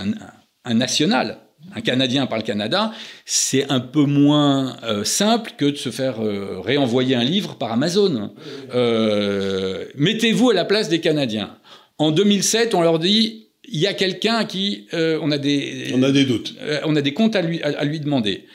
un, 0.65 0.75
national, 0.75 1.39
un 1.75 1.81
Canadien 1.81 2.27
par 2.27 2.39
le 2.39 2.45
Canada, 2.45 2.93
c'est 3.25 3.71
un 3.71 3.81
peu 3.81 4.05
moins 4.05 4.77
euh, 4.85 5.03
simple 5.03 5.53
que 5.57 5.65
de 5.65 5.77
se 5.77 5.91
faire 5.91 6.23
euh, 6.23 6.61
réenvoyer 6.61 7.15
un 7.15 7.25
livre 7.25 7.57
par 7.57 7.73
Amazon. 7.73 8.35
Euh, 8.75 9.87
mettez-vous 9.97 10.51
à 10.51 10.55
la 10.55 10.67
place 10.67 10.91
des 10.91 11.01
Canadiens. 11.01 11.57
En 11.97 12.11
2007, 12.11 12.75
on 12.75 12.83
leur 12.83 12.99
dit 12.99 13.49
il 13.71 13.81
y 13.81 13.87
a 13.87 13.95
quelqu'un 13.95 14.45
qui 14.45 14.87
on 14.93 15.31
a 15.31 15.37
des 15.37 15.93
on 15.95 16.03
a 16.03 16.11
des 16.11 16.25
doutes, 16.25 16.55
on 16.85 16.97
a 16.97 17.03
des 17.03 17.13
comptes 17.13 17.37
à 17.37 17.43
lui 17.43 17.61
à, 17.63 17.85
lui 17.85 18.01
demander. 18.01 18.47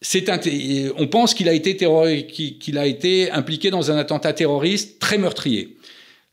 c'est 0.00 0.30
on 0.96 1.06
pense 1.08 1.34
qu'il 1.34 1.48
a 1.48 1.52
été 1.52 1.76
qu'il 1.76 2.78
a 2.78 2.86
été 2.86 3.32
impliqué 3.32 3.70
dans 3.70 3.90
un 3.90 3.96
attentat 3.96 4.32
terroriste 4.34 5.00
très 5.00 5.18
meurtrier. 5.18 5.78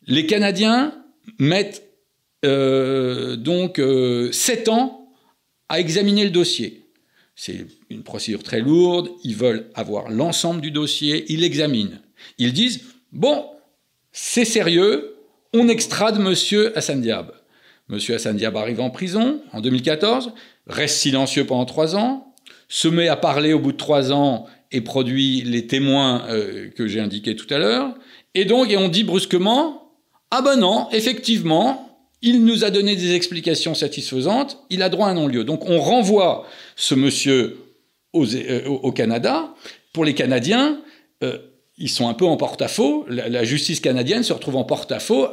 Les 0.06 0.28
Canadiens 0.28 0.94
mettent 1.40 1.85
donc 3.38 3.80
euh, 3.80 4.32
sept 4.32 4.68
ans 4.70 5.10
à 5.70 5.80
examiner 5.80 6.24
le 6.24 6.30
dossier. 6.30 6.84
C'est 7.36 7.66
une 7.90 8.04
procédure 8.04 8.44
très 8.44 8.62
lourde, 8.62 9.10
ils 9.24 9.36
veulent 9.36 9.70
avoir 9.76 10.10
l'ensemble 10.10 10.62
du 10.62 10.72
dossier, 10.72 11.26
ils 11.30 11.42
l'examinent. 11.42 12.00
Ils 12.38 12.54
disent, 12.54 12.82
bon, 13.12 13.46
c'est 14.12 14.46
sérieux, 14.46 15.16
on 15.54 15.68
extrade 15.68 16.20
monsieur 16.20 16.78
Hassan 16.78 17.02
Diab. 17.02 17.32
Monsieur 17.90 18.16
Hassan 18.16 18.38
Diab 18.38 18.56
arrive 18.56 18.80
en 18.80 18.90
prison 18.90 19.42
en 19.52 19.62
2014, 19.62 20.34
reste 20.68 20.98
silencieux 20.98 21.46
pendant 21.46 21.66
trois 21.66 21.96
ans, 21.96 22.34
se 22.68 22.88
met 22.88 23.10
à 23.10 23.16
parler 23.16 23.54
au 23.54 23.60
bout 23.60 23.74
de 23.74 23.78
trois 23.78 24.12
ans 24.12 24.48
et 24.72 24.82
produit 24.82 25.42
les 25.42 25.68
témoins 25.68 26.26
euh, 26.30 26.70
que 26.70 26.88
j'ai 26.88 27.00
indiqués 27.00 27.36
tout 27.36 27.52
à 27.54 27.58
l'heure. 27.58 27.96
Et 28.34 28.46
donc, 28.46 28.74
on 28.78 28.88
dit 28.88 29.04
brusquement, 29.04 29.92
ah 30.32 30.42
ben 30.42 30.58
non, 30.58 30.88
effectivement, 30.92 31.95
il 32.22 32.44
nous 32.44 32.64
a 32.64 32.72
donné 32.72 32.96
des 32.96 33.14
explications 33.14 33.74
satisfaisantes, 33.76 34.60
il 34.70 34.82
a 34.82 34.90
droit 34.90 35.08
à 35.08 35.12
un 35.12 35.16
non-lieu. 35.16 35.44
Donc 35.44 35.70
on 35.70 35.80
renvoie 35.80 36.46
ce 36.76 36.96
monsieur 36.96 37.58
euh, 38.16 38.66
au 38.66 38.92
Canada. 38.92 39.54
Pour 39.94 40.06
les 40.06 40.14
Canadiens, 40.14 40.82
euh, 41.24 41.38
ils 41.78 41.90
sont 41.90 42.08
un 42.08 42.14
peu 42.14 42.26
en 42.26 42.38
porte-à-faux. 42.38 43.06
La, 43.10 43.44
justice 43.44 43.82
canadienne 43.82 44.24
se 44.24 44.32
retrouve 44.32 44.56
en 44.56 44.64
porte-à-faux 44.64 45.28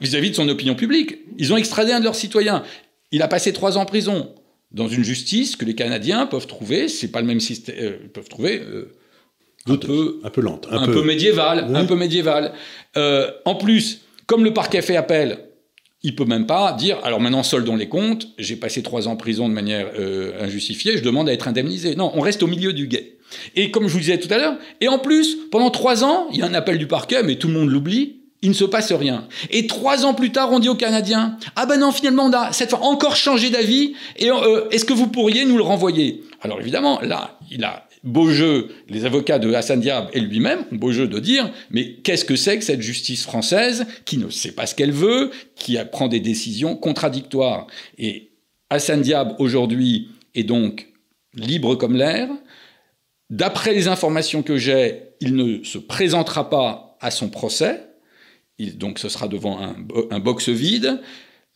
vis-à-vis 0.00 0.30
de 0.30 0.34
son 0.34 0.48
opinion 0.48 0.74
publique. 0.74 1.18
Ils 1.38 1.52
ont 1.52 1.56
extradé 1.56 1.92
un 1.92 2.00
de 2.00 2.04
leurs 2.04 2.16
citoyens. 2.16 2.64
Il 3.12 3.22
a 3.22 3.28
passé 3.28 3.52
trois 3.52 3.78
ans 3.78 3.82
en 3.82 3.86
prison 3.86 4.34
dans 4.72 4.88
une 4.88 5.04
justice 5.04 5.54
que 5.54 5.64
les 5.64 5.74
Canadiens 5.74 6.26
peuvent 6.26 6.46
trouver, 6.48 6.88
c'est 6.88 7.08
pas 7.08 7.20
le 7.20 7.26
même 7.26 7.40
système, 7.40 7.76
euh, 7.78 7.96
peuvent 8.12 8.28
trouver 8.28 8.60
un 9.66 9.76
peu, 9.76 10.20
un 10.24 10.30
peu 10.30 10.40
lente, 10.40 10.66
un, 10.70 10.86
peu, 10.86 11.02
médiéval, 11.04 11.74
un 11.74 11.84
peu 11.84 11.94
médiéval. 11.94 12.52
en 12.96 13.54
plus, 13.54 14.00
comme 14.28 14.44
le 14.44 14.52
parquet 14.52 14.82
fait 14.82 14.94
appel, 14.94 15.38
il 16.02 16.14
peut 16.14 16.26
même 16.26 16.46
pas 16.46 16.72
dire 16.74 16.98
alors 17.02 17.20
maintenant 17.20 17.42
soldons 17.42 17.74
les 17.74 17.88
comptes, 17.88 18.28
j'ai 18.38 18.54
passé 18.54 18.82
trois 18.82 19.08
ans 19.08 19.12
en 19.12 19.16
prison 19.16 19.48
de 19.48 19.54
manière 19.54 19.90
euh, 19.98 20.44
injustifiée, 20.44 20.96
je 20.96 21.02
demande 21.02 21.28
à 21.28 21.32
être 21.32 21.48
indemnisé. 21.48 21.96
Non, 21.96 22.12
on 22.14 22.20
reste 22.20 22.44
au 22.44 22.46
milieu 22.46 22.72
du 22.72 22.86
guet. 22.86 23.16
Et 23.56 23.70
comme 23.70 23.88
je 23.88 23.92
vous 23.94 23.98
disais 23.98 24.18
tout 24.18 24.32
à 24.32 24.38
l'heure, 24.38 24.56
et 24.80 24.88
en 24.88 24.98
plus, 24.98 25.36
pendant 25.50 25.70
trois 25.70 26.04
ans, 26.04 26.28
il 26.30 26.38
y 26.38 26.42
a 26.42 26.46
un 26.46 26.54
appel 26.54 26.78
du 26.78 26.86
parquet, 26.86 27.22
mais 27.22 27.36
tout 27.36 27.48
le 27.48 27.54
monde 27.54 27.70
l'oublie, 27.70 28.20
il 28.42 28.50
ne 28.50 28.54
se 28.54 28.64
passe 28.64 28.92
rien. 28.92 29.26
Et 29.50 29.66
trois 29.66 30.04
ans 30.04 30.14
plus 30.14 30.30
tard, 30.30 30.52
on 30.52 30.60
dit 30.60 30.68
aux 30.68 30.76
Canadiens 30.76 31.38
Ah 31.56 31.66
ben 31.66 31.78
non, 31.78 31.90
finalement, 31.90 32.26
on 32.26 32.32
a 32.32 32.52
cette 32.52 32.70
fois 32.70 32.82
encore 32.82 33.16
changé 33.16 33.50
d'avis, 33.50 33.94
et 34.18 34.30
euh, 34.30 34.68
est-ce 34.70 34.84
que 34.84 34.92
vous 34.92 35.08
pourriez 35.08 35.46
nous 35.46 35.56
le 35.56 35.64
renvoyer? 35.64 36.22
Alors 36.42 36.60
évidemment, 36.60 37.00
là, 37.00 37.38
il 37.50 37.64
a 37.64 37.87
beau 38.04 38.30
jeu, 38.30 38.68
les 38.88 39.04
avocats 39.04 39.38
de 39.38 39.52
Hassan 39.52 39.80
Diab 39.80 40.08
et 40.12 40.20
lui-même 40.20 40.64
ont 40.72 40.76
beau 40.76 40.92
jeu 40.92 41.08
de 41.08 41.18
dire 41.18 41.50
mais 41.70 41.94
qu'est-ce 41.94 42.24
que 42.24 42.36
c'est 42.36 42.58
que 42.58 42.64
cette 42.64 42.82
justice 42.82 43.24
française 43.24 43.86
qui 44.04 44.18
ne 44.18 44.30
sait 44.30 44.52
pas 44.52 44.66
ce 44.66 44.74
qu'elle 44.74 44.92
veut, 44.92 45.30
qui 45.56 45.76
prend 45.90 46.08
des 46.08 46.20
décisions 46.20 46.76
contradictoires? 46.76 47.66
Et 47.98 48.30
Hassan 48.70 49.02
Diab 49.02 49.36
aujourd'hui 49.38 50.08
est 50.34 50.44
donc 50.44 50.88
libre 51.34 51.74
comme 51.74 51.96
l'air. 51.96 52.28
D'après 53.30 53.74
les 53.74 53.88
informations 53.88 54.42
que 54.42 54.56
j'ai, 54.56 55.02
il 55.20 55.34
ne 55.34 55.62
se 55.62 55.78
présentera 55.78 56.48
pas 56.48 56.96
à 57.00 57.10
son 57.10 57.28
procès. 57.28 57.80
donc 58.58 58.98
ce 58.98 59.08
sera 59.08 59.28
devant 59.28 59.58
un, 59.60 60.18
box 60.20 60.48
vide. 60.48 61.00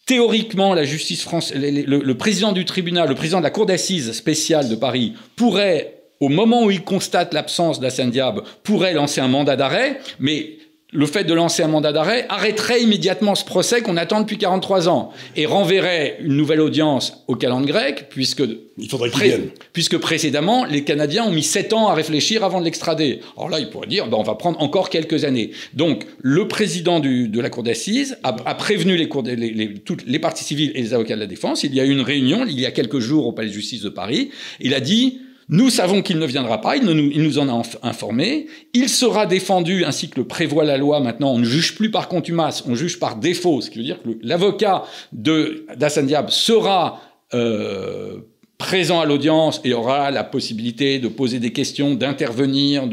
Théoriquement, 0.07 0.75
la 0.75 0.85
justice 0.85 1.23
française, 1.23 1.59
le, 1.61 2.13
président 2.15 2.53
du 2.53 2.65
tribunal, 2.65 3.09
le 3.09 3.15
président 3.15 3.39
de 3.39 3.45
la 3.45 3.51
cour 3.51 3.67
d'assises 3.67 4.13
spéciale 4.13 4.69
de 4.69 4.75
Paris 4.75 5.15
pourrait 5.37 6.02
au 6.23 6.29
moment 6.29 6.63
où 6.63 6.71
il 6.71 6.83
constate 6.83 7.35
l'absence 7.35 7.81
d'Hassan 7.81 8.09
Diab, 8.09 8.43
pourrait 8.63 8.95
lancer 8.95 9.21
un 9.21 9.27
mandat 9.27 9.57
d'arrêt, 9.57 9.99
mais 10.21 10.59
le 10.93 11.07
fait 11.07 11.25
de 11.25 11.35
lancer 11.35 11.65
un 11.65 11.69
mandat 11.69 11.91
d'arrêt 11.91 12.27
arrêterait 12.29 12.81
immédiatement 12.81 13.35
ce 13.35 13.45
procès 13.45 13.81
qu'on 13.81 13.97
attend 13.97 14.21
depuis 14.21 14.39
43 14.39 14.89
ans 14.89 15.11
et 15.35 15.47
renverrait 15.47 16.19
une 16.21 16.37
nouvelle 16.37 16.61
audience 16.61 17.25
au 17.27 17.35
calendrier 17.35 17.73
grec, 17.73 18.07
puisque, 18.09 18.45
il 18.79 18.89
faudrait 18.89 19.11
qu'il 19.11 19.51
puisque 19.73 19.99
précédemment, 19.99 20.65
les 20.65 20.85
Canadiens 20.85 21.25
ont 21.25 21.33
mis 21.33 21.43
7 21.43 21.73
ans 21.73 21.89
à 21.89 21.95
réfléchir 21.95 22.45
avant 22.45 22.61
de 22.61 22.67
l'extrader. 22.67 23.19
Alors 23.37 23.49
là, 23.49 23.59
il 23.59 23.69
pourrait 23.69 23.89
dire, 23.89 24.07
ben, 24.07 24.17
on 24.17 24.23
va 24.23 24.37
prendre 24.37 24.61
encore 24.63 24.91
quelques 24.91 25.25
années. 25.25 25.51
Donc, 25.75 26.07
le 26.21 26.47
président 26.47 27.01
de 27.01 27.41
la 27.41 27.51
Cour 27.51 27.65
d'assises 27.65 28.17
a, 28.23 28.55
prévenu 28.55 28.97
les, 28.97 29.09
cours, 29.09 29.25
les, 29.25 29.75
toutes 29.85 30.07
les 30.07 30.21
parties 30.21 30.45
civiles 30.45 30.71
et 30.77 30.83
les 30.83 30.95
avocats 30.95 31.17
de 31.17 31.21
la 31.21 31.27
défense. 31.27 31.65
Il 31.65 31.75
y 31.75 31.81
a 31.81 31.85
eu 31.85 31.91
une 31.91 32.01
réunion, 32.01 32.47
il 32.47 32.61
y 32.61 32.67
a 32.67 32.71
quelques 32.71 33.01
jours, 33.01 33.27
au 33.27 33.33
Palais 33.33 33.49
de 33.49 33.55
justice 33.55 33.83
de 33.83 33.89
Paris. 33.89 34.31
Il 34.61 34.73
a 34.73 34.79
dit, 34.79 35.21
nous 35.49 35.71
savons 35.71 36.03
qu'il 36.03 36.19
ne 36.19 36.27
viendra 36.27 36.61
pas, 36.61 36.77
il, 36.77 36.85
nous, 36.85 37.39
en 37.39 37.49
a 37.49 37.63
informé. 37.83 38.47
Il 38.75 38.89
sera 38.89 39.27
défendu, 39.27 39.85
ainsi 39.85 40.09
que 40.09 40.21
le 40.21 40.27
prévoit 40.27 40.65
la 40.65 40.77
loi 40.77 41.01
maintenant, 41.01 41.33
on 41.33 41.39
ne 41.39 41.45
juge 41.45 41.75
plus 41.75 41.91
par 41.91 42.09
contumace, 42.09 42.65
on 42.67 42.75
juge 42.75 42.99
par 42.99 43.17
défaut, 43.17 43.61
ce 43.61 43.71
qui 43.71 43.79
veut 43.79 43.85
dire 43.85 44.03
que 44.03 44.11
l'avocat 44.23 44.85
d'Hassan 45.13 46.07
Diab 46.07 46.31
sera 46.31 47.01
euh, 47.35 48.19
présent 48.59 49.01
à 49.01 49.07
l'audience 49.07 49.61
et 49.65 49.75
aura 49.75 50.11
la 50.13 50.23
possibilité 50.23 51.01
de 51.01 51.09
poser 51.09 51.41
des 51.41 51.53
questions, 51.53 51.95
d'intervenir 51.95 52.89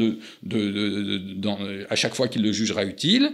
à 1.88 1.96
chaque 1.96 2.14
fois 2.14 2.26
qu'il 2.26 2.42
le 2.42 2.52
jugera 2.52 2.84
utile. 2.84 3.32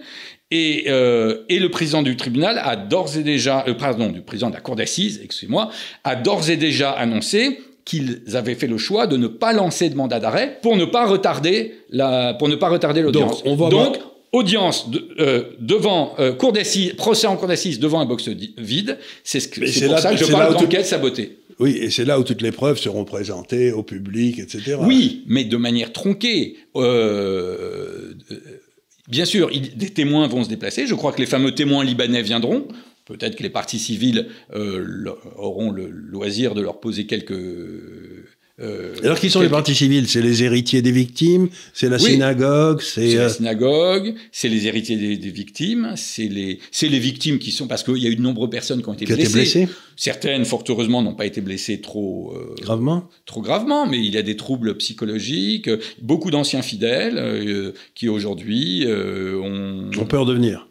Et, 0.50 0.84
euh, 0.88 1.42
et, 1.48 1.58
le 1.58 1.70
président 1.70 2.02
du 2.02 2.16
tribunal 2.16 2.60
a 2.62 2.76
d'ores 2.76 3.16
et 3.16 3.24
déjà, 3.24 3.64
pardon, 3.78 4.10
du 4.10 4.20
président 4.20 4.50
de 4.50 4.54
la 4.54 4.60
cour 4.60 4.76
d'assises, 4.76 5.20
excusez-moi, 5.24 5.70
a 6.04 6.14
d'ores 6.14 6.50
et 6.50 6.56
déjà 6.56 6.92
annoncé 6.92 7.58
qu'ils 7.86 8.22
avaient 8.34 8.56
fait 8.56 8.66
le 8.66 8.76
choix 8.76 9.06
de 9.06 9.16
ne 9.16 9.28
pas 9.28 9.54
lancer 9.54 9.88
de 9.88 9.94
mandat 9.94 10.20
d'arrêt 10.20 10.58
pour 10.60 10.76
ne 10.76 10.84
pas 10.84 11.06
retarder 11.06 11.76
la, 11.88 12.34
pour 12.34 12.48
ne 12.48 12.56
pas 12.56 12.68
retarder 12.68 13.00
l'audience. 13.00 13.42
Donc, 13.44 13.98
audience 14.32 14.90
euh, 15.18 15.44
devant 15.60 16.14
euh, 16.18 16.32
cour 16.32 16.52
d'assises, 16.52 16.92
procès 16.94 17.26
en 17.26 17.36
cour 17.36 17.48
d'assises 17.48 17.78
devant 17.78 18.00
un 18.00 18.04
box 18.04 18.28
vide, 18.58 18.98
c'est 19.24 19.40
ce 19.40 19.48
que, 19.48 19.64
c'est 19.66 19.86
pour 19.86 19.98
ça 19.98 20.10
que 20.10 20.16
je 20.18 20.30
parle 20.30 20.54
d'enquête 20.54 20.84
sabotée. 20.84 21.38
Oui, 21.58 21.78
et 21.80 21.90
c'est 21.90 22.04
là 22.04 22.20
où 22.20 22.24
toutes 22.24 22.42
les 22.42 22.52
preuves 22.52 22.78
seront 22.78 23.04
présentées 23.04 23.72
au 23.72 23.82
public, 23.82 24.38
etc. 24.40 24.76
Oui, 24.80 25.22
mais 25.26 25.44
de 25.44 25.56
manière 25.56 25.90
tronquée. 25.92 26.56
Euh, 26.74 28.12
bien 29.08 29.24
sûr, 29.24 29.50
des 29.50 29.88
témoins 29.90 30.26
vont 30.28 30.44
se 30.44 30.50
déplacer. 30.50 30.86
Je 30.86 30.94
crois 30.94 31.12
que 31.12 31.20
les 31.20 31.26
fameux 31.26 31.54
témoins 31.54 31.82
libanais 31.82 32.20
viendront. 32.20 32.66
Peut-être 33.06 33.36
que 33.36 33.42
les 33.44 33.50
partis 33.50 33.78
civils 33.78 34.26
euh, 34.54 34.84
auront 35.36 35.70
le 35.70 35.88
loisir 35.88 36.54
de 36.54 36.60
leur 36.60 36.80
poser 36.80 37.06
quelques. 37.06 37.30
Euh, 38.58 38.94
Alors 39.04 39.20
qui 39.20 39.30
sont 39.30 39.42
les 39.42 39.48
partis 39.48 39.76
civils? 39.76 40.08
C'est 40.08 40.22
les 40.22 40.42
héritiers 40.42 40.82
des 40.82 40.90
victimes 40.90 41.48
C'est 41.72 41.90
la 41.90 41.98
synagogue 41.98 42.80
C'est 42.80 43.14
la 43.14 43.24
euh, 43.24 43.28
synagogue, 43.28 44.14
c'est 44.32 44.48
les 44.48 44.66
héritiers 44.66 44.96
des, 44.96 45.30
victimes, 45.30 45.92
c'est 45.94 46.26
les, 46.26 46.58
les 46.82 46.98
victimes 46.98 47.38
qui 47.38 47.52
sont... 47.52 47.66
Parce 47.68 47.84
qu'il 47.84 47.98
y 47.98 48.06
a 48.06 48.10
eu 48.10 48.16
de 48.16 48.22
nombreuses 48.22 48.50
personnes 48.50 48.82
qui 48.82 48.88
ont 48.88 48.94
été 48.94 49.04
blessées. 49.04 49.68
Certaines, 49.94 50.44
fort 50.44 50.64
heureusement, 50.68 51.02
n'ont 51.02 51.14
pas 51.14 51.26
été 51.26 51.40
blessées 51.40 51.80
trop... 51.80 52.34
gravement 52.60 53.08
Trop 53.26 53.42
gravement, 53.42 53.86
mais 53.86 53.98
il 53.98 54.12
y 54.12 54.18
a 54.18 54.22
des 54.22 54.36
troubles 54.36 54.76
psychologiques. 54.78 55.70
Beaucoup 56.00 56.30
d'anciens 56.30 56.62
fidèles 56.62 57.74
qui 57.94 58.08
aujourd'hui 58.08 58.86
ont... 58.88 59.90
Ont 59.96 60.06
peur 60.06 60.24
de 60.24 60.32
venir 60.32 60.66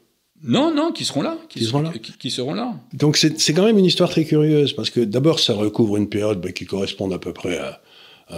non, 0.47 0.73
non, 0.73 0.91
qui 0.91 1.05
seront 1.05 1.23
là. 1.23 1.37
Qui, 1.49 1.65
seront 1.65 1.81
là. 1.81 1.91
Qui, 2.19 2.29
seront 2.29 2.53
là. 2.53 2.75
Donc 2.93 3.17
c'est 3.17 3.53
quand 3.53 3.65
même 3.65 3.79
une 3.79 3.85
histoire 3.85 4.09
très 4.09 4.25
curieuse, 4.25 4.73
parce 4.73 4.91
que 4.91 4.99
d'abord, 4.99 5.39
ça 5.39 5.53
recouvre 5.53 5.97
une 5.97 6.07
période 6.07 6.39
bah, 6.39 6.51
qui 6.51 6.65
correspond 6.65 7.09
à 7.11 7.17
peu 7.17 7.33
près 7.33 7.57
à 7.57 7.81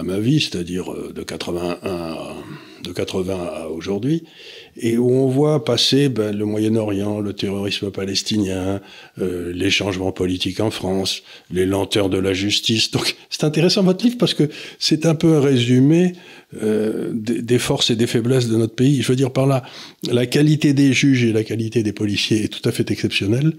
ma 0.02 0.18
vie, 0.18 0.40
c'est-à-dire 0.40 0.92
euh, 0.92 1.12
de 1.14 1.22
81 1.22 1.78
à, 1.82 2.34
de 2.84 2.92
80 2.92 3.34
à 3.34 3.68
aujourd'hui, 3.68 4.24
et 4.76 4.98
où 4.98 5.10
on 5.10 5.28
voit 5.28 5.64
passer 5.64 6.08
ben, 6.08 6.36
le 6.36 6.44
Moyen-Orient, 6.44 7.20
le 7.20 7.32
terrorisme 7.32 7.90
palestinien, 7.90 8.80
euh, 9.18 9.52
les 9.52 9.70
changements 9.70 10.12
politiques 10.12 10.60
en 10.60 10.70
France, 10.70 11.22
les 11.50 11.66
lenteurs 11.66 12.10
de 12.10 12.18
la 12.18 12.32
justice. 12.34 12.90
Donc 12.90 13.16
c'est 13.30 13.44
intéressant 13.44 13.82
votre 13.82 14.04
livre 14.04 14.18
parce 14.18 14.34
que 14.34 14.48
c'est 14.78 15.06
un 15.06 15.14
peu 15.14 15.36
un 15.36 15.40
résumé 15.40 16.12
euh, 16.62 17.10
des, 17.12 17.42
des, 17.42 17.58
forces 17.58 17.90
et 17.90 17.96
des 17.96 18.06
faiblesses 18.06 18.48
de 18.48 18.56
notre 18.56 18.74
pays. 18.74 19.02
Je 19.02 19.08
veux 19.08 19.16
dire 19.16 19.32
par 19.32 19.46
là, 19.46 19.62
la 20.10 20.26
qualité 20.26 20.74
des 20.74 20.92
juges 20.92 21.24
et 21.24 21.32
la 21.32 21.44
qualité 21.44 21.82
des 21.82 21.92
policiers 21.92 22.44
est 22.44 22.48
tout 22.48 22.66
à 22.68 22.72
fait 22.72 22.90
exceptionnelle. 22.90 23.54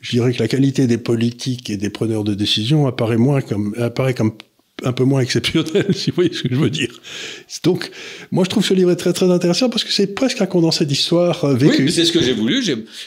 Je 0.00 0.12
dirais 0.12 0.32
que 0.32 0.40
la 0.40 0.48
qualité 0.48 0.86
des 0.86 0.98
politiques 0.98 1.70
et 1.70 1.76
des 1.76 1.90
preneurs 1.90 2.22
de 2.24 2.34
décision 2.34 2.86
apparaît 2.86 3.16
moins 3.16 3.40
comme 3.40 3.74
apparaît 3.78 4.14
comme 4.14 4.32
un 4.84 4.92
peu 4.92 5.04
moins 5.04 5.20
exceptionnel, 5.20 5.86
si 5.94 6.10
vous 6.10 6.16
voyez 6.16 6.32
ce 6.32 6.42
que 6.42 6.48
je 6.50 6.60
veux 6.60 6.70
dire. 6.70 7.00
Donc, 7.64 7.90
moi, 8.30 8.44
je 8.44 8.50
trouve 8.50 8.64
ce 8.64 8.74
livre 8.74 8.94
très 8.94 9.12
très 9.12 9.30
intéressant 9.30 9.68
parce 9.68 9.84
que 9.84 9.92
c'est 9.92 10.14
presque 10.14 10.40
un 10.40 10.46
condensé 10.46 10.86
d'histoire 10.86 11.44
euh, 11.44 11.54
vécue. 11.54 11.84
Oui, 11.84 11.92
c'est 11.92 12.04
ce 12.04 12.12
que 12.12 12.22
j'ai 12.22 12.32
voulu. 12.34 12.62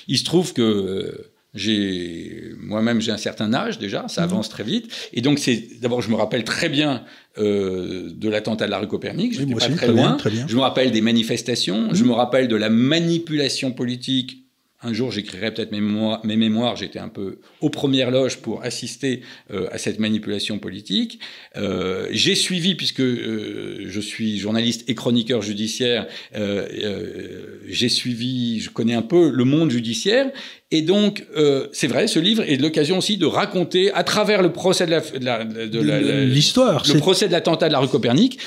Il 0.08 0.18
se 0.18 0.24
trouve 0.24 0.54
que 0.54 0.62
euh, 0.62 1.32
j'ai 1.54 2.54
moi-même 2.62 3.02
j'ai 3.02 3.12
un 3.12 3.18
certain 3.18 3.54
âge 3.54 3.78
déjà, 3.78 4.08
ça 4.08 4.22
mhm. 4.22 4.32
avance 4.32 4.50
très 4.50 4.64
vite, 4.64 4.90
et 5.14 5.22
donc 5.22 5.38
c'est 5.38 5.68
d'abord 5.82 6.02
je 6.02 6.10
me 6.10 6.16
rappelle 6.16 6.46
très 6.46 6.70
bien 6.70 7.04
euh, 7.38 8.10
de 8.14 8.30
l'attentat 8.30 8.68
de 8.68 8.72
la 8.72 8.78
rue 8.78 8.88
Copernic, 8.88 9.34
je 9.34 9.44
oui, 9.44 9.56
pas 9.56 9.68
très, 9.68 9.88
loin. 9.88 10.14
très 10.14 10.30
bien. 10.30 10.46
Je 10.48 10.56
me 10.56 10.62
rappelle 10.62 10.92
des 10.92 11.02
manifestations, 11.02 11.90
je 11.94 12.04
mhm. 12.04 12.10
me 12.10 12.14
rappelle 12.14 12.48
de 12.48 12.56
la 12.56 12.70
manipulation 12.70 13.72
politique 13.72 14.41
un 14.84 14.94
jour, 14.94 15.12
j'écrirai 15.12 15.54
peut-être 15.54 15.72
mes, 15.72 15.82
mes, 16.24 16.38
mémoires. 16.38 16.76
J'étais 16.76 16.98
un 16.98 17.08
peu 17.08 17.40
aux 17.60 17.70
premières 17.70 18.10
loges 18.10 18.38
pour 18.38 18.64
assister 18.64 19.22
euh, 19.54 19.68
à 19.72 19.78
cette 19.78 20.00
manipulation 20.00 20.58
politique. 20.58 21.20
Euh, 21.56 22.08
j'ai 22.12 22.34
suivi, 22.34 22.74
puisque 22.74 23.02
euh, 23.02 23.86
je 23.88 24.00
suis 24.00 24.40
journaliste 24.40 24.90
et 24.90 24.96
chroniqueur 24.96 25.44
judiciaire, 25.44 26.08
j'ai 26.34 27.90
suivi, 27.90 28.60
je 28.60 28.70
connais 28.72 28.96
un 28.96 29.04
peu 29.04 29.30
le 29.30 29.44
monde 29.44 29.70
judiciaire. 29.70 30.32
Et 30.72 30.82
donc, 30.82 31.26
c'est 31.74 31.88
vrai, 31.88 32.08
ce 32.08 32.20
livre 32.20 32.44
est 32.44 32.56
l'occasion 32.56 32.98
aussi 32.98 33.18
de 33.18 33.26
raconter, 33.26 33.92
à 33.94 34.04
travers 34.04 34.42
le 34.42 34.52
procès 34.52 34.88
de 34.88 36.24
l'histoire, 36.24 36.84
le 36.88 37.00
procès 37.00 37.28
de 37.28 37.34
l'attentat 37.34 37.68
de 37.68 37.74
la 37.74 37.80
rue 37.80 37.88
Copernic, 37.88 38.40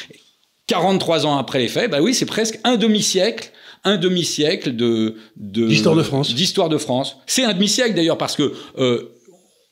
43 0.66 1.26
ans 1.26 1.36
après 1.36 1.58
les 1.58 1.68
faits, 1.68 1.90
bah 1.90 2.00
oui, 2.00 2.14
c'est 2.14 2.26
presque 2.26 2.58
un 2.64 2.76
demi-siècle 2.76 3.50
un 3.84 3.96
demi-siècle 3.96 4.74
de 4.74 5.16
d'histoire 5.36 5.94
de, 5.94 6.02
France. 6.02 6.34
D'histoire 6.34 6.68
de 6.68 6.78
France. 6.78 7.18
C'est 7.26 7.44
un 7.44 7.52
demi-siècle 7.52 7.94
d'ailleurs 7.94 8.18
parce 8.18 8.34
que 8.34 8.52
euh, 8.78 9.10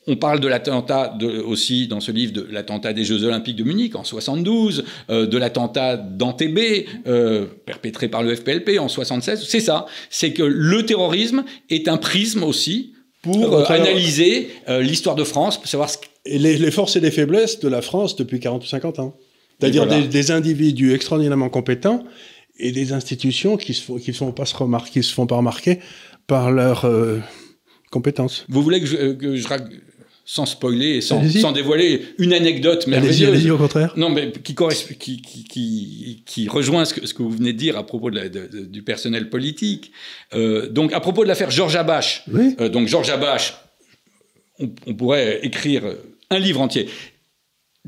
on 0.06 0.16
parle 0.16 0.40
de 0.40 0.48
l'attentat 0.48 1.16
aussi 1.46 1.86
dans 1.86 2.00
ce 2.00 2.10
livre 2.10 2.32
de 2.32 2.46
l'attentat 2.50 2.92
des 2.92 3.04
Jeux 3.04 3.24
Olympiques 3.24 3.56
de 3.56 3.62
Munich 3.62 3.94
en 3.94 4.04
72, 4.04 4.84
euh, 5.10 5.26
de 5.26 5.38
l'attentat 5.38 5.96
d'Antébé 5.96 6.86
euh, 7.06 7.46
perpétré 7.66 8.08
par 8.08 8.22
le 8.22 8.34
FPLP 8.34 8.78
en 8.78 8.88
76. 8.88 9.46
C'est 9.48 9.60
ça. 9.60 9.86
C'est 10.10 10.32
que 10.32 10.42
le 10.42 10.84
terrorisme 10.84 11.44
est 11.70 11.88
un 11.88 11.96
prisme 11.96 12.42
aussi 12.42 12.94
pour 13.22 13.70
analyser 13.70 14.50
l'histoire 14.80 15.14
de 15.14 15.22
France, 15.22 15.56
pour 15.56 15.68
savoir 15.68 15.88
ce 15.88 15.96
et 16.24 16.38
les, 16.38 16.70
forces 16.70 16.96
et 16.96 17.00
les 17.00 17.12
faiblesses 17.12 17.60
de 17.60 17.68
la 17.68 17.82
France 17.82 18.16
depuis 18.16 18.40
40 18.40 18.64
ou 18.64 18.66
50 18.66 18.98
ans. 18.98 19.16
C'est-à-dire 19.60 19.86
des, 19.86 20.02
des, 20.08 20.30
individus 20.32 20.92
extraordinairement 20.92 21.48
compétents 21.48 22.04
et 22.62 22.72
des 22.72 22.92
institutions 22.92 23.56
qui 23.56 23.74
se 23.74 23.82
font, 23.82 23.98
qui 23.98 24.12
font 24.12 24.32
pas 24.32 24.46
se 24.46 24.56
remarquer, 24.56 25.02
se 25.02 25.12
font 25.12 25.26
pas 25.26 25.36
remarquer 25.36 25.80
par 26.26 26.50
leurs 26.50 26.86
euh, 26.86 27.18
compétences. 27.90 28.46
Vous 28.48 28.62
voulez 28.62 28.80
que 28.80 28.86
je, 28.86 29.12
que 29.12 29.36
je 29.36 29.46
sans 30.24 30.46
spoiler 30.46 30.96
et 30.96 31.00
sans, 31.00 31.28
sans, 31.28 31.50
dévoiler 31.50 32.02
une 32.18 32.32
anecdote 32.32 32.86
merveilleuse. 32.86 33.24
Allez-y, 33.24 33.50
au 33.50 33.58
contraire. 33.58 33.92
Non, 33.96 34.08
mais 34.08 34.30
qui, 34.30 34.54
qui, 34.54 35.20
qui, 35.20 36.22
qui, 36.24 36.48
rejoint 36.48 36.84
ce 36.84 36.94
que, 36.94 37.06
ce 37.06 37.12
que, 37.12 37.22
vous 37.22 37.30
venez 37.30 37.52
de 37.52 37.58
dire 37.58 37.76
à 37.76 37.84
propos 37.84 38.10
de 38.10 38.16
la, 38.16 38.28
de, 38.28 38.46
du 38.46 38.82
personnel 38.82 39.28
politique. 39.30 39.90
Euh, 40.32 40.68
donc, 40.68 40.92
à 40.92 41.00
propos 41.00 41.24
de 41.24 41.28
l'affaire 41.28 41.50
Georges 41.50 41.74
Abache. 41.74 42.22
Oui. 42.32 42.54
Euh, 42.60 42.68
donc, 42.68 42.86
Georges 42.86 43.10
Abache, 43.10 43.54
on, 44.60 44.70
on, 44.86 44.94
pourrait 44.94 45.40
écrire 45.42 45.82
un 46.30 46.38
livre 46.38 46.60
entier. 46.60 46.88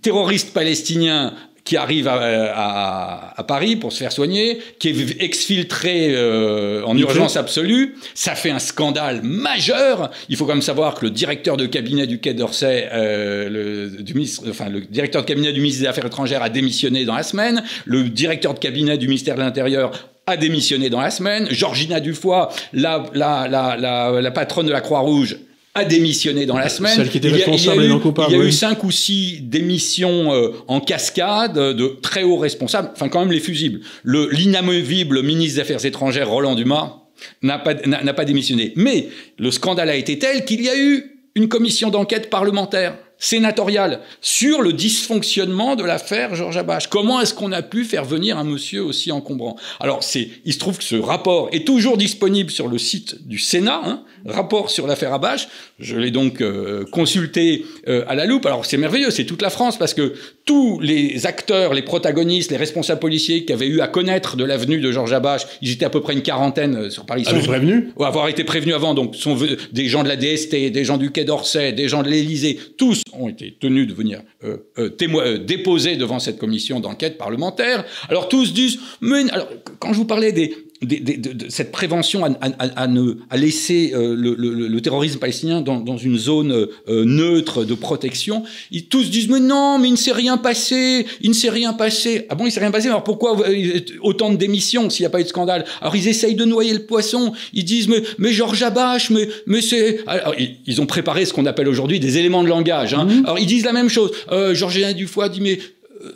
Terroriste 0.02 0.52
palestinien 0.52 1.34
qui 1.64 1.78
arrive 1.78 2.08
à, 2.08 3.32
à, 3.36 3.42
Paris 3.44 3.76
pour 3.76 3.90
se 3.90 3.98
faire 3.98 4.12
soigner, 4.12 4.58
qui 4.78 4.90
est 4.90 5.22
exfiltré 5.22 6.10
euh, 6.10 6.84
en 6.84 6.96
urgence 6.96 7.36
absolue. 7.36 7.96
Ça 8.14 8.34
fait 8.34 8.50
un 8.50 8.58
scandale 8.58 9.22
majeur. 9.22 10.10
Il 10.28 10.36
faut 10.36 10.44
quand 10.44 10.52
même 10.52 10.62
savoir 10.62 10.94
que 10.94 11.06
le 11.06 11.10
directeur 11.10 11.56
de 11.56 11.64
cabinet 11.64 12.06
du 12.06 12.20
Quai 12.20 12.34
d'Orsay, 12.34 12.88
euh, 12.92 13.48
le, 13.48 14.02
du 14.02 14.12
ministre, 14.12 14.42
enfin 14.48 14.68
le 14.68 14.82
directeur 14.82 15.22
de 15.22 15.26
cabinet 15.26 15.52
du 15.52 15.60
ministre 15.62 15.80
des 15.80 15.88
Affaires 15.88 16.06
étrangères 16.06 16.42
a 16.42 16.50
démissionné 16.50 17.06
dans 17.06 17.16
la 17.16 17.22
semaine. 17.22 17.64
Le 17.86 18.04
directeur 18.04 18.52
de 18.52 18.58
cabinet 18.58 18.98
du 18.98 19.08
ministère 19.08 19.36
de 19.36 19.40
l'Intérieur 19.40 19.92
a 20.26 20.36
démissionné 20.36 20.90
dans 20.90 21.00
la 21.00 21.10
semaine. 21.10 21.48
Georgina 21.50 22.00
Dufoy, 22.00 22.48
la, 22.74 23.06
la, 23.14 23.48
la, 23.48 23.76
la, 23.78 24.20
la 24.20 24.30
patronne 24.30 24.66
de 24.66 24.72
la 24.72 24.82
Croix-Rouge, 24.82 25.38
a 25.74 25.84
démissionné 25.84 26.46
dans 26.46 26.56
la 26.56 26.68
semaine. 26.68 26.94
Celle 26.94 27.08
qui 27.08 27.18
était 27.18 27.28
responsable 27.28 27.82
il 27.82 27.90
y 27.90 27.92
a, 27.92 27.96
eu, 27.96 28.00
il 28.28 28.36
y 28.36 28.40
a 28.40 28.44
eu 28.44 28.52
cinq 28.52 28.84
ou 28.84 28.90
six 28.90 29.40
démissions 29.42 30.32
euh, 30.32 30.52
en 30.68 30.80
cascade 30.80 31.54
de 31.54 31.98
très 32.00 32.22
hauts 32.22 32.36
responsables, 32.36 32.90
enfin 32.92 33.08
quand 33.08 33.20
même 33.20 33.32
les 33.32 33.40
fusibles. 33.40 33.80
Le 34.04 34.28
l'inamovible 34.30 35.22
ministre 35.22 35.56
des 35.56 35.60
Affaires 35.60 35.84
étrangères 35.84 36.30
Roland 36.30 36.54
Dumas 36.54 37.00
n'a 37.42 37.58
pas 37.58 37.74
n'a 37.74 38.14
pas 38.14 38.24
démissionné. 38.24 38.72
Mais 38.76 39.08
le 39.38 39.50
scandale 39.50 39.90
a 39.90 39.96
été 39.96 40.18
tel 40.18 40.44
qu'il 40.44 40.62
y 40.62 40.68
a 40.68 40.78
eu 40.78 41.14
une 41.34 41.48
commission 41.48 41.90
d'enquête 41.90 42.30
parlementaire 42.30 42.96
sénatoriale 43.18 44.00
sur 44.20 44.62
le 44.62 44.72
dysfonctionnement 44.72 45.76
de 45.76 45.84
l'affaire 45.84 46.34
Georges 46.34 46.56
Abache. 46.56 46.88
Comment 46.88 47.20
est-ce 47.20 47.34
qu'on 47.34 47.52
a 47.52 47.62
pu 47.62 47.84
faire 47.84 48.04
venir 48.04 48.38
un 48.38 48.44
monsieur 48.44 48.82
aussi 48.82 49.12
encombrant? 49.12 49.56
Alors, 49.80 50.02
c'est, 50.02 50.28
il 50.44 50.52
se 50.52 50.58
trouve 50.58 50.78
que 50.78 50.84
ce 50.84 50.96
rapport 50.96 51.48
est 51.52 51.66
toujours 51.66 51.96
disponible 51.96 52.50
sur 52.50 52.68
le 52.68 52.78
site 52.78 53.26
du 53.26 53.38
Sénat, 53.38 53.80
hein, 53.84 54.04
rapport 54.26 54.70
sur 54.70 54.86
l'affaire 54.86 55.12
Abache. 55.12 55.48
Je 55.78 55.96
l'ai 55.96 56.10
donc 56.10 56.40
euh, 56.40 56.84
consulté 56.86 57.64
euh, 57.88 58.04
à 58.08 58.14
la 58.14 58.26
loupe. 58.26 58.46
Alors, 58.46 58.66
c'est 58.66 58.76
merveilleux, 58.76 59.10
c'est 59.10 59.24
toute 59.24 59.42
la 59.42 59.50
France 59.50 59.78
parce 59.78 59.94
que 59.94 60.14
tous 60.44 60.80
les 60.80 61.26
acteurs, 61.26 61.74
les 61.74 61.82
protagonistes, 61.82 62.50
les 62.50 62.56
responsables 62.56 63.00
policiers 63.00 63.44
qui 63.44 63.52
avaient 63.52 63.66
eu 63.66 63.80
à 63.80 63.88
connaître 63.88 64.36
de 64.36 64.44
l'avenue 64.44 64.80
de 64.80 64.92
Georges 64.92 65.12
Abache, 65.12 65.46
ils 65.62 65.72
étaient 65.72 65.84
à 65.84 65.90
peu 65.90 66.00
près 66.00 66.12
une 66.12 66.22
quarantaine 66.22 66.76
euh, 66.76 66.90
sur 66.90 67.06
Paris. 67.06 67.24
Sont 67.24 67.40
prévenus? 67.40 67.84
Ou 67.96 68.04
avoir 68.04 68.28
été 68.28 68.44
prévenus 68.44 68.74
avant. 68.74 68.94
Donc, 68.94 69.16
sont 69.16 69.38
des 69.72 69.86
gens 69.86 70.02
de 70.02 70.08
la 70.08 70.16
DST, 70.16 70.70
des 70.70 70.84
gens 70.84 70.98
du 70.98 71.10
Quai 71.10 71.24
d'Orsay, 71.24 71.72
des 71.72 71.88
gens 71.88 72.02
de 72.02 72.08
l'Élysée, 72.08 72.58
tous 72.76 73.02
ont 73.18 73.28
été 73.28 73.56
tenus 73.58 73.86
de 73.86 73.94
venir 73.94 74.20
euh, 74.44 74.58
euh, 74.78 74.90
euh, 75.00 75.38
déposer 75.38 75.96
devant 75.96 76.18
cette 76.18 76.38
commission 76.38 76.80
d'enquête 76.80 77.18
parlementaire. 77.18 77.84
Alors 78.08 78.28
tous 78.28 78.52
disent, 78.52 78.78
mais 79.00 79.30
alors, 79.30 79.48
quand 79.78 79.92
je 79.92 79.98
vous 79.98 80.04
parlais 80.04 80.32
des, 80.32 80.54
de, 80.84 81.46
cette 81.48 81.72
prévention 81.72 82.24
à, 82.24 82.86
ne, 82.86 83.16
à 83.30 83.36
laisser 83.36 83.92
euh, 83.94 84.14
le, 84.16 84.80
terrorisme 84.80 85.18
palestinien 85.18 85.60
dans, 85.60 85.96
une 85.96 86.18
zone 86.18 86.52
euh, 86.88 87.04
neutre 87.04 87.64
de 87.64 87.74
protection, 87.74 88.42
ils 88.70 88.86
tous 88.86 89.10
disent 89.10 89.28
mais 89.28 89.40
non, 89.40 89.78
mais 89.78 89.88
il 89.88 89.92
ne 89.92 89.96
s'est 89.96 90.12
rien 90.12 90.36
passé, 90.36 91.06
il 91.20 91.30
ne 91.30 91.34
s'est 91.34 91.50
rien 91.50 91.72
passé. 91.72 92.26
Ah 92.28 92.34
bon, 92.34 92.44
il 92.44 92.48
ne 92.48 92.52
s'est 92.52 92.60
rien 92.60 92.70
passé? 92.70 92.88
Alors 92.88 93.04
pourquoi 93.04 93.48
euh, 93.48 93.80
autant 94.02 94.30
de 94.30 94.36
démissions 94.36 94.90
s'il 94.90 95.02
n'y 95.02 95.06
a 95.06 95.10
pas 95.10 95.20
eu 95.20 95.24
de 95.24 95.28
scandale? 95.28 95.64
Alors 95.80 95.96
ils 95.96 96.08
essayent 96.08 96.34
de 96.34 96.44
noyer 96.44 96.72
le 96.72 96.84
poisson. 96.86 97.32
Ils 97.52 97.64
disent 97.64 97.88
mais 97.88 98.02
mais 98.18 98.32
Georges 98.32 98.62
Abache, 98.62 99.10
mais 99.10 99.28
mais 99.46 99.60
c'est. 99.60 100.00
Alors 100.06 100.34
ils, 100.38 100.80
ont 100.80 100.86
préparé 100.86 101.24
ce 101.24 101.32
qu'on 101.32 101.46
appelle 101.46 101.68
aujourd'hui 101.68 102.00
des 102.00 102.18
éléments 102.18 102.42
de 102.42 102.48
langage. 102.48 102.94
Hein. 102.94 103.04
Mmh. 103.04 103.24
Alors 103.24 103.38
ils 103.38 103.46
disent 103.46 103.64
la 103.64 103.72
même 103.72 103.88
chose. 103.88 104.10
Euh, 104.32 104.54
Georges 104.54 104.94
Dufoy 104.94 105.30
dit 105.30 105.40
mais 105.40 105.58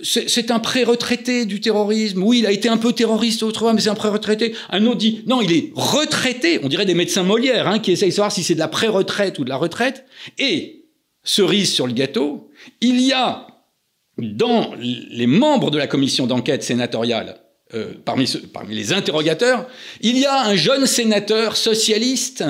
c'est 0.03 0.51
un 0.51 0.59
pré-retraité 0.59 1.47
du 1.47 1.61
terrorisme. 1.61 2.22
Oui, 2.22 2.41
il 2.41 2.47
a 2.47 2.53
été 2.53 2.68
un 2.68 2.76
peu 2.76 2.93
terroriste 2.93 3.43
autrefois, 3.43 3.72
mais 3.72 3.80
c'est 3.80 3.89
un 3.89 3.95
pré-retraité. 3.95 4.55
Un 4.70 4.86
autre 4.86 4.99
dit, 4.99 5.22
non, 5.26 5.41
il 5.41 5.53
est 5.53 5.72
retraité. 5.74 6.61
On 6.62 6.68
dirait 6.68 6.86
des 6.86 6.95
médecins 6.95 7.22
Molière 7.22 7.68
hein, 7.68 7.78
qui 7.78 7.93
essayent 7.93 8.11
de 8.11 8.14
savoir 8.14 8.32
si 8.32 8.43
c'est 8.43 8.55
de 8.55 8.59
la 8.59 8.68
pré-retraite 8.68 9.39
ou 9.39 9.45
de 9.45 9.49
la 9.49 9.57
retraite. 9.57 10.05
Et, 10.39 10.86
cerise 11.24 11.72
sur 11.72 11.86
le 11.86 11.93
gâteau, 11.93 12.51
il 12.80 13.01
y 13.01 13.12
a 13.12 13.47
dans 14.18 14.74
les 14.78 15.26
membres 15.26 15.70
de 15.70 15.78
la 15.78 15.86
commission 15.86 16.26
d'enquête 16.26 16.62
sénatoriale, 16.62 17.41
euh, 17.75 17.93
parmi, 18.05 18.27
parmi 18.53 18.75
les 18.75 18.93
interrogateurs, 18.95 19.66
il 20.01 20.19
y 20.19 20.25
a 20.25 20.45
un 20.47 20.57
jeune 20.57 20.87
sénateur 20.87 21.57
socialiste 21.57 22.43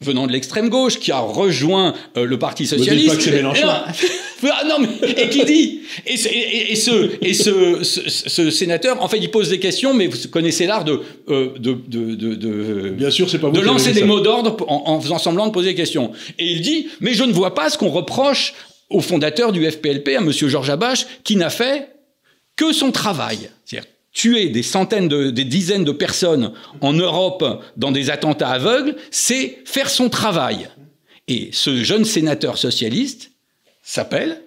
venant 0.00 0.26
de 0.26 0.32
l'extrême 0.32 0.68
gauche 0.68 0.98
qui 0.98 1.12
a 1.12 1.18
rejoint 1.18 1.94
euh, 2.16 2.24
le 2.24 2.38
Parti 2.38 2.66
socialiste. 2.66 3.16
Pas 3.16 3.22
que 3.22 3.30
Mélenchon. 3.30 3.66
ah 3.68 4.62
non, 4.66 4.78
mais, 4.78 5.08
et 5.10 5.28
qui 5.28 5.44
dit 5.44 5.80
et, 6.06 6.14
et, 6.14 6.72
et, 6.72 6.76
ce, 6.76 7.10
et 7.22 7.34
ce, 7.34 7.82
ce, 7.82 8.50
sénateur, 8.50 9.02
en 9.02 9.08
fait, 9.08 9.18
il 9.18 9.30
pose 9.30 9.50
des 9.50 9.58
questions, 9.58 9.94
mais 9.94 10.06
vous 10.06 10.28
connaissez 10.28 10.66
l'art 10.66 10.84
de, 10.84 11.00
euh, 11.28 11.50
de, 11.58 11.76
de, 11.86 12.14
de, 12.14 12.90
Bien 12.90 13.10
sûr, 13.10 13.28
c'est 13.28 13.38
pas 13.38 13.50
de 13.50 13.60
lancer 13.60 13.92
des 13.92 14.04
mots 14.04 14.20
d'ordre 14.20 14.56
en, 14.68 14.84
en, 14.86 15.00
faisant 15.00 15.18
semblant 15.18 15.46
de 15.46 15.52
poser 15.52 15.70
des 15.70 15.74
questions. 15.74 16.12
Et 16.38 16.46
il 16.46 16.60
dit, 16.60 16.88
mais 17.00 17.14
je 17.14 17.24
ne 17.24 17.32
vois 17.32 17.54
pas 17.54 17.70
ce 17.70 17.78
qu'on 17.78 17.90
reproche 17.90 18.54
au 18.88 19.00
fondateur 19.00 19.52
du 19.52 19.68
FPLP, 19.70 20.16
à 20.16 20.20
Monsieur 20.20 20.48
Georges 20.48 20.70
Abache, 20.70 21.06
qui 21.24 21.36
n'a 21.36 21.50
fait 21.50 21.90
que 22.56 22.72
son 22.72 22.90
travail. 22.90 23.50
C'est-à-dire 23.64 23.88
tuer 24.16 24.48
des 24.48 24.62
centaines, 24.62 25.08
de, 25.08 25.28
des 25.28 25.44
dizaines 25.44 25.84
de 25.84 25.92
personnes 25.92 26.52
en 26.80 26.94
Europe 26.94 27.62
dans 27.76 27.92
des 27.92 28.08
attentats 28.08 28.48
aveugles, 28.48 28.96
c'est 29.10 29.58
faire 29.66 29.90
son 29.90 30.08
travail. 30.08 30.68
Et 31.28 31.50
ce 31.52 31.84
jeune 31.84 32.06
sénateur 32.06 32.56
socialiste 32.56 33.32
s'appelle 33.82 34.40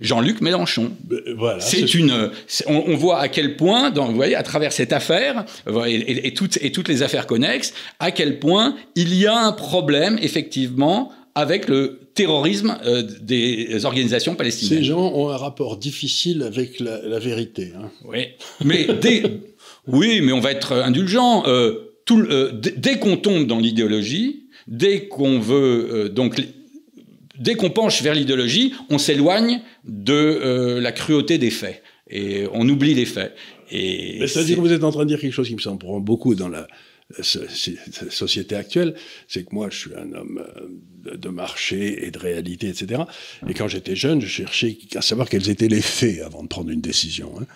Jean-Luc 0.00 0.40
Mélenchon. 0.40 0.92
Ben, 1.04 1.20
voilà, 1.36 1.60
c'est 1.60 1.92
une. 1.92 2.30
On, 2.66 2.96
voit 2.96 3.20
à 3.20 3.28
quel 3.28 3.56
point, 3.56 3.90
dans, 3.90 4.06
vous 4.06 4.14
voyez, 4.14 4.34
à 4.34 4.42
travers 4.42 4.72
cette 4.72 4.94
affaire 4.94 5.44
et, 5.86 6.26
et, 6.28 6.32
toutes, 6.32 6.56
et 6.62 6.72
toutes 6.72 6.88
les 6.88 7.02
affaires 7.02 7.26
connexes, 7.26 7.74
à 7.98 8.12
quel 8.12 8.38
point 8.38 8.76
il 8.94 9.14
y 9.14 9.26
a 9.26 9.36
un 9.36 9.52
problème 9.52 10.18
effectivement 10.22 11.12
avec 11.34 11.68
le 11.68 12.00
terrorisme 12.14 12.78
euh, 12.84 13.02
des 13.20 13.84
organisations 13.84 14.34
palestiniennes. 14.34 14.80
Ces 14.80 14.84
gens 14.84 15.12
ont 15.14 15.30
un 15.30 15.36
rapport 15.36 15.76
difficile 15.76 16.42
avec 16.42 16.78
la, 16.80 17.18
vérité. 17.18 17.72
Hein. 17.76 17.90
Oui, 18.04 18.26
mais 18.64 18.86
dès, 19.00 19.22
oui, 19.86 20.20
mais 20.20 20.32
on 20.32 20.40
va 20.40 20.52
être 20.52 20.72
indulgent. 20.72 21.44
Euh, 21.46 21.94
tout, 22.04 22.20
euh, 22.20 22.52
dès 22.52 22.98
qu'on 22.98 23.16
tombe 23.16 23.46
dans 23.46 23.58
l'idéologie, 23.58 24.44
dès 24.66 25.06
qu'on 25.06 25.38
veut 25.38 26.08
donc 26.08 26.40
dès 27.38 27.54
qu'on 27.54 27.70
penche 27.70 28.02
vers 28.02 28.14
l'idéologie, 28.14 28.74
on 28.90 28.98
s'éloigne 28.98 29.62
de 29.84 30.78
la 30.78 30.92
cruauté 30.92 31.38
des 31.38 31.50
faits 31.50 31.82
et 32.10 32.44
on 32.52 32.68
oublie 32.68 32.94
les 32.94 33.06
faits. 33.06 33.34
C'est-à-dire 33.70 34.56
que 34.56 34.60
vous 34.60 34.72
êtes 34.72 34.84
en 34.84 34.92
train 34.92 35.04
de 35.04 35.08
dire 35.08 35.18
quelque 35.18 35.32
chose 35.32 35.48
qui 35.48 35.54
me 35.54 35.60
semble 35.60 35.84
beaucoup 36.02 36.34
dans 36.34 36.48
la 36.48 36.66
société 37.20 38.54
actuelle, 38.54 38.94
c'est 39.26 39.44
que 39.44 39.54
moi, 39.54 39.68
je 39.70 39.78
suis 39.78 39.94
un 39.94 40.12
homme 40.12 40.44
de 41.04 41.28
marché 41.28 42.06
et 42.06 42.10
de 42.10 42.18
réalité, 42.18 42.68
etc. 42.68 43.02
Et 43.48 43.54
quand 43.54 43.68
j'étais 43.68 43.96
jeune, 43.96 44.20
je 44.20 44.26
cherchais 44.26 44.76
à 44.94 45.02
savoir 45.02 45.28
quels 45.28 45.48
étaient 45.48 45.68
les 45.68 45.80
faits 45.80 46.20
avant 46.22 46.42
de 46.42 46.48
prendre 46.48 46.70
une 46.70 46.80
décision. 46.80 47.32
Hein. 47.40 47.46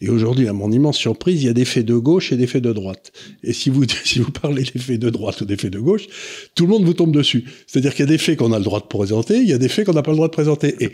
Et 0.00 0.10
aujourd'hui, 0.10 0.48
à 0.48 0.52
mon 0.52 0.70
immense 0.70 0.98
surprise, 0.98 1.42
il 1.42 1.46
y 1.46 1.48
a 1.48 1.54
des 1.54 1.64
faits 1.64 1.86
de 1.86 1.94
gauche 1.94 2.32
et 2.32 2.36
des 2.36 2.46
faits 2.46 2.62
de 2.62 2.72
droite. 2.72 3.12
Et 3.42 3.52
si 3.52 3.70
vous, 3.70 3.84
si 4.04 4.18
vous 4.18 4.30
parlez 4.30 4.62
des 4.62 4.78
faits 4.78 5.00
de 5.00 5.10
droite 5.10 5.40
ou 5.40 5.44
des 5.44 5.56
faits 5.56 5.72
de 5.72 5.78
gauche, 5.78 6.06
tout 6.54 6.64
le 6.64 6.70
monde 6.70 6.84
vous 6.84 6.94
tombe 6.94 7.12
dessus. 7.12 7.44
C'est-à-dire 7.66 7.92
qu'il 7.94 8.04
y 8.04 8.08
a 8.08 8.12
des 8.12 8.18
faits 8.18 8.38
qu'on 8.38 8.52
a 8.52 8.58
le 8.58 8.64
droit 8.64 8.80
de 8.80 8.86
présenter, 8.86 9.38
il 9.38 9.48
y 9.48 9.52
a 9.52 9.58
des 9.58 9.68
faits 9.68 9.86
qu'on 9.86 9.92
n'a 9.92 10.02
pas 10.02 10.10
le 10.10 10.16
droit 10.16 10.28
de 10.28 10.32
présenter. 10.32 10.74
Et, 10.80 10.90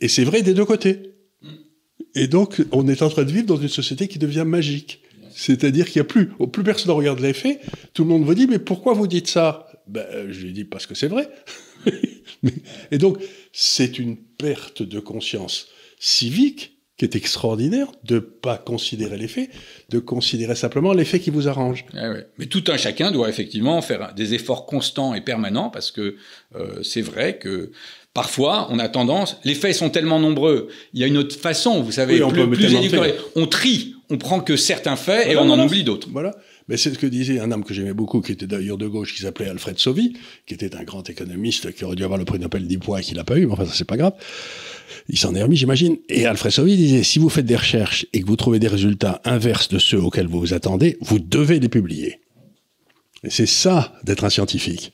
et 0.00 0.08
c'est 0.08 0.24
vrai 0.24 0.42
des 0.42 0.54
deux 0.54 0.64
côtés. 0.64 1.14
Et 2.14 2.26
donc, 2.26 2.62
on 2.72 2.88
est 2.88 3.02
en 3.02 3.10
train 3.10 3.24
de 3.24 3.30
vivre 3.30 3.46
dans 3.46 3.60
une 3.60 3.68
société 3.68 4.08
qui 4.08 4.18
devient 4.18 4.44
magique. 4.46 5.02
C'est-à-dire 5.30 5.86
qu'il 5.86 6.00
n'y 6.00 6.06
a 6.06 6.08
plus, 6.08 6.26
plus 6.26 6.64
personne 6.64 6.90
ne 6.90 6.96
regarde 6.96 7.20
les 7.20 7.32
faits, 7.32 7.60
tout 7.94 8.02
le 8.02 8.08
monde 8.08 8.24
vous 8.24 8.34
dit, 8.34 8.48
mais 8.48 8.58
pourquoi 8.58 8.92
vous 8.92 9.06
dites 9.06 9.28
ça? 9.28 9.67
Ben, 9.88 10.30
Je 10.30 10.46
lui 10.46 10.52
dis, 10.52 10.64
parce 10.64 10.86
que 10.86 10.94
c'est 10.94 11.08
vrai. 11.08 11.28
et 12.90 12.98
donc, 12.98 13.18
c'est 13.52 13.98
une 13.98 14.16
perte 14.16 14.82
de 14.82 15.00
conscience 15.00 15.68
civique 15.98 16.74
qui 16.96 17.04
est 17.04 17.14
extraordinaire 17.14 17.86
de 18.02 18.16
ne 18.16 18.20
pas 18.20 18.58
considérer 18.58 19.16
les 19.16 19.28
faits, 19.28 19.50
de 19.88 20.00
considérer 20.00 20.56
simplement 20.56 20.92
les 20.92 21.04
faits 21.04 21.22
qui 21.22 21.30
vous 21.30 21.46
arrangent. 21.46 21.84
Eh 21.94 22.24
mais 22.38 22.46
tout 22.46 22.64
un 22.66 22.76
chacun 22.76 23.12
doit 23.12 23.28
effectivement 23.28 23.80
faire 23.82 24.12
des 24.14 24.34
efforts 24.34 24.66
constants 24.66 25.14
et 25.14 25.20
permanents 25.20 25.70
parce 25.70 25.92
que 25.92 26.16
euh, 26.56 26.82
c'est 26.82 27.02
vrai 27.02 27.38
que 27.38 27.70
Parfois, 28.18 28.66
on 28.70 28.80
a 28.80 28.88
tendance, 28.88 29.36
les 29.44 29.54
faits 29.54 29.76
sont 29.76 29.90
tellement 29.90 30.18
nombreux, 30.18 30.66
il 30.92 31.00
y 31.00 31.04
a 31.04 31.06
une 31.06 31.18
autre 31.18 31.36
façon, 31.36 31.82
vous 31.82 31.92
savez, 31.92 32.20
on 32.20 32.30
plus, 32.30 32.48
plus 32.50 32.74
On 33.36 33.46
trie, 33.46 33.94
on 34.10 34.18
prend 34.18 34.40
que 34.40 34.56
certains 34.56 34.96
faits 34.96 35.28
et 35.28 35.36
on 35.36 35.48
en 35.48 35.64
oublie 35.64 35.84
d'autres. 35.84 36.08
Voilà. 36.10 36.34
Mais 36.68 36.76
c'est 36.76 36.92
ce 36.92 36.98
que 36.98 37.06
disait 37.06 37.40
un 37.40 37.50
homme 37.50 37.64
que 37.64 37.72
j'aimais 37.72 37.94
beaucoup, 37.94 38.20
qui 38.20 38.32
était 38.32 38.46
d'ailleurs 38.46 38.76
de 38.76 38.86
gauche, 38.86 39.14
qui 39.14 39.22
s'appelait 39.22 39.48
Alfred 39.48 39.78
Sauvy, 39.78 40.14
qui 40.46 40.54
était 40.54 40.76
un 40.76 40.84
grand 40.84 41.08
économiste, 41.08 41.72
qui 41.72 41.84
aurait 41.84 41.96
dû 41.96 42.04
avoir 42.04 42.18
le 42.18 42.24
prix 42.24 42.38
Nobel 42.38 42.66
10 42.66 42.78
points 42.78 42.98
et 42.98 43.02
qui 43.02 43.14
l'a 43.14 43.24
pas 43.24 43.38
eu, 43.38 43.46
mais 43.46 43.52
enfin, 43.52 43.64
ça 43.64 43.72
c'est 43.74 43.86
pas 43.86 43.96
grave. 43.96 44.12
Il 45.08 45.18
s'en 45.18 45.34
est 45.34 45.42
remis, 45.42 45.56
j'imagine. 45.56 45.96
Et 46.08 46.26
Alfred 46.26 46.52
Sauvy 46.52 46.76
disait, 46.76 47.02
si 47.02 47.18
vous 47.18 47.30
faites 47.30 47.46
des 47.46 47.56
recherches 47.56 48.06
et 48.12 48.20
que 48.20 48.26
vous 48.26 48.36
trouvez 48.36 48.58
des 48.58 48.68
résultats 48.68 49.20
inverses 49.24 49.68
de 49.68 49.78
ceux 49.78 50.00
auxquels 50.00 50.26
vous 50.26 50.40
vous 50.40 50.54
attendez, 50.54 50.98
vous 51.00 51.18
devez 51.18 51.58
les 51.58 51.68
publier. 51.68 52.20
Et 53.24 53.30
c'est 53.30 53.46
ça 53.46 53.94
d'être 54.04 54.24
un 54.24 54.30
scientifique 54.30 54.92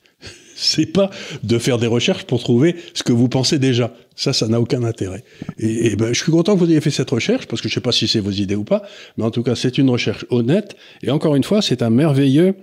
c'est 0.54 0.86
pas 0.86 1.10
de 1.42 1.58
faire 1.58 1.78
des 1.78 1.86
recherches 1.86 2.24
pour 2.24 2.40
trouver 2.40 2.76
ce 2.94 3.02
que 3.02 3.12
vous 3.12 3.28
pensez 3.28 3.58
déjà. 3.58 3.94
Ça, 4.16 4.32
ça 4.32 4.46
n'a 4.46 4.60
aucun 4.60 4.84
intérêt. 4.84 5.24
Et, 5.58 5.96
ben, 5.96 6.12
je 6.12 6.22
suis 6.22 6.30
content 6.30 6.54
que 6.54 6.60
vous 6.60 6.70
ayez 6.70 6.80
fait 6.80 6.90
cette 6.90 7.10
recherche, 7.10 7.46
parce 7.46 7.60
que 7.60 7.68
je 7.68 7.74
sais 7.74 7.80
pas 7.80 7.92
si 7.92 8.06
c'est 8.06 8.20
vos 8.20 8.30
idées 8.30 8.54
ou 8.54 8.64
pas, 8.64 8.82
mais 9.16 9.24
en 9.24 9.30
tout 9.30 9.42
cas, 9.42 9.56
c'est 9.56 9.76
une 9.78 9.90
recherche 9.90 10.24
honnête. 10.30 10.76
Et 11.02 11.10
encore 11.10 11.34
une 11.34 11.44
fois, 11.44 11.62
c'est 11.62 11.82
un 11.82 11.90
merveilleux 11.90 12.54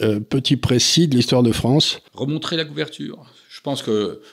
euh, 0.00 0.20
petit 0.20 0.56
précis 0.56 1.06
de 1.06 1.14
l'histoire 1.14 1.42
de 1.42 1.52
France. 1.52 2.00
Remontrer 2.14 2.56
la 2.56 2.64
couverture. 2.64 3.24
Je 3.50 3.60
pense 3.60 3.82
que... 3.82 4.20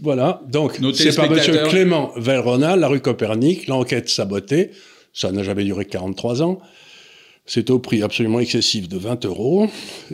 Voilà, 0.00 0.42
donc 0.46 0.78
c'est 0.94 1.16
par 1.16 1.24
M. 1.24 1.40
Clément 1.70 2.12
Velronal, 2.14 2.78
la 2.78 2.88
rue 2.88 3.00
Copernic, 3.00 3.66
l'enquête 3.66 4.08
sabotée. 4.08 4.70
Ça 5.12 5.32
n'a 5.32 5.42
jamais 5.42 5.64
duré 5.64 5.86
43 5.86 6.42
ans. 6.42 6.60
C'est 7.46 7.70
au 7.70 7.78
prix 7.78 8.02
absolument 8.02 8.38
excessif 8.38 8.88
de 8.88 8.98
20 8.98 9.24
euros. 9.24 9.68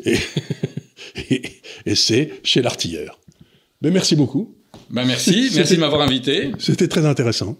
Et 0.05 0.17
et, 1.31 1.95
c'est 1.95 2.41
chez 2.43 2.63
l'artilleur. 2.63 3.21
Mais 3.83 3.91
merci 3.91 4.17
beaucoup. 4.17 4.55
Ben 4.91 5.05
merci, 5.05 5.51
merci 5.55 5.77
de 5.77 5.81
m'avoir 5.81 6.03
invité. 6.03 6.53
C'était 6.59 6.89
très 6.89 7.07
intéressant. 7.07 7.57